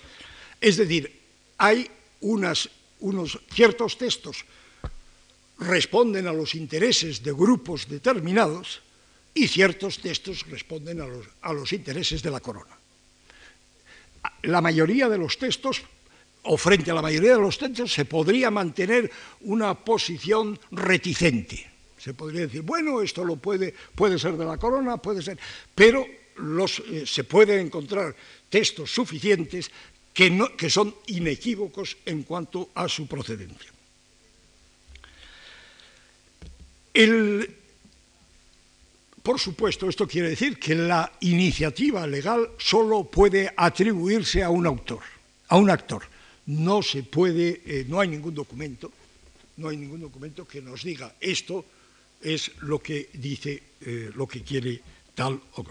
Es 0.59 0.79
decir, 0.79 1.13
hay 1.59 1.91
unos 2.23 2.71
ciertos 3.53 3.99
textos 3.99 4.47
responden 5.59 6.27
a 6.27 6.33
los 6.33 6.55
intereses 6.55 7.23
de 7.23 7.33
grupos 7.33 7.87
determinados 7.87 8.81
y 9.35 9.49
ciertos 9.49 9.99
textos 10.01 10.49
responden 10.49 11.05
a 11.05 11.53
los 11.53 11.73
intereses 11.75 12.23
de 12.23 12.31
la 12.31 12.41
corona. 12.41 12.79
La 14.45 14.63
mayoría 14.63 15.11
de 15.11 15.19
los 15.19 15.37
textos 15.37 15.85
o 16.45 16.57
frente 16.57 16.91
a 16.91 16.95
la 16.95 17.03
mayoría 17.03 17.35
de 17.37 17.41
los 17.41 17.59
textos 17.59 17.93
se 17.93 18.05
podría 18.05 18.51
mantener 18.51 19.11
una 19.43 19.75
posición 19.75 20.59
reticente. 20.71 21.71
Se 21.99 22.13
podría 22.13 22.43
decir, 22.43 22.63
bueno, 22.63 23.01
esto 23.01 23.25
lo 23.25 23.37
puede, 23.37 23.75
puede 23.95 24.19
ser 24.19 24.37
de 24.37 24.45
la 24.45 24.59
corona, 24.59 24.99
puede 24.99 25.23
ser, 25.23 25.39
pero 25.75 26.05
eh, 26.05 27.05
se 27.07 27.25
pueden 27.25 27.67
encontrar 27.67 28.15
textos 28.51 28.93
suficientes 28.93 29.71
que, 30.13 30.31
no, 30.31 30.55
que 30.57 30.69
son 30.69 30.95
inequívocos 31.07 31.97
en 32.05 32.23
cuanto 32.25 32.71
a 32.75 32.89
su 32.89 33.07
procedencia. 33.07 33.73
por 39.21 39.41
supuesto, 39.41 39.89
esto 39.89 40.07
quiere 40.07 40.29
decir 40.29 40.61
que 40.61 40.77
la 40.77 41.11
iniciativa 41.21 42.07
legal 42.07 42.51
solo 42.59 43.03
puede 43.05 43.53
atribuirse 43.57 44.45
a 44.45 44.51
un 44.51 44.67
autor, 44.67 45.01
a 45.49 45.57
un 45.57 45.71
actor 45.71 46.14
no 46.47 46.83
se 46.83 47.03
puede, 47.03 47.63
eh, 47.65 47.87
no 47.89 48.01
hay 48.01 48.09
ningún 48.09 48.35
documento, 48.35 48.93
no 49.57 49.69
hay 49.69 49.77
ningún 49.77 50.01
documento 50.01 50.47
que 50.47 50.61
nos 50.61 50.83
diga 50.83 51.15
esto 51.21 51.65
es 52.21 52.51
lo 52.63 52.81
que 52.81 53.11
dice, 53.15 53.63
eh, 53.81 54.11
lo 54.15 54.27
que 54.27 54.43
quiere 54.43 54.81
tal 55.15 55.41
o 55.57 55.65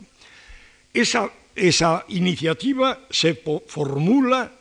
esa, 0.94 1.30
esa 1.56 2.06
iniciativa 2.10 3.08
se 3.10 3.34
formula 3.34 4.52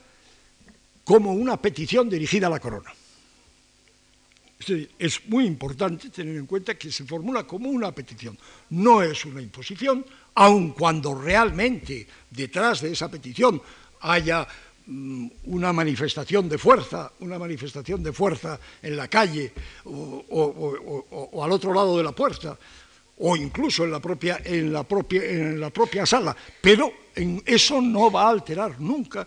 como 1.05 1.33
una 1.33 1.61
petición 1.61 2.09
dirigida 2.09 2.47
a 2.47 2.51
la 2.51 2.61
corona. 2.61 2.93
Es 4.99 5.27
muy 5.27 5.45
importante 5.45 6.09
tener 6.09 6.37
en 6.37 6.47
cuenta 6.47 6.79
que 6.79 6.91
se 6.91 7.05
formula 7.05 7.45
como 7.45 7.69
una 7.69 7.93
petición, 7.93 8.39
no 8.71 9.03
es 9.03 9.25
una 9.27 9.43
imposición, 9.43 10.07
aun 10.35 10.71
cuando 10.71 11.15
realmente 11.21 12.07
detrás 12.31 12.81
de 12.81 12.93
esa 12.93 13.11
petición 13.11 13.61
haya 14.01 14.47
una 14.87 15.73
manifestación 15.73 16.49
de 16.49 16.59
fuerza, 16.59 17.13
una 17.21 17.39
manifestación 17.39 18.03
de 18.03 18.13
fuerza 18.13 18.59
en 18.83 18.97
la 18.97 19.09
calle 19.09 19.53
o, 19.85 21.41
al 21.43 21.53
otro 21.53 21.73
lado 21.73 21.97
de 21.97 22.05
la 22.05 22.13
puerta, 22.13 22.59
o 23.19 23.37
incluso 23.37 23.85
en 23.85 23.93
la 23.93 24.01
propia, 24.01 24.41
en 24.45 24.73
la 24.73 24.83
propia, 24.83 25.25
en 25.25 25.61
la 25.61 25.71
propia 25.71 26.05
sala, 26.05 26.37
pero 26.61 26.93
eso 27.45 27.81
no 27.81 28.11
va 28.11 28.25
a 28.25 28.31
alterar 28.31 28.81
nunca 28.81 29.27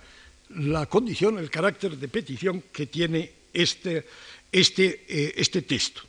la 0.50 0.86
condición, 0.86 1.40
el 1.40 1.50
carácter 1.50 1.98
de 1.98 2.08
petición 2.08 2.64
que 2.72 2.88
tiene 2.88 3.32
este, 3.54 4.06
este, 4.52 5.06
eh, 5.08 5.34
este 5.38 5.62
texto. 5.62 6.02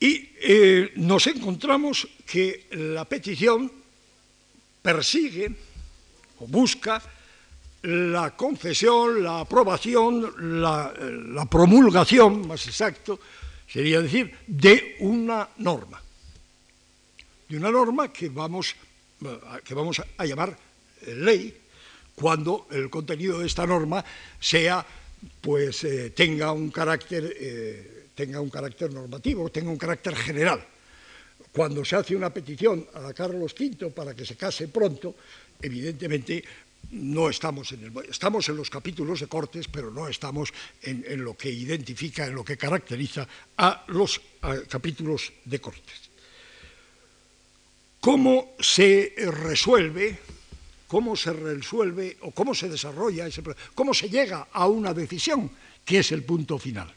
Y 0.00 0.30
eh, 0.40 0.92
nos 0.96 1.26
encontramos 1.26 2.08
que 2.26 2.66
la 2.72 3.04
petición 3.04 3.70
persigue 4.80 5.52
o 6.40 6.46
busca 6.46 7.02
la 7.82 8.36
concesión, 8.36 9.22
la 9.22 9.40
aprobación, 9.40 10.60
la, 10.60 10.92
la, 11.34 11.44
promulgación, 11.46 12.46
más 12.46 12.66
exacto, 12.66 13.18
sería 13.66 14.00
decir, 14.00 14.32
de 14.46 14.96
una 15.00 15.48
norma. 15.58 16.00
De 17.48 17.56
una 17.56 17.70
norma 17.70 18.12
que 18.12 18.28
vamos, 18.28 18.74
que 19.64 19.74
vamos 19.74 20.02
a 20.16 20.24
llamar 20.26 20.56
ley, 21.06 21.56
cuando 22.14 22.66
el 22.70 22.90
contenido 22.90 23.38
de 23.38 23.46
esta 23.46 23.66
norma 23.66 24.04
sea, 24.38 24.84
pues, 25.40 25.84
eh, 25.84 26.10
tenga 26.10 26.52
un 26.52 26.70
carácter 26.70 27.34
eh, 27.38 28.00
tenga 28.20 28.40
un 28.40 28.50
carácter 28.50 28.92
normativo, 28.92 29.48
tenga 29.48 29.70
un 29.70 29.78
carácter 29.78 30.14
general. 30.14 30.60
Cuando 31.52 31.84
se 31.84 31.96
hace 31.96 32.14
una 32.14 32.28
petición 32.28 32.86
a 32.92 33.14
Carlos 33.14 33.54
V 33.58 33.88
para 33.90 34.14
que 34.14 34.26
se 34.26 34.36
case 34.36 34.68
pronto, 34.68 35.16
evidentemente 35.56 36.44
no 36.90 37.30
estamos 37.30 37.70
en 37.72 37.84
el, 37.84 37.92
estamos 38.08 38.48
en 38.48 38.56
los 38.56 38.70
capítulos 38.70 39.20
de 39.20 39.28
Cortes, 39.28 39.68
pero 39.68 39.90
no 39.90 40.08
estamos 40.08 40.52
en, 40.82 41.22
lo 41.22 41.36
que 41.36 41.50
identifica, 41.50 42.26
en 42.26 42.34
lo 42.34 42.44
que 42.44 42.56
caracteriza 42.56 43.26
a 43.56 43.84
los 43.88 44.20
capítulos 44.68 45.32
de 45.44 45.60
Cortes. 45.60 46.10
¿Cómo 48.00 48.56
se 48.58 49.14
resuelve, 49.16 50.18
cómo 50.88 51.14
se 51.14 51.32
resuelve 51.32 52.16
o 52.22 52.32
cómo 52.32 52.54
se 52.54 52.68
desarrolla 52.68 53.26
ese 53.26 53.42
cómo 53.74 53.94
se 53.94 54.08
llega 54.08 54.48
a 54.50 54.66
una 54.66 54.94
decisión 54.94 55.50
que 55.84 55.98
es 55.98 56.10
el 56.10 56.24
punto 56.24 56.58
final? 56.58 56.92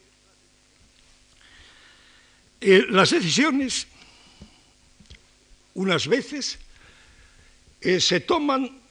Eh, 2.62 2.86
las 2.90 3.12
decisiones, 3.12 3.86
unas 5.76 6.08
veces, 6.08 6.58
eh, 7.82 8.00
se 8.00 8.22
toman 8.22 8.83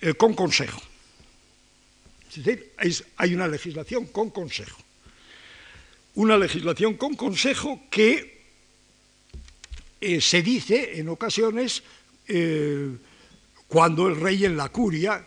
eh, 0.00 0.14
con 0.14 0.34
consejo. 0.34 0.80
Es 2.28 2.44
decir, 2.44 2.72
hay 3.16 3.34
una 3.34 3.48
legislación 3.48 4.06
con 4.06 4.30
consejo. 4.30 4.78
Una 6.14 6.38
legislación 6.38 6.94
con 6.94 7.14
consejo 7.14 7.82
que 7.90 8.40
se 10.20 10.42
dice 10.42 10.98
en 10.98 11.08
ocasiones 11.08 11.82
cuando 13.68 14.08
el 14.08 14.16
rey 14.16 14.44
en 14.44 14.56
la 14.56 14.68
curia, 14.68 15.24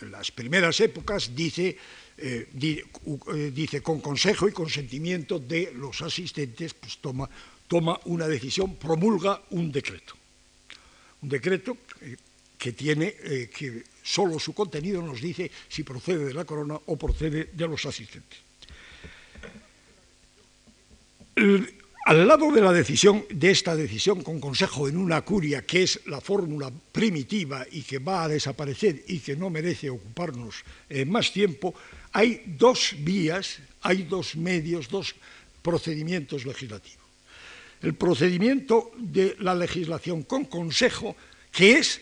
en 0.00 0.12
las 0.12 0.30
primeras 0.30 0.80
épocas, 0.80 1.34
dice 1.34 1.76
eh, 2.16 2.46
eh, 2.54 3.50
dice 3.52 3.82
con 3.82 4.00
consejo 4.00 4.46
y 4.46 4.52
consentimiento 4.52 5.40
de 5.40 5.72
los 5.74 6.00
asistentes, 6.00 6.72
pues 6.74 6.98
toma, 6.98 7.28
toma 7.66 7.98
una 8.04 8.28
decisión, 8.28 8.76
promulga 8.76 9.42
un 9.50 9.72
decreto. 9.72 10.14
Un 11.22 11.28
decreto 11.28 11.76
que 12.64 12.72
tiene, 12.72 13.12
eh, 13.20 13.50
que 13.52 13.84
solo 14.02 14.38
su 14.38 14.54
contenido 14.54 15.02
nos 15.02 15.20
dice 15.20 15.50
si 15.68 15.84
procede 15.84 16.24
de 16.24 16.32
la 16.32 16.46
corona 16.46 16.80
o 16.86 16.96
procede 16.96 17.52
de 17.52 17.68
los 17.68 17.84
asistentes. 17.84 18.40
al 22.06 22.26
lado 22.26 22.50
de 22.50 22.62
la 22.62 22.72
decisión, 22.72 23.26
de 23.28 23.50
esta 23.50 23.76
decisión 23.76 24.22
con 24.22 24.40
consejo 24.40 24.88
en 24.88 24.96
una 24.96 25.20
curia, 25.20 25.66
que 25.66 25.82
es 25.82 26.00
la 26.06 26.22
fórmula 26.22 26.72
primitiva 26.90 27.66
y 27.70 27.82
que 27.82 27.98
va 27.98 28.24
a 28.24 28.28
desaparecer 28.28 29.04
y 29.08 29.18
que 29.18 29.36
no 29.36 29.50
merece 29.50 29.90
ocuparnos 29.90 30.64
más 31.06 31.32
tiempo, 31.32 31.74
hay 32.12 32.44
dos 32.46 32.94
vías, 33.00 33.58
hay 33.82 34.04
dos 34.04 34.36
medios, 34.36 34.88
dos 34.88 35.14
procedimientos 35.60 36.46
legislativos. 36.46 37.04
El 37.82 37.94
procedimiento 37.94 38.90
de 38.96 39.36
la 39.40 39.54
legislación 39.54 40.22
con 40.22 40.46
consejo, 40.46 41.16
que 41.52 41.76
es 41.76 42.00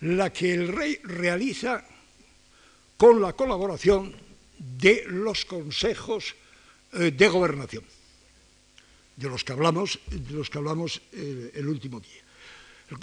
la 0.00 0.32
que 0.32 0.52
el 0.52 0.68
rey 0.68 1.00
realiza 1.04 1.84
con 2.96 3.20
la 3.20 3.32
colaboración 3.32 4.14
de 4.58 5.04
los 5.08 5.44
consejos 5.44 6.34
eh, 6.92 7.10
de 7.10 7.28
gobernación, 7.28 7.84
de 9.16 9.28
los 9.28 9.44
que 9.44 9.52
hablamos, 9.52 9.98
de 10.10 10.32
los 10.32 10.50
que 10.50 10.58
hablamos 10.58 11.00
eh, 11.12 11.52
el 11.54 11.68
último 11.68 12.00
día. 12.00 12.22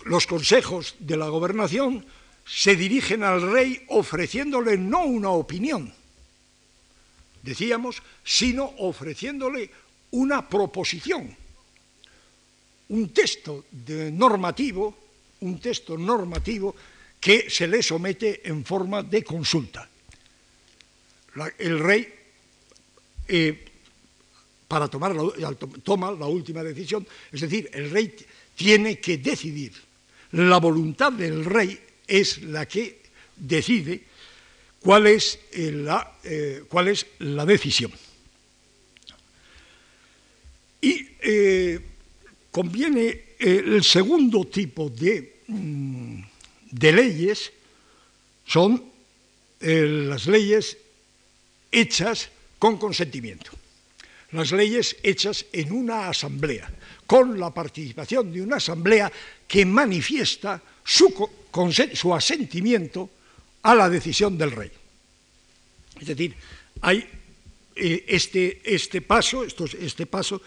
Los 0.06 0.28
consejos 0.28 0.96
de 1.00 1.18
la 1.18 1.28
gobernación 1.28 2.06
se 2.46 2.76
dirigen 2.76 3.24
al 3.24 3.42
rey 3.52 3.84
ofreciéndole 3.90 4.78
no 4.78 5.04
una 5.04 5.30
opinión, 5.30 5.94
decíamos, 7.42 8.02
sino 8.24 8.66
ofreciéndole 8.80 9.70
una 10.12 10.48
proposición, 10.48 11.36
un 12.90 13.10
texto 13.10 13.66
normativo, 14.12 15.03
un 15.44 15.60
texto 15.60 15.98
normativo 15.98 16.76
que 17.24 17.50
se 17.50 17.68
le 17.68 17.84
somete 17.84 18.42
en 18.44 18.66
forma 18.66 19.04
de 19.04 19.24
consulta. 19.24 19.88
el 21.58 21.80
rey, 21.80 22.04
eh, 23.28 23.66
para 24.68 24.88
tomar 24.88 25.16
toma 25.84 26.12
la 26.12 26.28
última 26.28 26.62
decisión, 26.64 27.08
es 27.32 27.42
decir, 27.42 27.70
el 27.74 27.90
rey 27.92 28.14
tiene 28.56 29.00
que 29.00 29.18
decidir. 29.18 29.72
La 30.32 30.58
voluntad 30.58 31.14
del 31.14 31.46
rey 31.46 31.80
es 32.06 32.42
la 32.44 32.66
que 32.66 33.02
decide 33.38 34.04
cuál 34.80 35.08
es, 35.08 35.40
eh, 35.54 35.72
la, 35.72 36.20
eh, 36.24 36.64
cuál 36.68 36.90
es 36.90 37.06
la 37.20 37.46
decisión. 37.46 37.92
Y 40.82 41.08
conviene 42.52 43.36
el 43.40 43.82
segundo 43.86 44.44
tipo 44.44 44.90
de, 44.90 45.33
de 45.48 46.92
leyes, 46.92 47.52
son 48.46 48.84
las 49.60 50.28
leyes 50.28 50.78
hechas 51.72 52.30
con 52.60 52.78
consentimiento, 52.78 53.52
las 54.32 54.52
leyes 54.52 54.98
hechas 55.04 55.46
en 55.52 55.72
una 55.72 56.10
asamblea, 56.10 56.72
con 57.06 57.40
la 57.40 57.54
participación 57.54 58.32
de 58.32 58.42
una 58.42 58.58
asamblea 58.58 59.12
que 59.48 59.66
manifiesta 59.66 60.62
su, 60.84 61.30
su 61.94 62.14
asentimiento 62.14 63.10
a 63.64 63.76
la 63.76 63.90
decisión 63.90 64.38
del 64.38 64.52
rey. 64.52 64.72
Es 66.00 66.08
decir, 66.08 66.36
hay 66.82 67.08
eh, 67.76 68.06
este, 68.08 68.62
este, 68.64 69.02
paso, 69.02 69.44
este 69.44 70.06
paso 70.06 70.42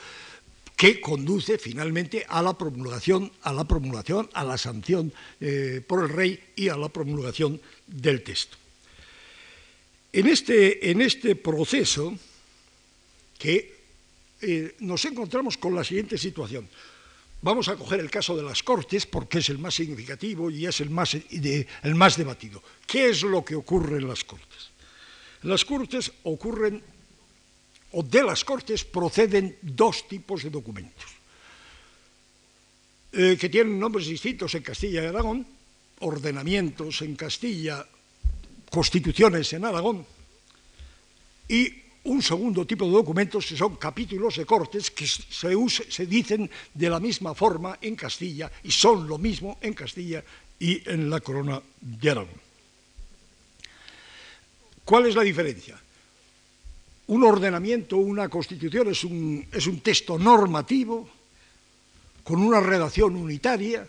que 0.77 1.01
conduce 1.01 1.59
finalmente 1.59 2.25
a 2.29 2.43
la 2.43 2.53
promulgación, 2.57 3.33
a 3.43 3.53
la 3.53 3.65
promulgación, 3.65 4.29
a 4.35 4.45
la 4.45 4.59
sanción 4.59 5.13
eh, 5.41 5.81
por 5.87 6.05
el 6.05 6.11
rey 6.11 6.39
y 6.55 6.69
a 6.69 6.77
la 6.77 6.91
promulgación 6.91 7.61
del 7.87 8.23
texto. 8.23 8.57
En 10.13 10.29
este, 10.29 10.91
en 10.91 11.01
este 11.01 11.35
proceso 11.35 12.15
que 13.39 13.75
eh, 14.41 14.77
nos 14.81 15.05
encontramos 15.07 15.57
con 15.57 15.75
la 15.75 15.83
siguiente 15.83 16.19
situación. 16.19 16.69
Vamos 17.41 17.69
a 17.69 17.77
coger 17.77 18.01
el 18.01 18.11
caso 18.11 18.37
de 18.37 18.43
las 18.43 18.63
Cortes 18.63 19.07
porque 19.07 19.39
es 19.39 19.49
el 19.49 19.59
más 19.59 19.75
significativo 19.75 20.51
y 20.51 20.67
es 20.67 20.81
el 20.81 20.91
más, 20.91 21.15
el 21.15 21.95
más 21.95 22.17
debatido. 22.17 22.63
¿Qué 22.87 23.09
es 23.09 23.23
lo 23.23 23.45
que 23.45 23.55
ocurre 23.55 23.99
en 23.99 24.09
las 24.09 24.25
Cortes? 24.25 24.71
Las 25.43 25.65
Cortes 25.65 26.13
ocurren, 26.25 26.83
o 27.97 28.05
de 28.05 28.23
las 28.23 28.45
Cortes 28.45 28.85
proceden 28.85 29.57
dos 29.65 30.05
tipos 30.05 30.45
de 30.45 30.53
documentos, 30.53 31.09
eh, 33.13 33.41
que 33.41 33.49
tienen 33.49 33.81
nombres 33.81 34.05
distintos 34.05 34.53
en 34.53 34.63
Castilla 34.63 35.01
y 35.03 35.07
Aragón, 35.09 35.47
ordenamientos 36.05 37.01
en 37.01 37.17
Castilla, 37.17 37.81
constituciones 38.69 39.49
en 39.57 39.65
Aragón, 39.65 40.05
y 41.49 41.73
un 42.05 42.21
segundo 42.21 42.67
tipo 42.69 42.85
de 42.85 42.93
documentos 42.93 43.47
que 43.47 43.57
son 43.57 43.81
capítulos 43.81 44.37
de 44.37 44.45
cortes 44.45 44.91
que 44.91 45.07
se, 45.07 45.49
se 45.89 46.07
dicen 46.07 46.51
de 46.75 46.91
la 46.91 47.01
misma 47.01 47.35
forma 47.35 47.79
en 47.81 47.97
Castilla 47.97 48.53
y 48.63 48.71
son 48.71 49.09
lo 49.09 49.17
mismo 49.17 49.57
en 49.63 49.73
Castilla 49.73 50.23
y 50.61 50.85
en 50.85 51.09
la 51.09 51.21
corona 51.21 51.63
de 51.81 52.11
Aragón. 52.11 52.41
¿Cuál 54.85 55.07
es 55.07 55.15
la 55.17 55.23
diferencia? 55.23 55.81
Un 57.09 57.23
ordenamiento, 57.23 57.97
una 57.97 58.29
constitución 58.29 58.89
es 58.89 59.05
un, 59.05 59.47
es 59.53 59.67
un 59.67 59.81
texto 59.81 60.19
normativo 60.19 61.09
con 62.25 62.43
una 62.43 62.61
redacción 62.61 63.15
unitaria 63.15 63.87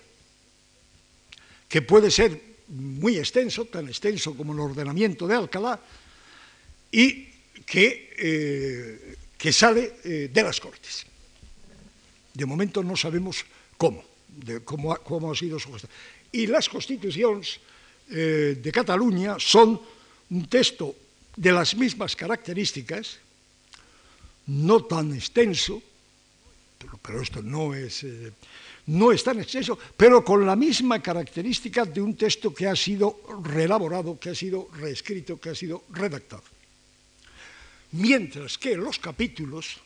que 1.67 1.82
puede 1.82 2.12
ser 2.12 2.39
muy 2.69 3.17
extenso, 3.17 3.65
tan 3.65 3.88
extenso 3.88 4.36
como 4.36 4.53
el 4.53 4.60
ordenamiento 4.60 5.27
de 5.27 5.36
Alcalá, 5.36 5.80
y 6.91 7.25
que, 7.65 8.13
eh, 8.17 9.15
que 9.38 9.51
sale 9.51 9.97
eh, 10.03 10.30
de 10.32 10.43
las 10.43 10.60
Cortes. 10.60 11.06
De 12.34 12.45
momento 12.45 12.84
no 12.84 12.95
sabemos 12.95 13.43
cómo, 13.77 14.03
cómo, 14.63 14.93
ha, 14.93 15.03
cómo 15.03 15.32
ha 15.32 15.36
sido 15.36 15.60
su 15.60 15.71
gestión. 15.73 15.91
Y 16.32 16.47
las 16.47 16.69
constituciones 16.69 17.60
eh, 18.10 18.60
de 18.62 18.71
Cataluña 18.71 19.36
son 19.39 19.82
un 20.30 20.47
texto 20.47 20.95
de 21.38 21.52
las 21.52 21.76
mismas 21.76 22.15
características, 22.15 23.19
no 24.47 24.84
tan 24.84 25.13
extenso, 25.13 25.82
pero, 27.02 27.21
esto 27.21 27.41
no 27.41 27.73
es, 27.73 28.04
eh, 28.04 28.34
no 28.88 29.12
es 29.12 29.23
tan 29.23 29.39
extenso, 29.39 29.78
pero 29.95 30.26
con 30.26 30.45
la 30.45 30.56
misma 30.56 31.02
característica 31.02 31.86
de 31.86 32.02
un 32.02 32.17
texto 32.17 32.54
que 32.54 32.67
ha 32.67 32.76
sido 32.76 33.21
reelaborado, 33.43 34.19
que 34.19 34.32
ha 34.32 34.36
sido 34.36 34.69
reescrito, 34.73 35.39
que 35.39 35.50
ha 35.50 35.56
sido 35.56 35.86
redactado. 35.91 36.43
Mientras 37.91 38.58
que 38.58 38.76
los 38.76 39.00
capítulos 39.00 39.78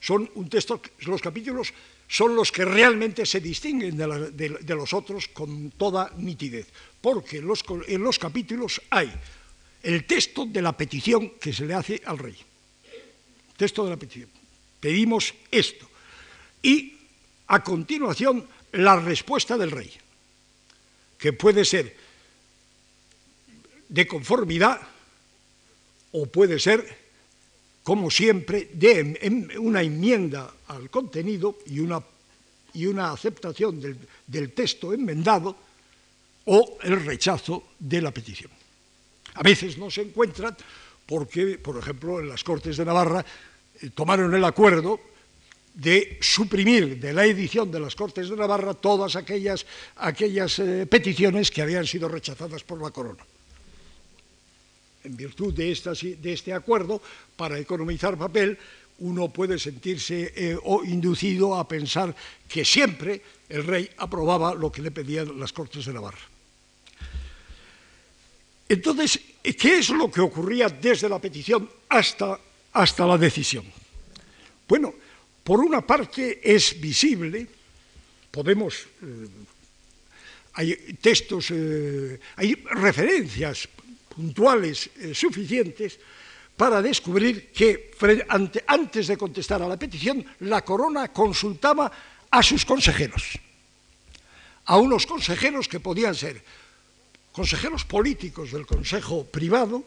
son 0.00 0.28
un 0.34 0.48
texto, 0.48 0.80
los 1.00 1.20
capítulos 1.20 1.72
son 2.08 2.34
los 2.34 2.50
que 2.52 2.64
realmente 2.64 3.26
se 3.26 3.40
distinguen 3.40 3.96
de, 3.96 4.74
los 4.74 4.92
otros 4.94 5.28
con 5.28 5.72
toda 5.72 6.10
nitidez, 6.16 6.68
porque 7.00 7.38
en 7.38 8.02
los 8.02 8.18
capítulos 8.18 8.80
hay 8.90 9.12
el 9.86 10.04
texto 10.04 10.44
de 10.46 10.60
la 10.60 10.76
petición 10.76 11.38
que 11.38 11.52
se 11.52 11.64
le 11.64 11.74
hace 11.74 12.02
al 12.04 12.18
rey. 12.18 12.36
Texto 13.56 13.84
de 13.84 13.90
la 13.90 13.96
petición. 13.96 14.28
Pedimos 14.80 15.32
esto. 15.48 15.88
Y 16.60 16.92
a 17.46 17.62
continuación 17.62 18.48
la 18.72 18.98
respuesta 18.98 19.56
del 19.56 19.70
rey, 19.70 19.92
que 21.16 21.32
puede 21.32 21.64
ser 21.64 21.96
de 23.88 24.06
conformidad 24.08 24.80
o 26.10 26.26
puede 26.26 26.58
ser 26.58 27.06
como 27.84 28.10
siempre, 28.10 28.70
de 28.72 29.54
una 29.60 29.80
enmienda 29.80 30.52
al 30.66 30.90
contenido 30.90 31.58
y 31.66 31.78
una, 31.78 32.02
y 32.74 32.86
una 32.86 33.12
aceptación 33.12 33.80
del, 33.80 33.96
del, 34.26 34.52
texto 34.52 34.92
enmendado 34.92 35.56
o 36.46 36.78
el 36.82 37.04
rechazo 37.04 37.68
de 37.78 38.02
la 38.02 38.10
petición. 38.10 38.55
A 39.36 39.42
veces 39.42 39.78
no 39.78 39.90
se 39.90 40.02
encuentran 40.02 40.56
porque, 41.06 41.58
por 41.58 41.78
ejemplo, 41.78 42.20
en 42.20 42.28
las 42.28 42.42
Cortes 42.42 42.76
de 42.76 42.84
Navarra 42.84 43.24
eh, 43.80 43.90
tomaron 43.94 44.34
el 44.34 44.44
acuerdo 44.44 45.00
de 45.74 46.18
suprimir 46.20 46.98
de 46.98 47.12
la 47.12 47.24
edición 47.24 47.70
de 47.70 47.80
las 47.80 47.94
Cortes 47.94 48.28
de 48.28 48.36
Navarra 48.36 48.74
todas 48.74 49.14
aquellas, 49.14 49.66
aquellas 49.96 50.58
eh, 50.58 50.86
peticiones 50.86 51.50
que 51.50 51.62
habían 51.62 51.86
sido 51.86 52.08
rechazadas 52.08 52.64
por 52.64 52.82
la 52.82 52.90
corona 52.90 53.24
en 55.06 55.16
virtud 55.16 55.54
de, 55.54 55.70
esta, 55.70 55.92
de 55.92 56.32
este 56.32 56.52
acuerdo, 56.52 57.00
para 57.36 57.58
economizar 57.58 58.18
papel, 58.18 58.58
uno 58.98 59.28
puede 59.28 59.58
sentirse 59.58 60.32
eh, 60.34 60.58
o 60.64 60.82
inducido 60.84 61.54
a 61.54 61.68
pensar 61.68 62.14
que 62.48 62.64
siempre 62.64 63.22
el 63.48 63.62
rey 63.64 63.88
aprobaba 63.98 64.54
lo 64.54 64.72
que 64.72 64.82
le 64.82 64.90
pedían 64.90 65.38
las 65.38 65.52
Cortes 65.52 65.86
de 65.86 65.94
Navarra. 65.94 66.35
Entonces, 68.68 69.20
¿qué 69.42 69.78
es 69.78 69.90
lo 69.90 70.10
que 70.10 70.20
ocurría 70.20 70.68
desde 70.68 71.08
la 71.08 71.18
petición 71.18 71.70
hasta, 71.88 72.38
hasta 72.72 73.06
la 73.06 73.16
decisión? 73.16 73.64
Bueno, 74.66 74.92
por 75.44 75.60
una 75.60 75.80
parte 75.80 76.40
es 76.42 76.80
visible, 76.80 77.46
podemos, 78.30 78.74
eh, 79.02 79.28
hay 80.54 80.74
textos, 81.00 81.52
eh, 81.52 82.18
hay 82.34 82.54
referencias 82.54 83.68
puntuales 84.08 84.90
eh, 84.96 85.14
suficientes 85.14 86.00
para 86.56 86.82
descubrir 86.82 87.52
que 87.52 87.92
ante, 88.28 88.64
antes 88.66 89.06
de 89.06 89.16
contestar 89.16 89.62
a 89.62 89.68
la 89.68 89.78
petición, 89.78 90.24
la 90.40 90.64
corona 90.64 91.12
consultaba 91.12 91.92
a 92.30 92.42
sus 92.42 92.64
consejeros, 92.64 93.38
a 94.64 94.78
unos 94.78 95.06
consejeros 95.06 95.68
que 95.68 95.78
podían 95.78 96.14
ser 96.16 96.42
consejeros 97.36 97.84
políticos 97.84 98.50
del 98.50 98.64
Consejo 98.64 99.26
Privado 99.28 99.84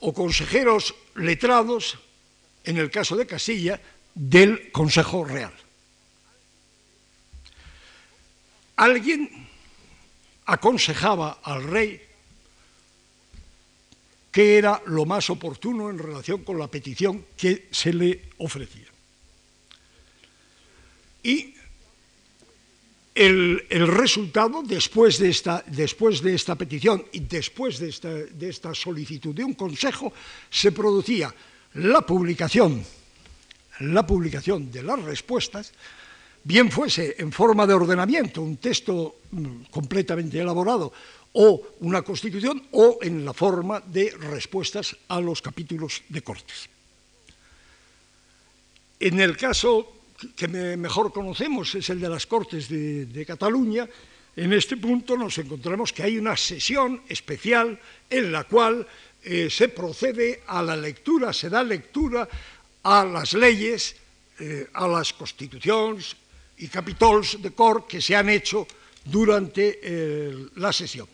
o 0.00 0.10
consejeros 0.10 0.90
letrados, 1.14 1.94
en 2.66 2.82
el 2.82 2.90
caso 2.90 3.14
de 3.14 3.30
Castilla, 3.30 3.78
del 4.12 4.72
Consejo 4.72 5.24
Real. 5.24 5.54
Alguien 8.74 9.30
aconsejaba 10.46 11.38
al 11.44 11.62
rey 11.62 12.02
qué 14.32 14.58
era 14.58 14.82
lo 14.86 15.06
más 15.06 15.30
oportuno 15.30 15.90
en 15.90 16.00
relación 16.00 16.42
con 16.42 16.58
la 16.58 16.66
petición 16.66 17.24
que 17.36 17.68
se 17.70 17.92
le 17.92 18.34
ofrecía. 18.38 18.90
Y 21.22 21.53
el, 23.14 23.86
resultado, 23.86 24.62
después 24.62 25.18
de, 25.18 25.30
esta, 25.30 25.64
después 25.66 26.20
de, 26.20 26.34
esta, 26.34 26.56
petición 26.56 27.04
y 27.12 27.20
después 27.20 27.78
de 27.78 27.88
esta, 27.88 28.10
de 28.10 28.48
esta 28.48 28.74
solicitud 28.74 29.34
de 29.34 29.44
un 29.44 29.54
consejo, 29.54 30.12
se 30.50 30.72
producía 30.72 31.32
la 31.74 32.02
publicación, 32.02 32.84
la 33.80 34.06
publicación 34.06 34.70
de 34.70 34.82
las 34.82 35.00
respuestas, 35.02 35.72
bien 36.42 36.70
fuese 36.70 37.14
en 37.18 37.30
forma 37.30 37.66
de 37.66 37.74
ordenamiento, 37.74 38.42
un 38.42 38.56
texto 38.58 39.16
mm, 39.30 39.70
completamente 39.70 40.40
elaborado, 40.40 40.92
o 41.34 41.74
una 41.80 42.02
constitución 42.02 42.62
o 42.72 42.98
en 43.02 43.24
la 43.24 43.32
forma 43.32 43.80
de 43.80 44.10
respuestas 44.10 44.96
a 45.08 45.20
los 45.20 45.42
capítulos 45.42 46.02
de 46.08 46.22
Cortes. 46.22 46.68
En 49.00 49.18
el 49.18 49.36
caso 49.36 50.03
que 50.36 50.48
mejor 50.48 51.12
conocemos 51.12 51.74
es 51.74 51.90
el 51.90 52.00
de 52.00 52.08
las 52.08 52.26
Cortes 52.26 52.68
de, 52.68 53.24
Cataluña, 53.26 53.88
en 54.36 54.52
este 54.52 54.76
punto 54.76 55.16
nos 55.16 55.38
encontramos 55.38 55.92
que 55.92 56.02
hay 56.02 56.18
una 56.18 56.36
sesión 56.36 57.02
especial 57.08 57.78
en 58.10 58.32
la 58.32 58.44
cual 58.44 58.86
eh, 59.22 59.48
se 59.48 59.68
procede 59.68 60.42
a 60.46 60.62
la 60.62 60.76
lectura, 60.76 61.32
se 61.32 61.48
da 61.48 61.62
lectura 61.62 62.28
a 62.82 63.04
las 63.04 63.32
leyes, 63.34 63.96
eh, 64.40 64.68
a 64.72 64.88
las 64.88 65.12
constituciones 65.12 66.16
y 66.58 66.68
capítulos 66.68 67.40
de 67.40 67.50
cor 67.52 67.86
que 67.86 68.00
se 68.00 68.16
han 68.16 68.28
hecho 68.28 68.66
durante 69.04 69.80
eh, 69.82 70.48
la 70.56 70.72
sesión. 70.72 71.08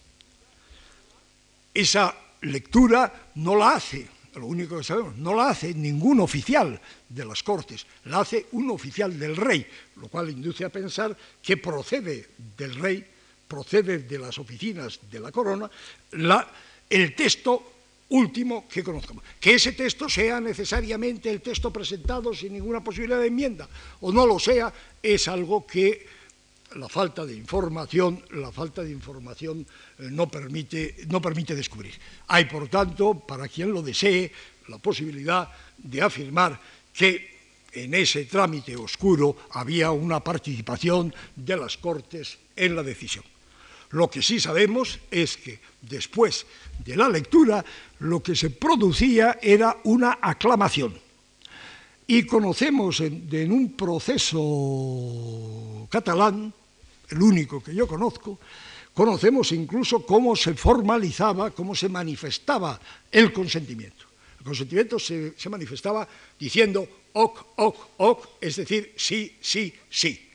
Esa 1.72 2.14
lectura 2.42 3.30
no 3.36 3.56
la 3.56 3.74
hace, 3.74 4.08
lo 4.34 4.46
único 4.46 4.78
que 4.78 4.84
sabemos, 4.84 5.16
no 5.16 5.34
la 5.34 5.50
hace 5.50 5.74
ningún 5.74 6.20
oficial 6.20 6.80
de 7.08 7.24
las 7.24 7.42
Cortes, 7.42 7.86
la 8.04 8.20
hace 8.20 8.46
un 8.52 8.70
oficial 8.70 9.18
del 9.18 9.36
rey, 9.36 9.66
lo 9.96 10.08
cual 10.08 10.30
induce 10.30 10.64
a 10.64 10.68
pensar 10.68 11.16
que 11.42 11.56
procede 11.56 12.28
del 12.56 12.74
rey, 12.76 13.04
procede 13.48 13.98
de 13.98 14.18
las 14.18 14.38
oficinas 14.38 15.00
de 15.10 15.20
la 15.20 15.32
corona, 15.32 15.68
el 16.88 17.14
texto 17.14 17.72
último 18.10 18.66
que 18.68 18.82
conozcamos. 18.82 19.24
Que 19.40 19.54
ese 19.54 19.72
texto 19.72 20.08
sea 20.08 20.40
necesariamente 20.40 21.30
el 21.30 21.40
texto 21.40 21.72
presentado 21.72 22.34
sin 22.34 22.52
ninguna 22.52 22.82
posibilidad 22.82 23.20
de 23.20 23.28
enmienda 23.28 23.68
o 24.00 24.12
no 24.12 24.26
lo 24.26 24.38
sea, 24.38 24.72
es 25.02 25.28
algo 25.28 25.66
que 25.66 26.19
la 26.76 26.88
falta 26.88 27.26
de 27.26 27.34
información, 27.34 28.22
la 28.30 28.52
falta 28.52 28.82
de 28.82 28.90
información 28.90 29.66
eh, 29.98 30.08
no, 30.10 30.28
permite, 30.28 30.96
no 31.08 31.20
permite 31.20 31.54
descubrir. 31.54 31.94
Hay, 32.28 32.44
por 32.44 32.68
tanto, 32.68 33.18
para 33.18 33.48
quien 33.48 33.72
lo 33.72 33.82
desee, 33.82 34.30
la 34.68 34.78
posibilidad 34.78 35.48
de 35.78 36.02
afirmar 36.02 36.60
que 36.92 37.40
en 37.72 37.94
ese 37.94 38.24
trámite 38.24 38.76
oscuro 38.76 39.36
había 39.52 39.90
una 39.90 40.20
participación 40.20 41.14
de 41.34 41.56
las 41.56 41.76
Cortes 41.76 42.38
en 42.54 42.76
la 42.76 42.82
decisión. 42.82 43.24
Lo 43.90 44.08
que 44.08 44.22
sí 44.22 44.38
sabemos 44.38 45.00
es 45.10 45.36
que 45.36 45.58
después 45.82 46.46
de 46.84 46.96
la 46.96 47.08
lectura 47.08 47.64
lo 47.98 48.22
que 48.22 48.36
se 48.36 48.50
producía 48.50 49.38
era 49.42 49.76
una 49.84 50.18
aclamación. 50.22 50.94
Y 52.06 52.24
conocemos 52.24 53.00
en, 53.00 53.28
en 53.30 53.52
un 53.52 53.72
proceso 53.76 54.40
catalán 55.90 56.54
el 57.10 57.22
único 57.22 57.62
que 57.62 57.74
yo 57.74 57.86
conozco, 57.86 58.38
conocemos 58.94 59.52
incluso 59.52 60.04
cómo 60.04 60.34
se 60.36 60.54
formalizaba, 60.54 61.50
cómo 61.50 61.74
se 61.74 61.88
manifestaba 61.88 62.80
el 63.10 63.32
consentimiento. 63.32 64.06
El 64.38 64.44
consentimiento 64.44 64.98
se, 64.98 65.34
manifestaba 65.48 66.08
diciendo 66.38 66.88
ok, 67.12 67.40
ok, 67.56 67.76
ok, 67.98 68.28
es 68.40 68.56
decir, 68.56 68.94
sí, 68.96 69.36
sí, 69.40 69.72
sí. 69.90 70.28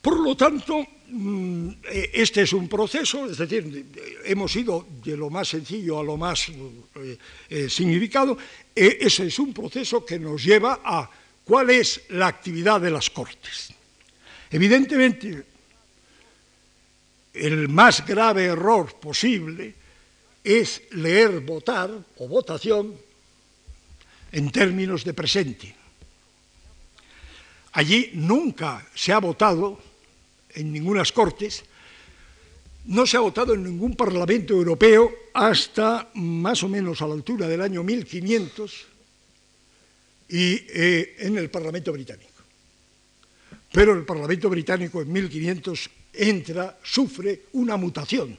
Por 0.00 0.20
lo 0.20 0.36
tanto, 0.36 0.86
mm, 1.08 1.68
eh, 1.90 2.10
este 2.14 2.42
es 2.42 2.52
un 2.52 2.68
proceso, 2.68 3.26
es 3.28 3.38
decir, 3.38 3.86
hemos 4.24 4.54
ido 4.54 4.86
de 5.04 5.16
lo 5.16 5.30
más 5.30 5.48
sencillo 5.48 5.98
a 5.98 6.04
lo 6.04 6.16
más 6.16 6.48
eh, 6.48 7.18
eh, 7.50 7.68
significado, 7.68 8.38
ese 8.74 9.26
es 9.26 9.38
un 9.38 9.52
proceso 9.52 10.04
que 10.04 10.18
nos 10.18 10.44
lleva 10.44 10.80
a 10.84 11.10
cuál 11.44 11.70
es 11.70 12.02
la 12.10 12.28
actividad 12.28 12.80
de 12.80 12.90
las 12.90 13.10
Cortes. 13.10 13.72
Evidentemente, 14.50 15.44
el 17.34 17.68
más 17.68 18.06
grave 18.06 18.46
error 18.46 18.98
posible 18.98 19.74
es 20.42 20.82
leer 20.92 21.40
votar 21.40 21.90
o 21.90 22.28
votación 22.28 22.94
en 24.32 24.50
términos 24.50 25.04
de 25.04 25.14
presente. 25.14 25.74
Allí 27.72 28.10
nunca 28.14 28.86
se 28.94 29.12
ha 29.12 29.18
votado 29.18 29.78
en 30.54 30.72
ningunas 30.72 31.12
cortes, 31.12 31.64
no 32.86 33.04
se 33.06 33.16
ha 33.16 33.20
votado 33.20 33.54
en 33.54 33.64
ningún 33.64 33.96
parlamento 33.96 34.54
europeo 34.54 35.12
hasta 35.34 36.08
más 36.14 36.62
o 36.62 36.68
menos 36.68 37.02
a 37.02 37.06
la 37.06 37.14
altura 37.14 37.48
del 37.48 37.60
año 37.60 37.82
1500 37.82 38.86
y 40.28 40.54
eh, 40.68 41.16
en 41.18 41.36
el 41.36 41.50
Parlamento 41.50 41.92
británico. 41.92 42.35
Pero 43.72 43.92
el 43.92 44.04
Parlamento 44.04 44.48
británico 44.48 45.02
en 45.02 45.12
1500 45.12 45.90
entra, 46.12 46.78
sufre 46.82 47.42
una 47.52 47.76
mutación. 47.76 48.36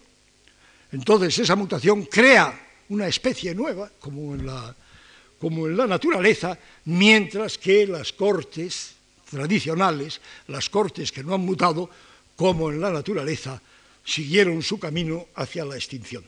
Entonces 0.91 1.37
esa 1.39 1.55
mutación 1.55 2.03
crea 2.05 2.67
una 2.89 3.07
especie 3.07 3.53
nueva, 3.53 3.91
como 3.99 4.35
en 4.35 4.45
la, 4.45 5.87
naturaleza, 5.87 6.57
mientras 6.85 7.57
que 7.57 7.85
las 7.85 8.13
cortes 8.13 8.95
tradicionales, 9.29 10.21
las 10.47 10.69
cortes 10.69 11.11
que 11.11 11.23
no 11.23 11.35
han 11.35 11.41
mutado, 11.41 11.89
como 12.35 12.71
en 12.71 12.79
la 12.79 12.91
naturaleza, 12.91 13.61
siguieron 14.05 14.63
su 14.63 14.79
camino 14.79 15.27
hacia 15.35 15.65
la 15.65 15.75
extinción. 15.75 16.23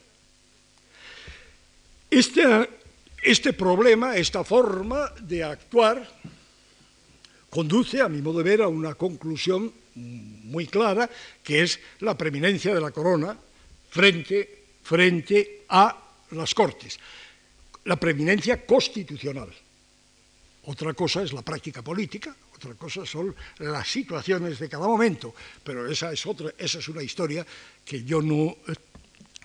Este, 2.12 2.70
este 3.24 3.54
problema, 3.54 4.18
esta 4.18 4.44
forma 4.44 5.14
de 5.22 5.44
actuar, 5.44 6.06
conduce, 7.50 8.02
a 8.02 8.10
mi 8.10 8.22
modo 8.22 8.40
de 8.40 8.50
ver, 8.50 8.62
a 8.62 8.68
una 8.68 8.96
conclusión 8.96 9.72
muy 9.96 10.68
clara, 10.68 11.10
que 11.44 11.64
es 11.64 11.80
la 12.00 12.18
preeminencia 12.18 12.74
de 12.74 12.82
la 12.82 12.92
corona 12.92 13.38
frente, 13.90 14.78
frente 14.84 15.66
a 15.70 15.98
las 16.32 16.54
Cortes, 16.54 17.00
la 17.86 17.96
preeminencia 17.96 18.66
constitucional. 18.66 19.50
Otra 20.66 20.94
cosa 20.94 21.24
es 21.24 21.34
la 21.34 21.42
práctica 21.42 21.82
política, 21.82 22.36
otra 22.56 22.76
cosa 22.76 23.06
son 23.06 23.34
las 23.60 23.88
situaciones 23.88 24.60
de 24.60 24.70
cada 24.70 24.86
momento, 24.86 25.34
pero 25.64 25.90
esa 25.90 26.12
es, 26.12 26.26
otra, 26.26 26.52
esa 26.58 26.80
es 26.80 26.88
una 26.90 27.02
historia 27.02 27.46
que 27.84 28.04
yo 28.04 28.22
no 28.22 28.58
eh, 28.68 28.76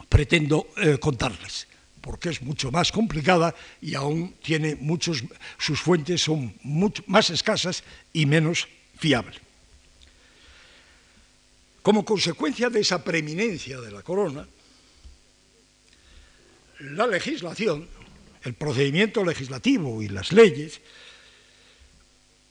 pretendo 0.09 0.69
eh, 0.77 0.99
contarles, 0.99 1.69
porque 2.05 2.29
es 2.29 2.43
mucho 2.43 2.71
más 2.71 2.93
complicada 2.93 3.55
y 3.81 3.95
aún 3.95 4.35
tiene 4.43 4.77
muchos, 4.77 5.25
sus 5.57 5.81
fuentes 5.81 6.21
son 6.21 6.55
mucho 6.63 7.03
más 7.07 7.31
escasas 7.31 7.83
y 8.13 8.27
menos 8.27 8.69
fiables. 8.99 9.41
Como 11.81 12.05
consecuencia 12.05 12.69
de 12.69 12.81
esa 12.81 13.03
preeminencia 13.03 13.81
de 13.81 13.91
la 13.91 14.03
corona, 14.03 14.47
la 16.81 17.07
legislación, 17.07 17.89
el 18.43 18.53
procedimiento 18.53 19.25
legislativo 19.25 20.03
y 20.03 20.09
las 20.09 20.31
leyes 20.31 20.83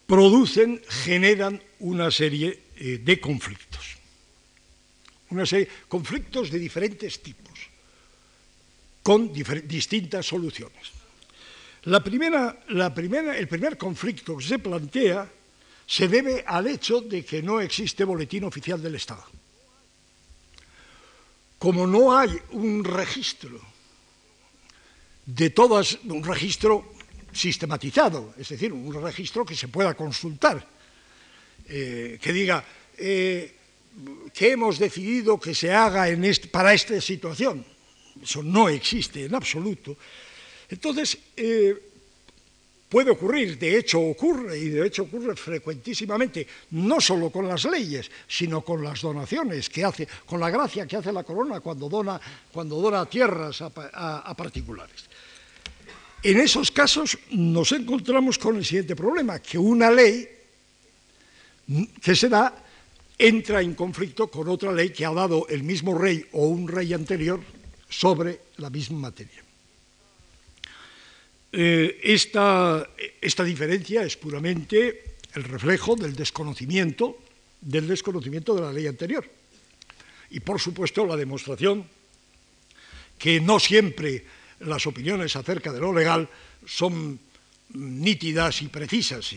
producen, 0.07 0.81
generan 0.89 1.61
una 1.77 2.09
serie 2.09 2.59
eh, 2.77 2.99
de 3.03 3.19
conflictos. 3.19 3.97
Una 5.29 5.45
serie 5.45 5.65
de 5.65 5.71
conflictos 5.87 6.49
de 6.49 6.57
diferentes 6.57 7.21
tipos, 7.21 7.72
con 9.03 9.31
distintas 9.33 10.25
soluciones. 10.25 10.91
La 11.83 12.01
primera, 12.01 12.63
el 12.67 13.47
primer 13.47 13.77
conflicto 13.77 14.37
que 14.37 14.43
se 14.43 14.59
plantea 14.59 15.29
se 15.85 16.07
debe 16.07 16.43
al 16.47 16.67
hecho 16.67 17.01
de 17.01 17.25
que 17.25 17.43
no 17.43 17.59
existe 17.59 18.05
boletín 18.05 18.45
oficial 18.45 18.81
del 18.81 18.95
Estado. 18.95 19.25
Como 21.59 21.85
no 21.85 22.17
hay 22.17 22.31
un 22.51 22.83
registro 22.83 23.59
de 25.25 25.49
todas, 25.49 25.99
un 26.05 26.23
registro 26.23 26.93
sistematizado, 27.33 28.33
es 28.37 28.47
decir, 28.49 28.71
un 28.71 28.93
registro 29.03 29.45
que 29.45 29.55
se 29.55 29.67
pueda 29.67 29.93
consultar, 29.93 30.65
eh, 31.67 32.19
que 32.21 32.31
diga 32.31 32.63
eh, 32.97 33.55
qué 34.33 34.51
hemos 34.51 34.79
decidido 34.79 35.39
que 35.39 35.55
se 35.55 35.71
haga 35.71 36.07
para 36.51 36.73
esta 36.73 36.99
situación. 37.01 37.72
Eso 38.21 38.43
no 38.43 38.69
existe 38.69 39.25
en 39.25 39.35
absoluto. 39.35 39.95
Entonces, 40.69 41.17
eh, 41.35 41.75
puede 42.89 43.11
ocurrir, 43.11 43.57
de 43.57 43.77
hecho 43.77 43.99
ocurre, 43.99 44.57
y 44.57 44.69
de 44.69 44.87
hecho 44.87 45.03
ocurre 45.03 45.35
frecuentísimamente, 45.35 46.45
no 46.71 47.01
solo 47.01 47.31
con 47.31 47.47
las 47.47 47.65
leyes, 47.65 48.09
sino 48.27 48.61
con 48.61 48.83
las 48.83 49.01
donaciones 49.01 49.69
que 49.69 49.83
hace, 49.83 50.07
con 50.25 50.39
la 50.39 50.49
gracia 50.49 50.85
que 50.85 50.97
hace 50.97 51.11
la 51.11 51.23
corona 51.23 51.59
cuando 51.59 51.89
dona, 51.89 52.19
cuando 52.51 52.79
dona 52.79 53.05
tierras 53.05 53.61
a 53.61 54.33
particulares. 54.37 55.05
En 56.23 56.39
esos 56.39 56.71
casos 56.71 57.17
nos 57.31 57.73
encontramos 57.73 58.37
con 58.37 58.55
el 58.55 58.63
siguiente 58.63 58.95
problema, 58.95 59.39
que 59.39 59.57
una 59.57 59.91
ley 59.91 60.25
que 62.01 62.15
se 62.15 62.29
da 62.29 62.55
entra 63.17 63.61
en 63.61 63.75
conflicto 63.75 64.27
con 64.27 64.47
otra 64.47 64.71
ley 64.71 64.91
que 64.91 65.05
ha 65.05 65.11
dado 65.11 65.47
el 65.49 65.63
mismo 65.63 65.97
rey 65.97 66.25
o 66.31 66.47
un 66.47 66.67
rey 66.67 66.93
anterior 66.93 67.41
sobre 67.93 68.41
la 68.57 68.69
misma 68.69 69.13
materia. 69.13 69.43
Eh, 71.51 72.01
esta, 72.01 72.89
esta 73.21 73.43
diferencia 73.43 74.01
es 74.01 74.17
puramente 74.17 75.17
el 75.35 75.43
reflejo 75.43 75.95
del 75.95 76.15
desconocimiento, 76.15 77.21
del 77.61 77.87
desconocimiento 77.87 78.55
de 78.55 78.61
la 78.61 78.73
ley 78.73 78.87
anterior. 78.87 79.29
Y 80.31 80.39
por 80.39 80.59
supuesto 80.59 81.05
la 81.05 81.15
demostración 81.15 81.85
que 83.19 83.39
no 83.39 83.59
siempre 83.59 84.25
las 84.61 84.87
opiniones 84.87 85.35
acerca 85.35 85.71
de 85.71 85.79
lo 85.79 85.93
legal 85.93 86.27
son 86.65 87.19
nítidas 87.73 88.61
y 88.63 88.67
precisas, 88.67 89.35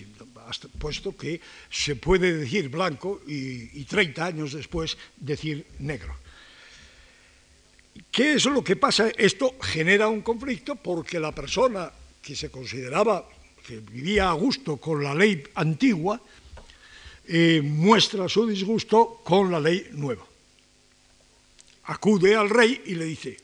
puesto 0.78 1.16
que 1.16 1.40
se 1.70 1.96
puede 1.96 2.32
decir 2.32 2.68
blanco 2.70 3.20
y, 3.26 3.80
y 3.80 3.84
30 3.84 4.24
años 4.24 4.52
después 4.52 4.96
decir 5.20 5.66
negro. 5.80 6.25
¿Qué 8.10 8.34
es 8.34 8.44
lo 8.46 8.62
que 8.62 8.76
pasa? 8.76 9.08
Esto 9.16 9.56
genera 9.60 10.08
un 10.08 10.22
conflicto 10.22 10.76
porque 10.76 11.20
la 11.20 11.32
persona 11.32 11.90
que 12.22 12.34
se 12.34 12.50
consideraba 12.50 13.28
que 13.66 13.78
vivía 13.80 14.30
a 14.30 14.32
gusto 14.34 14.76
con 14.76 15.02
la 15.02 15.14
ley 15.14 15.42
antigua 15.54 16.20
eh, 17.28 17.60
muestra 17.62 18.28
su 18.28 18.46
disgusto 18.46 19.20
con 19.24 19.50
la 19.50 19.60
ley 19.60 19.88
nueva. 19.92 20.24
Acude 21.84 22.34
al 22.34 22.50
rey 22.50 22.82
y 22.86 22.94
le 22.94 23.04
dice, 23.04 23.36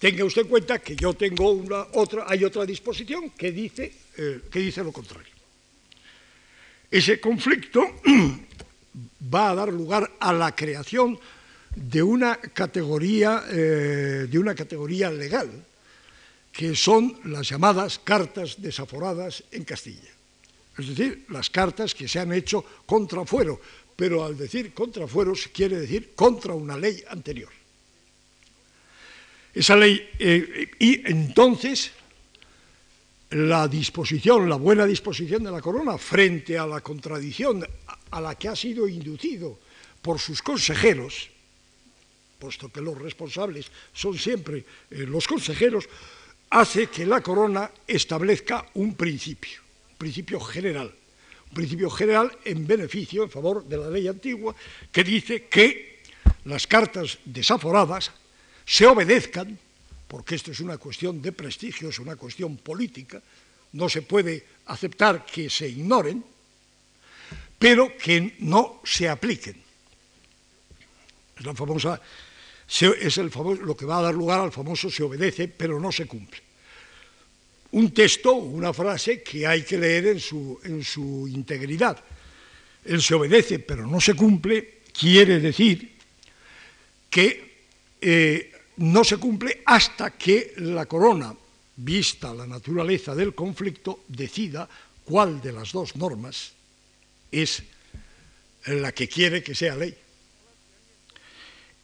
Tenga 0.00 0.24
usted 0.24 0.42
en 0.42 0.48
cuenta 0.48 0.78
que 0.78 0.96
yo 0.96 1.12
tengo 1.12 1.50
una 1.50 1.86
otra, 1.92 2.24
hay 2.26 2.42
otra 2.42 2.64
disposición 2.64 3.30
que 3.36 3.52
dice, 3.52 3.92
eh, 4.16 4.40
que 4.50 4.58
dice 4.58 4.82
lo 4.82 4.92
contrario. 4.92 5.34
Ese 6.90 7.20
conflicto 7.20 8.00
va 9.34 9.50
a 9.50 9.54
dar 9.54 9.68
lugar 9.68 10.10
a 10.18 10.32
la 10.32 10.56
creación 10.56 11.20
de 11.74 12.02
una 12.02 12.36
categoría, 12.36 13.44
eh, 13.50 14.26
de 14.30 14.38
una 14.38 14.54
categoría 14.54 15.10
legal, 15.10 15.50
que 16.52 16.74
son 16.74 17.20
las 17.24 17.48
llamadas 17.48 17.98
cartas 17.98 18.60
desaforadas 18.60 19.44
en 19.52 19.64
Castilla. 19.64 20.10
Es 20.76 20.88
decir, 20.88 21.26
las 21.28 21.50
cartas 21.50 21.94
que 21.94 22.08
se 22.08 22.18
han 22.18 22.32
hecho 22.32 22.64
contra 22.86 23.24
fuero, 23.24 23.60
pero 23.94 24.24
al 24.24 24.36
decir 24.36 24.72
contra 24.72 25.06
fueros 25.06 25.48
quiere 25.52 25.78
decir 25.78 26.12
contra 26.14 26.54
una 26.54 26.76
ley 26.76 27.04
anterior 27.08 27.60
esa 29.54 29.76
ley. 29.76 30.10
Eh, 30.18 30.70
y 30.78 31.08
entonces 31.10 31.90
la 33.30 33.68
disposición, 33.68 34.48
la 34.48 34.56
buena 34.56 34.86
disposición 34.86 35.44
de 35.44 35.50
la 35.50 35.60
corona 35.60 35.98
frente 35.98 36.58
a 36.58 36.66
la 36.66 36.80
contradicción 36.80 37.64
a 38.10 38.20
la 38.20 38.34
que 38.34 38.48
ha 38.48 38.56
sido 38.56 38.88
inducido 38.88 39.58
por 40.02 40.18
sus 40.18 40.42
consejeros, 40.42 41.30
puesto 42.40 42.72
que 42.72 42.80
los 42.80 42.96
responsables 42.96 43.68
son 43.92 44.16
siempre 44.16 44.64
eh, 44.90 45.04
los 45.04 45.28
consejeros, 45.28 45.84
hace 46.48 46.88
que 46.88 47.04
la 47.04 47.20
corona 47.20 47.70
establezca 47.86 48.66
un 48.74 48.96
principio, 48.96 49.60
un 49.92 49.96
principio 49.96 50.40
general, 50.40 50.88
un 50.88 51.54
principio 51.54 51.90
general 51.90 52.32
en 52.44 52.66
beneficio, 52.66 53.22
en 53.22 53.30
favor 53.30 53.64
de 53.68 53.76
la 53.76 53.90
ley 53.90 54.08
antigua, 54.08 54.56
que 54.90 55.04
dice 55.04 55.46
que 55.46 56.00
las 56.46 56.66
cartas 56.66 57.18
desaforadas 57.24 58.10
se 58.64 58.86
obedezcan 58.86 59.58
porque 60.10 60.34
esto 60.34 60.50
es 60.50 60.58
una 60.58 60.76
cuestión 60.76 61.22
de 61.22 61.30
prestigio, 61.30 61.88
es 61.88 62.00
una 62.00 62.16
cuestión 62.16 62.56
política, 62.56 63.22
no 63.72 63.88
se 63.88 64.02
puede 64.02 64.44
aceptar 64.66 65.24
que 65.24 65.48
se 65.48 65.68
ignoren, 65.68 66.24
pero 67.56 67.96
que 67.96 68.34
no 68.40 68.80
se 68.82 69.08
apliquen. 69.08 69.54
Es 71.38 71.46
la 71.46 71.54
famosa, 71.54 72.00
es 72.70 73.18
el 73.18 73.30
famoso, 73.30 73.62
lo 73.62 73.76
que 73.76 73.84
va 73.84 73.98
a 73.98 74.02
dar 74.02 74.14
lugar 74.14 74.40
al 74.40 74.52
famoso 74.52 74.90
se 74.90 75.02
obedece, 75.02 75.48
pero 75.48 75.80
no 75.80 75.90
se 75.90 76.06
cumple. 76.06 76.40
Un 77.72 77.92
texto, 77.92 78.34
una 78.34 78.72
frase 78.72 79.22
que 79.22 79.46
hay 79.46 79.62
que 79.62 79.78
leer 79.78 80.06
en 80.06 80.20
su, 80.20 80.58
en 80.64 80.82
su 80.82 81.28
integridad. 81.28 82.02
El 82.84 83.02
se 83.02 83.14
obedece, 83.14 83.58
pero 83.58 83.86
no 83.86 84.00
se 84.00 84.14
cumple, 84.14 84.80
quiere 84.98 85.40
decir 85.40 85.96
que 87.10 87.50
eh, 88.00 88.52
no 88.78 89.04
se 89.04 89.18
cumple 89.18 89.62
hasta 89.66 90.12
que 90.12 90.54
la 90.58 90.86
corona, 90.86 91.34
vista 91.76 92.32
la 92.32 92.46
naturaleza 92.46 93.14
del 93.14 93.34
conflicto, 93.34 94.04
decida 94.08 94.68
cuál 95.04 95.40
de 95.40 95.52
las 95.52 95.72
dos 95.72 95.96
normas 95.96 96.52
es 97.30 97.62
la 98.66 98.92
que 98.92 99.08
quiere 99.08 99.42
que 99.42 99.54
sea 99.54 99.76
ley. 99.76 99.94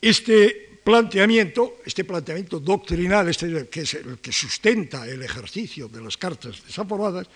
Este 0.01 0.66
planteamiento, 0.87 1.83
este 1.85 2.05
planteamiento 2.05 2.61
doctrinal, 2.63 3.27
este 3.27 3.67
que 3.67 3.83
es 3.83 3.95
el 3.99 4.23
que 4.23 4.31
sustenta 4.31 5.03
el 5.03 5.21
ejercicio 5.21 5.89
de 5.91 6.01
las 6.01 6.15
cartas 6.15 6.63
desaprobadas, 6.63 7.27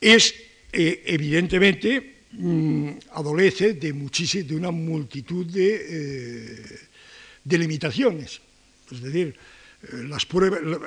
es 0.00 0.34
eh, 0.72 1.06
evidentemente 1.06 2.26
mm, 2.32 3.14
adolece 3.14 3.74
de, 3.74 3.94
de 3.94 4.56
una 4.56 4.72
multitud 4.72 5.46
de, 5.46 5.86
eh, 7.46 7.56
limitaciones. 7.56 8.40
Es 8.90 9.02
decir, 9.02 9.38
eh, 9.92 10.10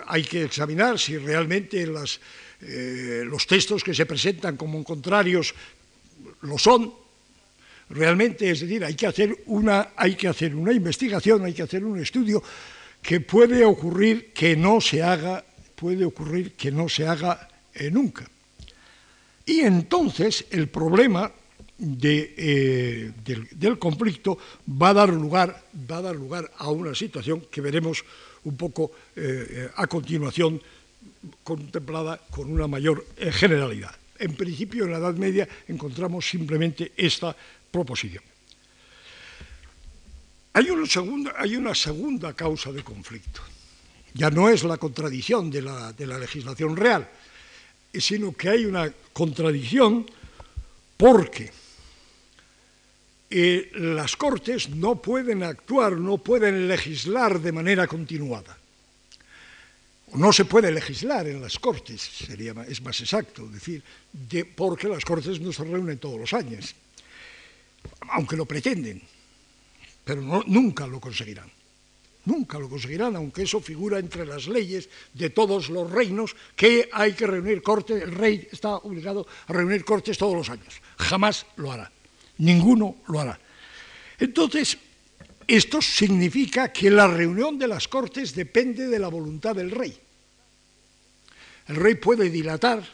hay 0.07 0.23
que 0.23 0.43
examinar 0.43 0.99
si 0.99 1.17
realmente 1.17 1.87
los 1.87 3.47
textos 3.47 3.81
que 3.81 3.95
se 3.95 4.05
presentan 4.05 4.57
como 4.57 4.83
contrarios 4.83 5.55
lo 6.41 6.57
son 6.57 7.00
realmente, 7.93 8.49
es 8.49 8.61
decir, 8.61 8.83
hay 8.83 8.95
que 8.95 9.07
hacer 9.07 9.35
una, 9.47 9.89
hay 9.95 10.15
que 10.15 10.27
hacer 10.27 10.55
una 10.55 10.73
investigación, 10.73 11.45
hay 11.45 11.53
que 11.53 11.63
hacer 11.63 11.83
un 11.83 11.99
estudio 11.99 12.41
que 13.01 13.19
puede 13.19 13.65
ocurrir 13.65 14.31
que 14.33 14.55
no 14.55 14.79
se 14.79 15.01
haga, 15.01 15.43
puede 15.75 16.05
ocurrir 16.05 16.53
que 16.53 16.71
no 16.71 16.87
se 16.87 17.07
haga 17.07 17.47
eh, 17.73 17.89
nunca. 17.89 18.29
Y 19.45 19.61
entonces 19.61 20.45
el 20.51 20.67
problema 20.69 21.31
eh, 21.81 23.11
del, 23.25 23.79
conflicto 23.79 24.37
va 24.69 24.89
a 24.89 24.93
dar 24.93 25.09
lugar, 25.09 25.63
va 25.89 25.97
a 25.97 26.01
dar 26.01 26.15
lugar 26.15 26.51
a 26.57 26.69
una 26.69 26.93
situación 26.93 27.47
que 27.51 27.61
veremos 27.61 28.05
un 28.43 28.55
poco 28.55 28.91
eh, 29.15 29.69
a 29.75 29.87
continuación 29.87 30.61
contemplada 31.43 32.19
con 32.29 32.51
una 32.51 32.67
mayor 32.67 33.05
generalidad. 33.31 33.95
En 34.19 34.35
principio, 34.35 34.85
en 34.85 34.91
la 34.91 34.99
Edad 34.99 35.15
Media 35.15 35.47
encontramos 35.67 36.29
simplemente 36.29 36.91
esta 36.95 37.35
proposición. 37.71 38.23
Hay 40.53 40.69
una 40.69 40.85
segunda, 40.85 41.33
hay 41.37 41.55
una 41.55 41.73
segunda 41.73 42.33
causa 42.33 42.71
de 42.71 42.83
conflicto. 42.83 43.41
Ya 44.13 44.29
no 44.29 44.49
es 44.49 44.63
la 44.63 44.77
contradicción 44.77 45.49
de 45.49 45.61
la, 45.61 45.93
legislación 46.19 46.75
real, 46.75 47.09
sino 47.93 48.33
que 48.33 48.49
hay 48.49 48.65
una 48.65 48.91
contradicción 49.13 50.05
porque 50.97 51.51
eh, 53.29 53.71
las 53.75 54.17
Cortes 54.17 54.69
no 54.69 55.01
pueden 55.01 55.43
actuar, 55.43 55.93
no 55.93 56.17
pueden 56.17 56.67
legislar 56.67 57.39
de 57.39 57.51
manera 57.53 57.87
continuada. 57.87 58.57
No 60.13 60.33
se 60.33 60.43
puede 60.43 60.69
legislar 60.73 61.27
en 61.27 61.41
las 61.41 61.57
Cortes, 61.57 62.01
sería, 62.01 62.53
es 62.67 62.81
más 62.81 62.99
exacto 62.99 63.47
decir, 63.47 63.81
porque 64.57 64.89
las 64.89 65.05
Cortes 65.05 65.39
no 65.39 65.53
se 65.53 65.63
reúnen 65.63 65.97
todos 65.99 66.19
los 66.19 66.33
años, 66.33 66.75
aunque 68.09 68.35
lo 68.35 68.45
pretenden, 68.45 69.01
pero 70.03 70.21
nunca 70.47 70.87
lo 70.87 70.99
conseguirán. 70.99 71.49
Nunca 72.23 72.59
lo 72.59 72.69
conseguirán, 72.69 73.15
aunque 73.15 73.43
eso 73.43 73.59
figura 73.61 73.97
entre 73.97 74.25
las 74.25 74.47
leyes 74.47 74.89
de 75.13 75.31
todos 75.31 75.69
los 75.69 75.89
reinos, 75.89 76.35
que 76.55 76.87
hay 76.93 77.13
que 77.13 77.25
reunir 77.25 77.63
cortes, 77.63 78.03
el 78.03 78.11
rey 78.11 78.47
está 78.51 78.75
obligado 78.77 79.25
a 79.47 79.53
reunir 79.53 79.83
cortes 79.83 80.17
todos 80.17 80.35
los 80.35 80.49
años. 80.49 80.81
Jamás 80.97 81.47
lo 81.57 81.71
hará. 81.71 81.91
Ninguno 82.37 82.97
lo 83.07 83.19
hará. 83.19 83.39
Entonces, 84.19 84.77
esto 85.47 85.81
significa 85.81 86.71
que 86.71 86.89
la 86.89 87.07
reunión 87.07 87.57
de 87.57 87.67
las 87.67 87.87
Cortes 87.87 88.35
depende 88.35 88.87
de 88.87 88.99
la 88.99 89.07
voluntad 89.07 89.55
del 89.55 89.71
rey. 89.71 89.97
El 91.67 91.75
rey 91.75 91.95
puede 91.95 92.29
dilatar 92.29 92.87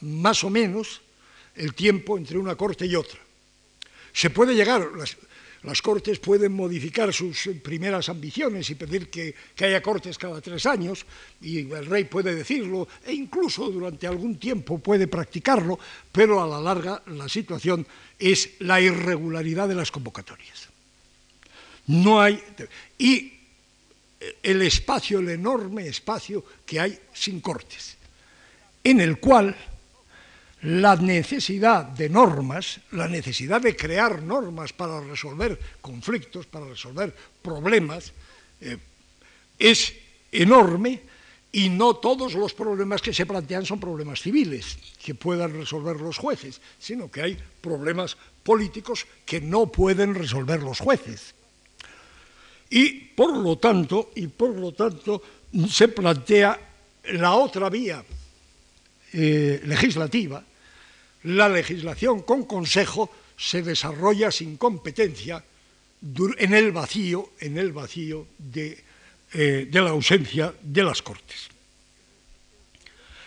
más 0.00 0.42
o 0.44 0.50
menos 0.50 1.00
el 1.54 1.74
tiempo 1.74 2.18
entre 2.18 2.38
una 2.38 2.56
corte 2.56 2.86
y 2.86 2.96
otra. 2.96 3.20
Se 4.12 4.30
puede 4.30 4.54
llegar, 4.54 4.90
las, 4.96 5.16
Cortes 5.80 6.18
pueden 6.18 6.52
modificar 6.52 7.12
sus 7.12 7.48
primeras 7.62 8.08
ambiciones 8.08 8.68
y 8.70 8.74
pedir 8.74 9.08
que, 9.08 9.34
que, 9.54 9.64
haya 9.64 9.80
Cortes 9.80 10.18
cada 10.18 10.40
tres 10.40 10.66
años, 10.66 11.06
y 11.40 11.60
el 11.70 11.86
rey 11.86 12.04
puede 12.04 12.34
decirlo, 12.34 12.88
e 13.06 13.12
incluso 13.12 13.70
durante 13.70 14.06
algún 14.06 14.38
tiempo 14.38 14.78
puede 14.78 15.06
practicarlo, 15.06 15.78
pero 16.10 16.42
a 16.42 16.46
la 16.46 16.60
larga 16.60 17.02
la 17.06 17.28
situación 17.28 17.86
es 18.18 18.50
la 18.60 18.80
irregularidad 18.80 19.68
de 19.68 19.76
las 19.76 19.90
convocatorias. 19.90 20.68
No 21.86 22.20
hay. 22.20 22.42
Y 22.98 23.32
el 24.42 24.62
espacio, 24.62 25.18
el 25.18 25.30
enorme 25.30 25.86
espacio 25.86 26.44
que 26.66 26.80
hay 26.80 26.98
sin 27.12 27.40
cortes, 27.40 27.96
en 28.84 29.00
el 29.00 29.18
cual 29.18 29.56
la 30.62 30.94
necesidad 30.96 31.84
de 31.84 32.08
normas, 32.08 32.80
la 32.92 33.08
necesidad 33.08 33.60
de 33.60 33.74
crear 33.74 34.22
normas 34.22 34.72
para 34.72 35.00
resolver 35.00 35.58
conflictos, 35.80 36.46
para 36.46 36.66
resolver 36.66 37.14
problemas, 37.42 38.12
eh, 38.60 38.78
es 39.58 39.92
enorme 40.30 41.00
y 41.50 41.68
no 41.68 41.96
todos 41.96 42.34
los 42.34 42.54
problemas 42.54 43.02
que 43.02 43.12
se 43.12 43.26
plantean 43.26 43.66
son 43.66 43.80
problemas 43.80 44.22
civiles 44.22 44.78
que 45.04 45.14
puedan 45.14 45.52
resolver 45.52 46.00
los 46.00 46.16
jueces, 46.16 46.60
sino 46.78 47.10
que 47.10 47.22
hay 47.22 47.38
problemas 47.60 48.16
políticos 48.42 49.06
que 49.26 49.40
no 49.40 49.66
pueden 49.66 50.14
resolver 50.14 50.62
los 50.62 50.78
jueces. 50.78 51.34
Y 52.70 52.90
por 52.90 53.36
lo 53.36 53.58
tanto, 53.58 54.12
y 54.14 54.28
por 54.28 54.56
lo 54.58 54.72
tanto 54.72 55.20
se 55.68 55.88
plantea 55.88 56.58
la 57.12 57.34
otra 57.34 57.68
vía 57.68 58.02
eh, 59.12 59.60
legislativa, 59.64 60.42
la 61.24 61.48
legislación 61.48 62.22
con 62.22 62.44
consejo 62.44 63.10
se 63.36 63.62
desarrolla 63.62 64.30
sin 64.30 64.56
competencia 64.56 65.42
en 66.38 66.54
el 66.54 66.72
vacío, 66.72 67.30
en 67.38 67.58
el 67.58 67.72
vacío 67.72 68.26
de, 68.38 68.82
eh, 69.32 69.68
la 69.72 69.90
ausencia 69.90 70.52
de 70.60 70.82
las 70.82 71.00
Cortes. 71.02 71.48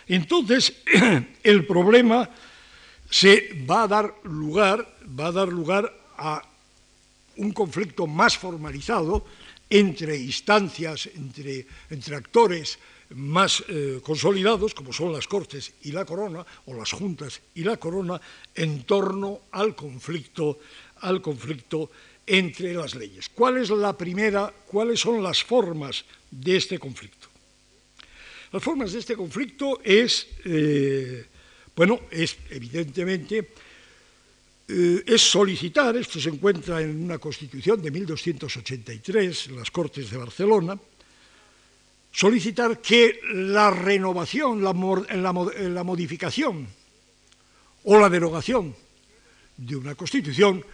Entonces, 0.08 0.74
el 1.42 1.66
problema 1.66 2.28
se 3.10 3.64
va 3.68 3.84
a 3.84 3.88
dar 3.88 4.14
lugar, 4.24 4.86
va 5.18 5.28
a 5.28 5.32
dar 5.32 5.48
lugar 5.48 5.92
a 6.18 6.42
un 7.36 7.52
conflicto 7.52 8.06
más 8.06 8.36
formalizado 8.36 9.24
entre 9.68 10.16
instancias, 10.16 11.06
entre, 11.14 11.66
entre 11.90 12.16
actores 12.16 12.78
más 13.10 13.62
eh, 13.68 14.00
consolidados, 14.02 14.74
como 14.74 14.92
son 14.92 15.12
las 15.12 15.26
Cortes 15.26 15.72
y 15.82 15.92
la 15.92 16.04
Corona, 16.04 16.44
o 16.66 16.74
las 16.74 16.92
Juntas 16.92 17.40
y 17.54 17.62
la 17.62 17.76
Corona, 17.76 18.20
en 18.54 18.82
torno 18.82 19.42
al 19.52 19.74
conflicto, 19.74 20.58
al 21.00 21.22
conflicto 21.22 21.90
entre 22.26 22.74
las 22.74 22.94
leyes. 22.94 23.28
¿Cuál 23.28 23.58
es 23.58 23.70
la 23.70 23.96
primera, 23.96 24.52
cuáles 24.66 25.00
son 25.00 25.22
las 25.22 25.42
formas 25.42 26.04
de 26.30 26.56
este 26.56 26.78
conflicto? 26.78 27.28
Las 28.52 28.62
formas 28.62 28.92
de 28.92 28.98
este 28.98 29.16
conflicto 29.16 29.80
es, 29.84 30.26
eh, 30.44 31.24
bueno, 31.74 32.00
es 32.10 32.36
evidentemente 32.50 33.52
eh, 34.68 35.04
es 35.06 35.22
solicitar, 35.22 35.96
esto 35.96 36.18
se 36.18 36.28
encuentra 36.28 36.80
en 36.82 37.04
una 37.04 37.18
constitución 37.18 37.80
de 37.80 37.90
1283, 37.90 39.46
en 39.48 39.56
las 39.56 39.70
Cortes 39.70 40.10
de 40.10 40.16
Barcelona, 40.16 40.78
solicitar 42.10 42.80
que 42.80 43.20
la 43.32 43.70
renovación, 43.70 44.62
la, 44.62 44.72
la 44.72 45.84
modificación 45.84 46.66
o 47.84 47.98
la 47.98 48.08
derogación 48.08 48.74
de 49.56 49.76
una 49.76 49.94
constitución 49.94 50.64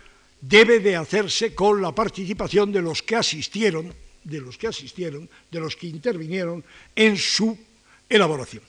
debe 0.40 0.80
de 0.80 0.97
hacerse 0.97 1.55
con 1.55 1.82
la 1.82 1.95
participación 1.95 2.72
de 2.72 2.80
los 2.80 3.03
que 3.03 3.16
asistieron, 3.16 3.93
de 4.24 4.40
los 4.40 4.57
que 4.57 4.68
asistieron, 4.68 5.28
de 5.51 5.61
los 5.61 5.76
que 5.76 5.86
intervinieron 5.86 6.64
en 6.97 7.16
su 7.16 7.59
elaboración. 8.09 8.62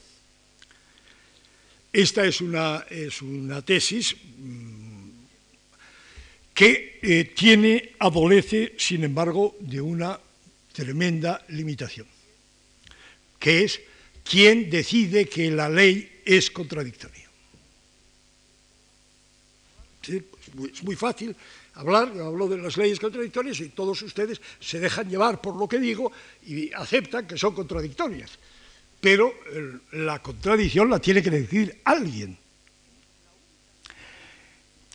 Esta 1.92 2.24
es 2.24 2.40
una, 2.40 2.84
es 2.90 3.22
una 3.22 3.62
tesis 3.62 4.16
mm, 4.16 4.73
que 6.54 7.00
eh, 7.02 7.32
tiene, 7.34 7.94
adolece, 7.98 8.74
sin 8.78 9.02
embargo, 9.02 9.56
de 9.58 9.80
una 9.80 10.18
tremenda 10.72 11.44
limitación. 11.48 12.06
que 13.38 13.64
es 13.64 13.80
quién 14.22 14.70
decide 14.70 15.28
que 15.28 15.50
la 15.50 15.68
ley 15.68 16.22
es 16.24 16.50
contradictoria. 16.50 17.28
es 20.08 20.82
muy 20.82 20.96
fácil 20.96 21.36
hablar, 21.74 22.14
yo 22.14 22.26
hablo 22.26 22.48
de 22.48 22.58
las 22.58 22.76
leyes 22.76 23.00
contradictorias 23.00 23.60
y 23.60 23.68
todos 23.70 24.00
ustedes 24.02 24.40
se 24.60 24.80
dejan 24.80 25.10
llevar 25.10 25.40
por 25.40 25.56
lo 25.56 25.68
que 25.68 25.78
digo 25.78 26.10
y 26.46 26.72
aceptan 26.72 27.26
que 27.26 27.36
son 27.36 27.54
contradictorias. 27.54 28.38
Pero 29.00 29.34
la 29.92 30.22
contradicción 30.22 30.88
la 30.88 31.00
tiene 31.00 31.22
que 31.22 31.30
decidir 31.30 31.80
alguien. 31.84 32.38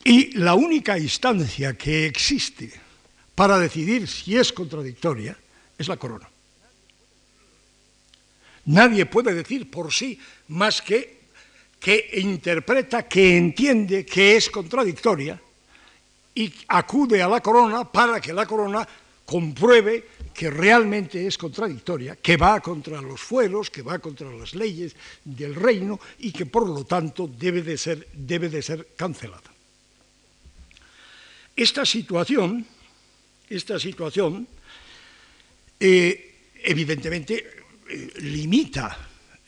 Y 0.03 0.37
la 0.37 0.53
única 0.53 0.97
instancia 0.97 1.77
que 1.77 2.05
existe 2.05 2.71
para 3.35 3.59
decidir 3.59 4.07
si 4.07 4.37
es 4.37 4.53
contradictoria 4.53 5.37
es 5.77 5.87
la 5.87 5.97
corona. 5.97 6.29
Nadie 8.65 9.05
puede 9.05 9.33
decir 9.33 9.69
por 9.69 9.91
sí 9.91 10.19
más 10.47 10.81
que 10.81 11.19
que 11.79 12.09
interpreta, 12.19 13.07
que 13.07 13.37
entiende 13.37 14.05
que 14.05 14.35
es 14.35 14.49
contradictoria 14.49 15.39
y 16.35 16.53
acude 16.67 17.23
a 17.23 17.27
la 17.27 17.41
corona 17.41 17.89
para 17.89 18.19
que 18.19 18.33
la 18.33 18.45
corona 18.45 18.87
compruebe 19.25 20.19
que 20.33 20.49
realmente 20.49 21.25
es 21.25 21.37
contradictoria, 21.37 22.15
que 22.17 22.37
va 22.37 22.59
contra 22.59 23.01
los 23.01 23.19
fueros, 23.19 23.69
que 23.69 23.81
va 23.81 23.99
contra 23.99 24.29
las 24.31 24.53
leyes 24.53 24.95
del 25.23 25.55
reino 25.55 25.99
y 26.19 26.31
que 26.31 26.45
por 26.45 26.67
lo 26.67 26.83
tanto 26.85 27.27
debe 27.27 27.61
de 27.61 27.77
ser, 27.77 28.07
debe 28.13 28.49
de 28.49 28.61
ser 28.61 28.89
cancelada. 28.95 29.58
Esta 31.59 31.85
situación, 31.85 32.63
esta 33.49 33.77
situación 33.77 34.47
eh, 35.75 36.55
evidentemente 36.55 37.35
eh, 37.35 38.13
limita 38.23 38.95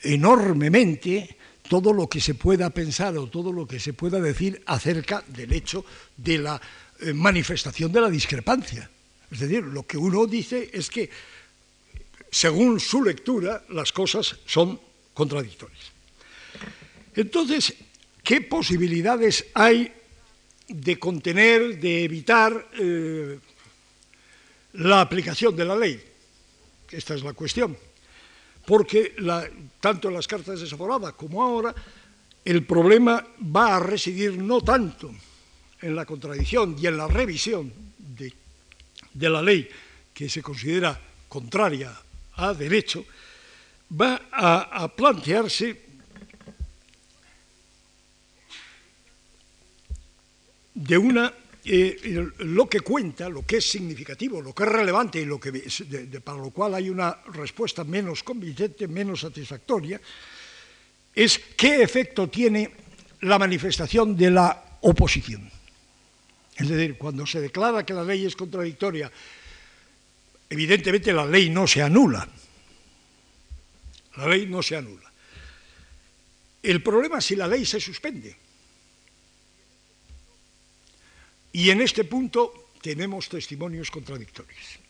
enormemente 0.02 1.36
todo 1.66 1.90
lo 1.94 2.10
que 2.10 2.20
se 2.20 2.34
pueda 2.34 2.68
pensar 2.68 3.16
o 3.16 3.32
todo 3.32 3.50
lo 3.50 3.64
que 3.64 3.80
se 3.80 3.94
pueda 3.96 4.20
decir 4.20 4.60
acerca 4.66 5.24
del 5.26 5.54
hecho 5.54 5.86
de 6.14 6.36
la 6.36 6.60
eh, 7.00 7.14
manifestación 7.14 7.90
de 7.90 8.02
la 8.02 8.10
discrepancia. 8.10 8.90
Es 9.30 9.40
decir, 9.40 9.64
lo 9.64 9.86
que 9.86 9.96
uno 9.96 10.26
dice 10.26 10.68
es 10.70 10.90
que, 10.90 11.08
según 12.30 12.78
su 12.78 13.02
lectura, 13.02 13.64
las 13.70 13.90
cosas 13.90 14.36
son 14.44 14.78
contradictorias. 15.14 15.88
Entonces, 17.16 17.72
¿qué 18.22 18.42
posibilidades 18.42 19.46
hay 19.54 20.01
de 20.72 20.98
contener, 20.98 21.78
de 21.78 22.04
evitar 22.04 22.68
eh, 22.78 23.38
la 24.74 25.00
aplicación 25.00 25.54
de 25.54 25.64
la 25.64 25.76
ley? 25.76 26.02
Esta 26.90 27.14
es 27.14 27.22
la 27.22 27.32
cuestión. 27.32 27.76
Porque 28.66 29.14
tanto 29.80 30.08
en 30.08 30.14
las 30.14 30.26
cartas 30.28 30.60
de 30.60 30.66
Saforada 30.66 31.12
como 31.12 31.42
ahora, 31.42 31.74
el 32.44 32.64
problema 32.64 33.24
va 33.38 33.76
a 33.76 33.80
residir 33.80 34.38
no 34.38 34.60
tanto 34.60 35.12
en 35.80 35.96
la 35.96 36.06
contradicción 36.06 36.76
y 36.78 36.86
en 36.86 36.96
la 36.96 37.08
revisión 37.08 37.72
de, 37.98 38.32
la 39.28 39.42
ley 39.42 39.68
que 40.14 40.28
se 40.28 40.42
considera 40.42 40.98
contraria 41.28 41.92
a 42.36 42.54
derecho, 42.54 43.04
va 44.00 44.28
a, 44.30 44.88
plantearse 44.88 45.91
de 50.74 50.98
una 50.98 51.32
eh, 51.64 52.28
lo 52.38 52.68
que 52.68 52.80
cuenta, 52.80 53.28
lo 53.28 53.46
que 53.46 53.58
es 53.58 53.70
significativo, 53.70 54.40
lo 54.40 54.52
que 54.52 54.64
es 54.64 54.68
relevante 54.68 55.20
y 55.20 55.24
lo 55.24 55.38
que, 55.38 55.52
para 56.24 56.38
lo 56.38 56.50
cual 56.50 56.74
hay 56.74 56.90
una 56.90 57.18
respuesta 57.32 57.84
menos 57.84 58.24
convincente, 58.24 58.88
menos 58.88 59.20
satisfactoria, 59.20 60.00
es 61.14 61.38
qué 61.56 61.82
efecto 61.82 62.28
tiene 62.28 62.70
la 63.20 63.38
manifestación 63.38 64.16
de 64.16 64.30
la 64.30 64.78
oposición. 64.80 65.48
Es 66.56 66.68
decir, 66.68 66.98
cuando 66.98 67.24
se 67.26 67.40
declara 67.40 67.86
que 67.86 67.94
la 67.94 68.02
ley 68.02 68.26
es 68.26 68.34
contradictoria, 68.34 69.10
evidentemente 70.50 71.12
la 71.12 71.26
ley 71.26 71.48
no 71.48 71.66
se 71.66 71.82
anula. 71.82 72.26
La 74.16 74.26
ley 74.26 74.46
no 74.46 74.62
se 74.62 74.76
anula. 74.76 75.10
El 76.62 76.82
problema 76.82 77.18
es 77.18 77.24
si 77.24 77.36
la 77.36 77.46
ley 77.46 77.64
se 77.64 77.80
suspende. 77.80 78.36
Y 81.52 81.70
en 81.70 81.80
este 81.80 82.04
punto 82.04 82.72
tenemos 82.80 83.28
testimonios 83.28 83.90
contradictorios. 83.90 84.80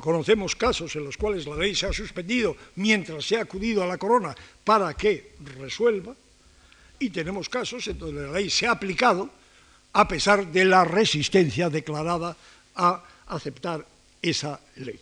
conocemos 0.00 0.54
casos 0.54 0.94
en 0.94 1.04
los 1.04 1.16
cuales 1.16 1.46
la 1.46 1.56
ley 1.56 1.74
se 1.74 1.86
ha 1.86 1.92
suspendido 1.92 2.56
mientras 2.76 3.24
se 3.24 3.36
ha 3.36 3.42
acudido 3.42 3.82
a 3.82 3.86
la 3.86 3.98
corona 3.98 4.34
para 4.62 4.94
que 4.94 5.34
resuelva, 5.58 6.14
y 6.98 7.10
tenemos 7.10 7.48
casos 7.48 7.86
en 7.88 7.98
donde 7.98 8.22
la 8.22 8.32
ley 8.32 8.48
se 8.48 8.66
ha 8.66 8.72
aplicado 8.72 9.28
a 9.92 10.06
pesar 10.06 10.46
de 10.46 10.64
la 10.64 10.84
resistencia 10.84 11.68
declarada 11.68 12.36
a 12.76 13.04
aceptar 13.26 13.84
esa 14.22 14.60
ley. 14.76 14.98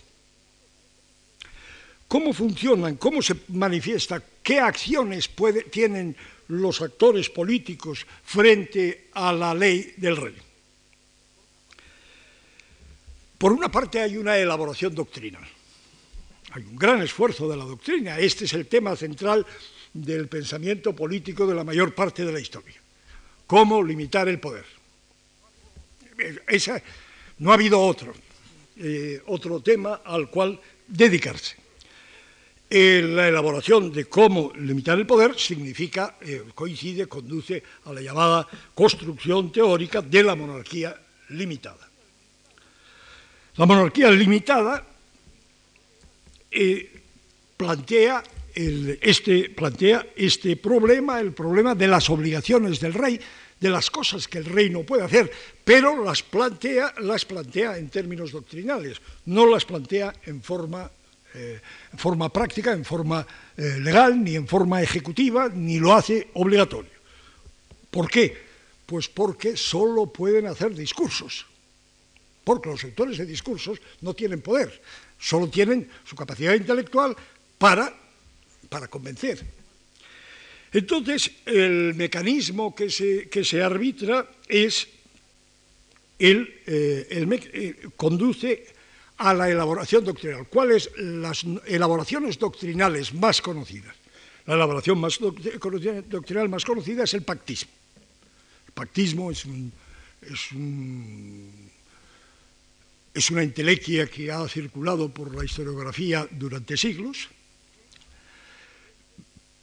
¿Cómo 2.09 2.33
funcionan? 2.33 2.97
¿Cómo 2.97 3.21
se 3.23 3.35
manifiesta? 3.49 4.23
¿Qué 4.43 4.61
acciones 4.61 5.31
tienen 5.71 6.17
los 6.49 6.81
actores 6.83 7.31
políticos 7.31 8.07
frente 8.25 9.09
a 9.15 9.33
la 9.33 9.55
ley 9.55 9.95
del 9.97 10.17
rey? 10.17 10.35
Por 13.39 13.53
una 13.53 13.71
parte 13.71 14.01
hay 14.01 14.17
una 14.17 14.39
elaboración 14.39 14.95
doctrinal. 14.95 15.47
Hay 16.53 16.63
un 16.63 16.77
gran 16.77 17.03
esfuerzo 17.03 17.49
de 17.49 17.57
la 17.57 17.65
doctrina. 17.65 18.19
Este 18.19 18.45
es 18.45 18.53
el 18.53 18.67
tema 18.67 18.97
central 18.97 19.45
del 19.93 20.29
pensamiento 20.29 20.95
político 20.95 21.47
de 21.47 21.55
la 21.55 21.65
mayor 21.65 21.95
parte 21.95 22.25
de 22.25 22.33
la 22.33 22.41
historia. 22.41 22.75
Cómo 23.47 23.83
limitar 23.83 24.29
el 24.29 24.41
poder. 24.41 24.65
no 27.39 27.51
ha 27.51 27.55
habido 27.55 27.81
otro, 27.81 28.15
eh, 28.77 29.21
otro 29.27 29.61
tema 29.61 30.01
al 30.05 30.31
cual 30.31 30.61
dedicarse. 30.87 31.57
Eh, 32.77 33.03
la 33.07 33.29
elaboración 33.29 33.93
de 33.93 34.07
cómo 34.07 34.53
limitar 34.59 34.99
el 34.99 35.07
poder 35.07 35.39
significa, 35.39 36.17
eh, 36.21 36.43
coincide, 36.57 37.07
conduce 37.07 37.63
a 37.85 37.93
la 37.93 38.01
llamada 38.01 38.49
construcción 38.75 39.53
teórica 39.53 40.03
de 40.03 40.25
la 40.25 40.35
monarquía 40.35 40.97
limitada. 41.29 41.89
La 43.57 43.67
monarquía 43.67 44.11
limitada 44.11 44.85
plantea 47.57 48.25
este, 48.55 49.51
plantea 49.51 50.07
este 50.17 50.57
problema, 50.57 51.21
el 51.21 51.33
problema 51.33 51.77
de 51.77 51.87
las 51.87 52.11
obligaciones 52.11 52.81
del 52.81 52.95
rey, 52.95 53.21
de 53.61 53.71
las 53.71 53.89
cosas 53.91 54.27
que 54.27 54.39
el 54.39 54.47
rey 54.47 54.71
no 54.71 54.83
puede 54.83 55.05
hacer, 55.05 55.31
pero 55.65 56.03
las 56.03 56.25
plantea, 56.25 56.95
las 56.99 57.25
plantea 57.25 57.79
en 57.79 57.89
términos 57.89 58.33
doctrinales, 58.33 59.01
no 59.27 59.47
las 59.47 59.65
plantea 59.65 60.13
en 60.27 60.43
forma, 60.43 60.91
eh, 61.35 61.61
en 61.93 61.99
forma 61.99 62.33
práctica, 62.33 62.73
en 62.73 62.85
forma 62.85 63.27
eh, 63.57 63.79
legal, 63.81 64.23
ni 64.23 64.37
en 64.37 64.47
forma 64.47 64.83
ejecutiva, 64.83 65.49
ni 65.49 65.79
lo 65.79 65.93
hace 65.93 66.29
obligatorio. 66.35 66.91
¿Por 67.91 68.11
qué? 68.11 68.37
Pues 68.87 69.09
porque 69.09 69.57
solo 69.57 70.07
pueden 70.13 70.47
hacer 70.47 70.75
discursos, 70.75 71.47
porque 72.45 72.71
los 72.71 72.81
sectores 72.81 73.19
de 73.19 73.27
discursos 73.27 73.81
no 74.01 74.15
tienen 74.15 74.41
poder, 74.41 74.83
solo 75.19 75.49
tienen 75.49 75.89
su 76.05 76.17
capacidad 76.17 76.55
intelectual 76.55 77.17
para 77.59 78.05
para 78.75 78.89
convencer. 78.89 79.39
Entonces, 80.73 81.31
el 81.47 81.95
mecanismo 81.95 82.75
que 82.75 82.91
se, 82.91 83.29
que 83.29 83.45
se 83.45 83.63
arbitra 83.63 84.29
es 84.49 84.89
el, 86.19 86.61
eh, 86.67 87.07
eh, 87.09 87.89
conduce 87.97 88.67
a 89.19 89.35
la 89.35 89.51
elaboración 89.51 90.05
doctrinal. 90.05 90.47
¿Cuáles 90.49 90.91
las 90.97 91.45
elaboraciones 91.67 92.39
doctrinales 92.39 93.15
más 93.15 93.41
conocidas? 93.41 93.95
La 94.47 94.55
elaboración 94.55 94.99
más 94.99 95.19
doctrinal 95.19 96.49
más 96.49 96.65
conocida 96.65 97.05
es 97.05 97.15
el 97.15 97.23
pactismo. 97.23 97.71
El 98.67 98.73
pactismo 98.73 99.31
es, 99.31 99.45
es, 100.23 100.49
es 103.15 103.31
una 103.31 103.43
intelequia 103.43 104.07
que 104.07 104.31
ha 104.31 104.47
circulado 104.49 105.09
por 105.09 105.35
la 105.35 105.45
historiografía 105.45 106.29
durante 106.31 106.77
siglos, 106.77 107.29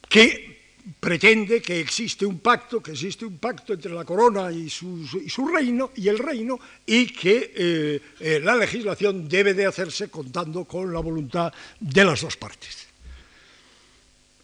que 0.08 0.61
pretende 0.98 1.62
que 1.62 1.78
existe 1.78 2.26
un 2.26 2.40
pacto, 2.40 2.82
que 2.82 2.92
existe 2.92 3.24
un 3.24 3.38
pacto 3.38 3.72
entre 3.72 3.92
la 3.94 4.04
corona 4.04 4.50
y 4.50 4.68
su, 4.68 5.06
reino 5.46 5.90
y 5.94 6.08
el 6.08 6.18
reino 6.18 6.58
y 6.86 7.06
que 7.06 7.52
eh, 7.54 8.00
eh, 8.20 8.40
la 8.42 8.56
legislación 8.56 9.28
debe 9.28 9.54
de 9.54 9.66
hacerse 9.66 10.10
contando 10.10 10.64
con 10.64 10.92
la 10.92 11.00
voluntad 11.00 11.52
de 11.78 12.04
las 12.04 12.22
dos 12.22 12.36
partes. 12.36 12.88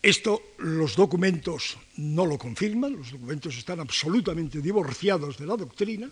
Esto 0.01 0.55
los 0.59 0.95
documentos 0.95 1.76
no 1.97 2.24
lo 2.24 2.39
confirman, 2.39 2.97
los 2.97 3.11
documentos 3.11 3.57
están 3.57 3.80
absolutamente 3.80 4.61
divorciados 4.61 5.39
de 5.39 5.47
la 5.47 5.57
doctrina, 5.57 6.09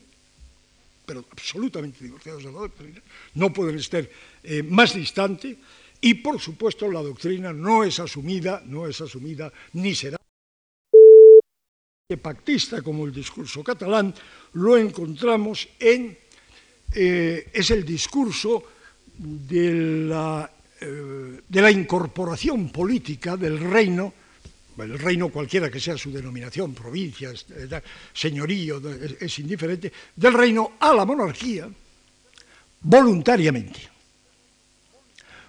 pero 1.07 1.24
absolutamente 1.31 2.03
divorciados 2.03 2.43
de 2.43 2.51
la 2.51 2.59
doctrina, 2.59 3.01
no 3.35 3.53
pueden 3.53 3.79
estar 3.79 4.09
eh, 4.43 4.64
más 4.64 4.93
distantes 4.93 5.57
Y 6.01 6.14
por 6.14 6.40
supuesto 6.40 6.90
la 6.90 7.03
doctrina 7.03 7.53
no 7.53 7.84
es 7.84 7.99
asumida, 8.01 8.62
no 8.66 8.86
es 8.86 9.01
asumida 9.01 9.53
ni 9.72 9.94
será 9.94 10.16
pactista 12.22 12.82
como 12.82 13.05
el 13.05 13.12
discurso 13.12 13.64
catalán, 13.64 14.14
lo 14.53 14.76
encontramos 14.76 15.68
en, 15.80 16.16
eh, 16.94 17.51
es 17.53 17.70
el 17.72 17.84
discurso 17.84 18.62
de 19.18 20.07
la, 20.07 20.49
eh, 20.80 21.40
de 21.49 21.61
la 21.61 21.70
incorporación 21.70 22.70
política 22.70 23.36
del 23.36 23.59
reino, 23.59 24.14
el 24.78 24.99
reino 24.99 25.30
cualquiera 25.30 25.68
que 25.68 25.80
sea 25.80 25.99
su 25.99 26.12
denominación, 26.12 26.74
provincia, 26.74 27.32
señorío, 28.12 28.80
es 29.18 29.38
indiferente, 29.40 29.90
del 30.14 30.34
reino 30.34 30.74
a 30.78 30.94
la 30.94 31.05
monarquía 31.05 31.68
voluntariamente. 32.82 33.95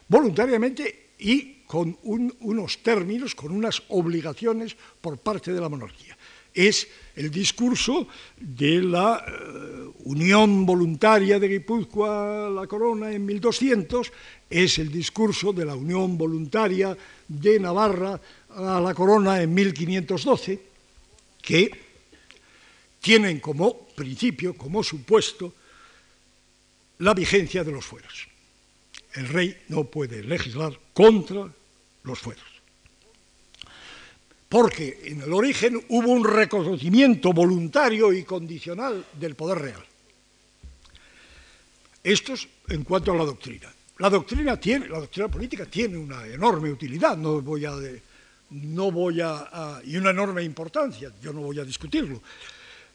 Voluntariamente 0.07 1.09
y 1.19 1.63
con 1.67 1.97
unos 2.03 2.77
términos, 2.79 3.35
con 3.35 3.51
unas 3.51 3.83
obligaciones 3.89 4.75
por 5.01 5.17
parte 5.17 5.51
de 5.51 5.61
la 5.61 5.69
monarquía 5.69 6.17
es 6.57 6.87
el 7.15 7.29
discurso 7.29 8.07
de 8.35 8.81
la 8.81 9.23
eh, 9.27 9.89
unión 10.05 10.65
voluntaria 10.65 11.37
de 11.37 11.47
Guipúzcoa 11.47 12.47
a 12.47 12.49
la 12.49 12.65
corona 12.65 13.11
en 13.11 13.23
1200, 13.23 14.11
es 14.49 14.79
el 14.79 14.91
discurso 14.91 15.53
de 15.53 15.65
la 15.65 15.75
unión 15.75 16.17
voluntaria 16.17 16.97
de 17.27 17.59
Navarra 17.59 18.19
a 18.49 18.81
la 18.81 18.93
corona 18.95 19.39
en 19.39 19.53
1512, 19.53 20.59
que 21.41 21.69
tienen 22.99 23.39
como 23.39 23.87
principio, 23.93 24.57
como 24.57 24.83
supuesto, 24.83 25.53
la 26.97 27.13
vigencia 27.13 27.63
de 27.63 27.71
los 27.71 27.85
fueros. 27.85 28.27
El 29.17 29.27
rey 29.27 29.57
no 29.69 29.83
puede 29.83 30.23
legislar 30.23 30.79
contra 30.93 31.51
los 32.03 32.19
fueros 32.19 32.57
porque 34.49 35.01
en 35.05 35.21
el 35.21 35.33
origen 35.33 35.83
hubo 35.89 36.11
un 36.11 36.23
reconocimiento 36.23 37.33
voluntario 37.33 38.13
y 38.13 38.23
condicional 38.23 39.05
del 39.19 39.35
poder 39.35 39.59
real. 39.59 39.83
Esto 42.03 42.33
es 42.33 42.47
en 42.69 42.83
cuanto 42.83 43.11
a 43.11 43.15
la 43.15 43.25
doctrina. 43.25 43.71
La 43.99 44.09
doctrina 44.09 44.57
tiene, 44.57 44.87
la 44.87 44.99
doctrina 44.99 45.27
política 45.27 45.65
tiene 45.65 45.97
una 45.97 46.25
enorme 46.27 46.71
utilidad, 46.71 47.17
no 47.17 47.41
voy 47.41 47.65
a, 47.65 47.73
no 48.51 48.91
voy 48.91 49.19
a, 49.21 49.81
y 49.83 49.97
una 49.97 50.11
enorme 50.11 50.43
importancia. 50.43 51.11
Yo 51.21 51.33
no 51.33 51.41
voy 51.41 51.59
a 51.59 51.65
discutirlo, 51.65 52.21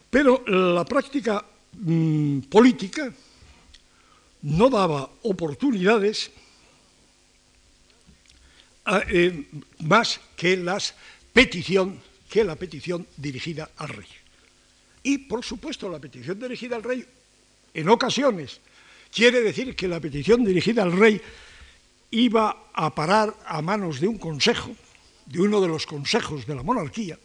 pero 0.09 0.45
la 0.47 0.85
práctica 0.85 1.45
mm, 1.73 2.39
política 2.43 3.13
no 4.43 4.71
daba 4.71 5.11
oportunidades 5.23 6.31
eh, 9.09 9.47
más 9.81 10.21
que 10.37 10.57
las 10.57 10.95
petición 11.33 12.01
que 12.29 12.45
la 12.45 12.57
petición 12.57 13.07
dirigida 13.17 13.71
al 13.77 13.89
rey. 13.89 14.09
Y, 15.03 15.19
por 15.19 15.45
supuesto, 15.45 15.89
la 15.89 15.99
petición 15.99 16.41
dirigida 16.41 16.77
al 16.77 16.83
rey, 16.83 17.05
en 17.75 17.89
ocasiones, 17.89 18.61
quiere 19.13 19.43
decir 19.43 19.77
que 19.77 19.87
la 19.87 20.01
petición 20.01 20.43
dirigida 20.43 20.83
al 20.83 20.93
rey 20.93 21.21
iba 22.11 22.71
a 22.73 22.95
parar 22.95 23.37
a 23.45 23.61
manos 23.61 24.01
de 24.01 24.09
un 24.09 24.17
consejo, 24.17 24.73
de 25.27 25.41
uno 25.41 25.61
de 25.61 25.69
los 25.69 25.87
consejos 25.87 26.47
de 26.47 26.55
la 26.55 26.63
monarquía, 26.63 27.19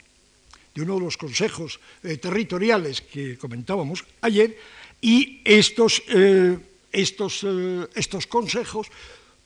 de 0.76 0.82
uno 0.82 0.96
de 0.96 1.06
los 1.06 1.18
consejos 1.18 1.80
eh, 2.04 2.18
territoriales 2.18 3.02
que 3.02 3.38
comentábamos 3.38 4.04
ayer, 4.22 4.58
y 5.00 5.42
estos, 5.46 6.04
eh, 6.10 6.58
estos, 6.92 7.44
eh, 7.44 7.88
estos 7.96 8.28
consejos 8.28 8.88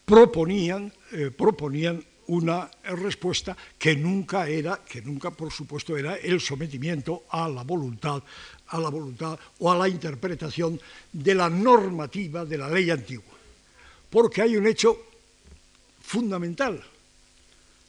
proponían, 0.05 0.91
proponían 1.37 2.03
una 2.27 2.71
respuesta 2.83 3.55
que 3.77 3.95
nunca 3.95 4.47
era, 4.47 4.79
que 4.87 5.01
nunca 5.01 5.31
por 5.31 5.51
supuesto 5.51 5.97
era 5.97 6.15
el 6.15 6.39
sometimiento 6.39 7.25
a 7.29 7.49
la 7.49 7.63
voluntad, 7.63 8.23
a 8.67 8.79
la 8.79 8.89
voluntad 8.89 9.37
o 9.59 9.71
a 9.71 9.75
la 9.75 9.89
interpretación 9.89 10.79
de 11.11 11.35
la 11.35 11.49
normativa 11.49 12.45
de 12.45 12.57
la 12.57 12.69
ley 12.69 12.89
antigua. 12.89 13.35
Porque 14.09 14.41
hay 14.41 14.55
un 14.55 14.67
hecho 14.67 14.97
fundamental, 16.01 16.81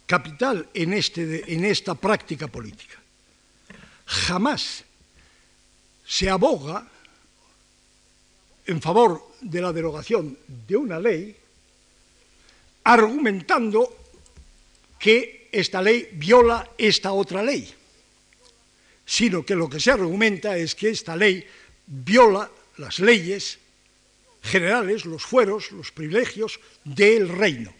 capital 0.07 0.68
en, 0.74 0.92
este, 0.92 1.53
en 1.53 1.64
esta 1.64 1.94
práctica 1.94 2.48
política. 2.48 3.00
Jamás 4.07 4.84
se 6.05 6.28
aboga 6.28 6.88
en 8.66 8.80
favor 8.80 9.32
de 9.40 9.60
la 9.60 9.72
derogación 9.72 10.38
de 10.46 10.76
una 10.76 10.98
ley 10.98 11.36
argumentando 12.84 13.96
que 14.98 15.48
esta 15.52 15.82
ley 15.82 16.08
viola 16.12 16.70
esta 16.78 17.12
otra 17.12 17.42
ley, 17.42 17.68
sino 19.04 19.44
que 19.44 19.54
lo 19.54 19.68
que 19.68 19.80
se 19.80 19.90
argumenta 19.90 20.56
es 20.56 20.74
que 20.74 20.90
esta 20.90 21.16
ley 21.16 21.44
viola 21.86 22.50
las 22.78 23.00
leyes 23.00 23.58
generales, 24.42 25.04
los 25.04 25.22
fueros, 25.22 25.70
los 25.72 25.92
privilegios 25.92 26.58
del 26.84 27.28
reino. 27.28 27.72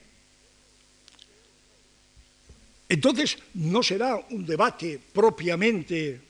Entonces, 2.88 3.38
no 3.54 3.82
será 3.82 4.16
un 4.30 4.44
debate 4.44 5.00
propiamente 5.12 6.20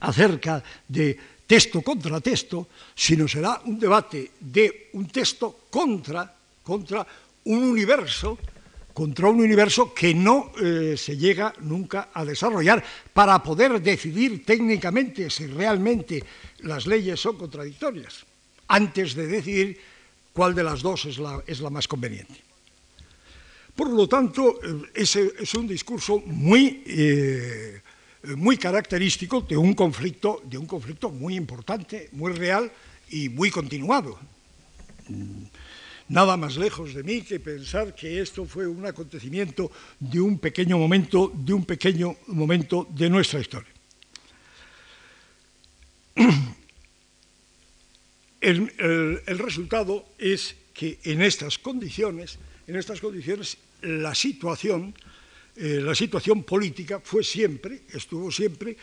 acerca 0.00 0.62
de 0.88 1.16
texto 1.52 1.84
contra 1.84 2.16
texto, 2.24 2.72
sino 2.96 3.28
será 3.28 3.60
un 3.68 3.76
debate 3.76 4.40
de 4.40 4.88
un 4.96 5.04
texto 5.12 5.68
contra, 5.68 6.24
contra 6.64 7.04
un 7.44 7.60
universo 7.60 8.40
contra 8.92 9.28
un 9.28 9.40
universo 9.40 9.92
que 9.92 10.12
no 10.12 10.52
eh, 10.60 10.96
se 10.96 11.16
llega 11.16 11.52
nunca 11.60 12.08
a 12.12 12.24
desarrollar 12.24 12.84
para 13.12 13.42
poder 13.42 13.80
decidir 13.80 14.44
técnicamente 14.44 15.28
si 15.28 15.46
realmente 15.48 16.24
las 16.60 16.86
leyes 16.86 17.20
son 17.20 17.36
contradictorias, 17.36 18.24
antes 18.68 19.14
de 19.16 19.26
decidir 19.28 19.80
cuál 20.32 20.54
de 20.54 20.64
las 20.64 20.80
dos 20.80 21.04
es 21.04 21.16
la, 21.16 21.42
es 21.46 21.60
la 21.60 21.68
más 21.68 21.88
conveniente. 21.88 22.36
Por 23.76 23.88
lo 23.88 24.08
tanto, 24.08 24.60
eh, 24.60 24.92
ese 24.92 25.32
es 25.40 25.52
un 25.54 25.68
discurso 25.68 26.20
muy, 26.24 26.84
eh, 26.84 27.80
muy 28.36 28.56
característico 28.56 29.40
de 29.40 29.56
un, 29.56 29.74
conflicto, 29.74 30.42
de 30.44 30.58
un 30.58 30.66
conflicto 30.66 31.10
muy 31.10 31.34
importante, 31.34 32.08
muy 32.12 32.32
real 32.32 32.70
y 33.10 33.28
muy 33.28 33.50
continuado 33.50 34.18
nada 36.12 36.36
más 36.36 36.56
lejos 36.56 36.92
de 36.94 37.02
mí 37.02 37.22
que 37.22 37.40
pensar 37.40 37.94
que 37.94 38.20
esto 38.20 38.44
fue 38.44 38.66
un 38.66 38.84
acontecimiento 38.84 39.72
de 39.98 40.20
un 40.20 40.38
pequeño 40.38 40.76
momento, 40.76 41.32
de 41.34 41.54
un 41.54 41.64
pequeño 41.64 42.16
momento 42.28 42.86
de 42.90 43.08
nuestra 43.08 43.40
historia. 43.40 43.72
El, 48.42 49.38
resultado 49.38 50.04
es 50.18 50.56
que 50.74 50.98
en 51.04 51.22
estas 51.22 51.58
condiciones, 51.58 52.38
en 52.66 52.76
estas 52.76 53.00
condiciones, 53.00 53.56
la 53.80 54.14
situación, 54.14 54.94
eh, 55.56 55.80
la 55.82 55.94
situación 55.94 56.44
política 56.44 57.00
fue 57.00 57.22
siempre, 57.22 57.82
estuvo 57.92 58.30
siempre, 58.30 58.76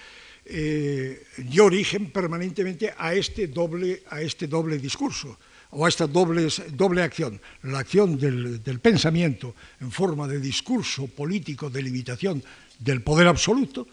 eh, 0.45 1.23
dio 1.37 1.65
origen 1.65 2.11
permanentemente 2.11 2.93
a 2.97 3.13
este 3.13 3.47
doble, 3.47 4.03
a 4.09 4.21
este 4.21 4.47
doble 4.47 4.77
discurso 4.77 5.37
o 5.71 5.85
a 5.85 5.89
esta 5.89 6.07
doble, 6.07 6.47
doble 6.73 7.03
acción, 7.03 7.39
la 7.63 7.79
acción 7.79 8.17
del, 8.17 8.79
pensamiento 8.81 9.53
en 9.79 9.91
forma 9.91 10.27
de 10.27 10.39
discurso 10.39 11.07
político 11.07 11.69
de 11.69 11.83
limitación 11.83 12.41
del 12.79 13.03
poder 13.03 13.27
absoluto, 13.27 13.85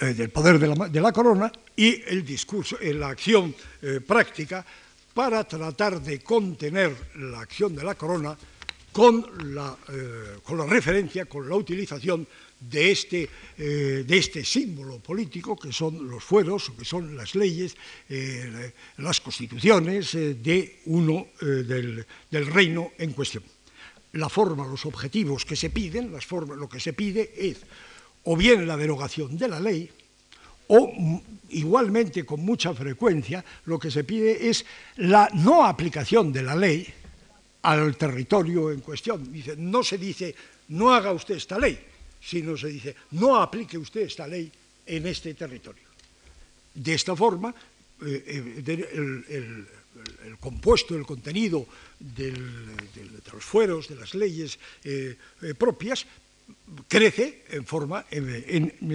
eh, 0.00 0.14
del 0.14 0.30
poder 0.30 0.58
de 0.58 1.00
la, 1.00 1.12
corona, 1.12 1.52
y 1.76 2.00
el 2.06 2.24
discurso, 2.24 2.78
eh, 2.80 2.94
la 2.94 3.08
acción 3.08 3.54
práctica 4.06 4.64
para 5.12 5.44
tratar 5.44 6.00
de 6.00 6.20
contener 6.20 6.94
la 7.16 7.40
acción 7.40 7.74
de 7.74 7.84
la 7.84 7.94
corona 7.94 8.36
con 8.92 9.54
la, 9.54 9.76
con 10.42 10.58
la 10.58 10.66
referencia, 10.66 11.26
con 11.26 11.48
la 11.48 11.54
utilización 11.54 12.26
de 12.60 12.90
este, 12.90 13.28
eh, 13.56 14.04
de 14.06 14.18
este 14.18 14.44
símbolo 14.44 14.98
político 14.98 15.56
que 15.56 15.72
son 15.72 16.08
los 16.10 16.24
fueros, 16.24 16.72
que 16.76 16.84
son 16.84 17.16
las 17.16 17.34
leyes, 17.34 17.76
eh, 18.08 18.72
las 18.98 19.20
constituciones 19.20 20.14
eh, 20.14 20.34
de 20.34 20.80
uno 20.86 21.28
del, 21.40 22.04
reino 22.30 22.92
en 22.98 23.12
cuestión. 23.12 23.44
La 24.12 24.28
forma, 24.28 24.66
los 24.66 24.86
objetivos 24.86 25.44
que 25.44 25.56
se 25.56 25.70
piden, 25.70 26.12
lo 26.12 26.68
que 26.68 26.80
se 26.80 26.92
pide 26.92 27.30
es 27.36 27.58
o 28.24 28.36
bien 28.36 28.66
la 28.66 28.76
derogación 28.76 29.38
de 29.38 29.48
la 29.48 29.60
ley, 29.60 29.90
o 30.68 30.92
igualmente 31.50 32.26
con 32.26 32.44
mucha 32.44 32.74
frecuencia 32.74 33.44
lo 33.64 33.78
que 33.78 33.90
se 33.90 34.04
pide 34.04 34.50
es 34.50 34.66
la 34.96 35.30
no 35.32 35.64
aplicación 35.64 36.32
de 36.32 36.42
la 36.42 36.54
ley 36.54 36.86
al 37.62 37.96
territorio 37.96 38.70
en 38.70 38.80
cuestión. 38.80 39.32
Dice, 39.32 39.56
no 39.56 39.82
se 39.82 39.98
dice, 39.98 40.34
no 40.68 40.92
haga 40.92 41.12
usted 41.12 41.36
esta 41.36 41.58
ley, 41.58 41.78
sino 42.20 42.56
se 42.56 42.68
dice, 42.68 42.94
no 43.12 43.36
aplique 43.36 43.78
usted 43.78 44.02
esta 44.02 44.26
ley 44.26 44.50
en 44.86 45.06
este 45.06 45.34
territorio. 45.34 45.84
De 46.74 46.94
esta 46.94 47.16
forma, 47.16 47.54
eh, 48.04 48.62
eh, 48.66 49.64
el 50.24 50.38
compuesto, 50.38 50.94
el 50.94 51.04
contenido 51.04 51.66
de 51.98 52.32
los 53.32 53.44
fueros, 53.44 53.88
de 53.88 53.96
las 53.96 54.14
leyes 54.14 54.58
eh, 54.84 55.16
propias, 55.58 56.06
crece 56.86 57.44
en 57.50 57.66
forma, 57.66 58.06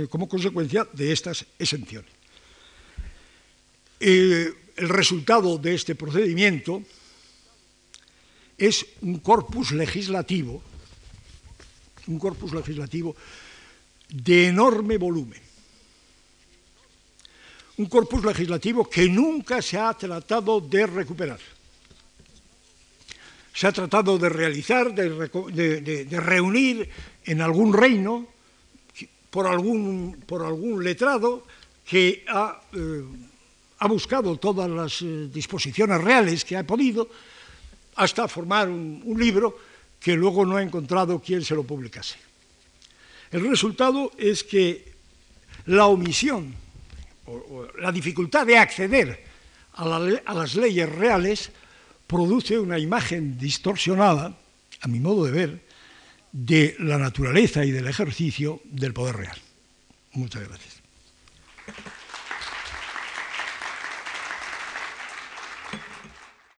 como 0.09 0.29
consecuencia 0.29 0.87
de 0.91 1.11
estas 1.11 1.45
exenciones. 1.59 2.09
el 3.99 4.55
resultado 4.89 5.57
de 5.59 5.75
este 5.75 5.93
procedimiento 5.93 6.81
es 8.57 8.85
un 9.01 9.19
corpus 9.19 9.71
legislativo, 9.71 10.61
un 12.07 12.19
corpus 12.19 12.53
legislativo 12.53 13.15
de 14.09 14.47
enorme 14.47 14.97
volumen. 14.97 15.41
Un 17.77 17.87
corpus 17.87 18.23
legislativo 18.23 18.87
que 18.87 19.09
nunca 19.09 19.61
se 19.61 19.79
ha 19.79 19.93
tratado 19.93 20.61
de 20.61 20.85
recuperar. 20.85 21.39
Se 23.53 23.67
ha 23.67 23.71
tratado 23.71 24.17
de 24.17 24.29
realizar, 24.29 24.93
de, 24.93 26.19
reunir 26.19 26.89
en 27.25 27.41
algún 27.41 27.73
reino, 27.73 28.27
por 29.29 29.47
algún, 29.47 30.23
por 30.27 30.43
algún 30.45 30.83
letrado 30.83 31.45
que 31.85 32.23
ha, 32.27 32.61
eh, 32.73 33.03
buscado 33.89 34.37
todas 34.37 34.69
las 34.69 35.01
eh, 35.01 35.27
disposiciones 35.33 35.99
reales 36.01 36.45
que 36.45 36.55
ha 36.55 36.63
podido, 36.63 37.09
hasta 37.95 38.27
formar 38.27 38.69
un, 38.69 39.15
libro 39.17 39.57
que 39.99 40.15
luego 40.15 40.45
no 40.45 40.57
ha 40.57 40.63
encontrado 40.63 41.19
quien 41.19 41.43
se 41.43 41.55
lo 41.55 41.63
publicase. 41.63 42.17
El 43.31 43.49
resultado 43.49 44.11
es 44.17 44.43
que 44.43 44.93
la 45.67 45.87
omisión 45.87 46.53
o, 47.25 47.67
la 47.79 47.91
dificultad 47.91 48.45
de 48.45 48.57
acceder 48.57 49.23
a, 49.73 50.33
las 50.33 50.55
leyes 50.55 50.89
reales 50.89 51.51
produce 52.05 52.59
una 52.59 52.77
imagen 52.77 53.37
distorsionada, 53.37 54.37
a 54.81 54.87
mi 54.87 54.99
modo 54.99 55.25
de 55.25 55.31
ver, 55.31 55.61
de 56.31 56.75
la 56.79 56.97
naturaleza 56.97 57.63
y 57.63 57.71
del 57.71 57.87
ejercicio 57.87 58.61
del 58.65 58.93
poder 58.93 59.15
real. 59.15 59.37
Muchas 60.13 60.47
gracias. 60.47 60.82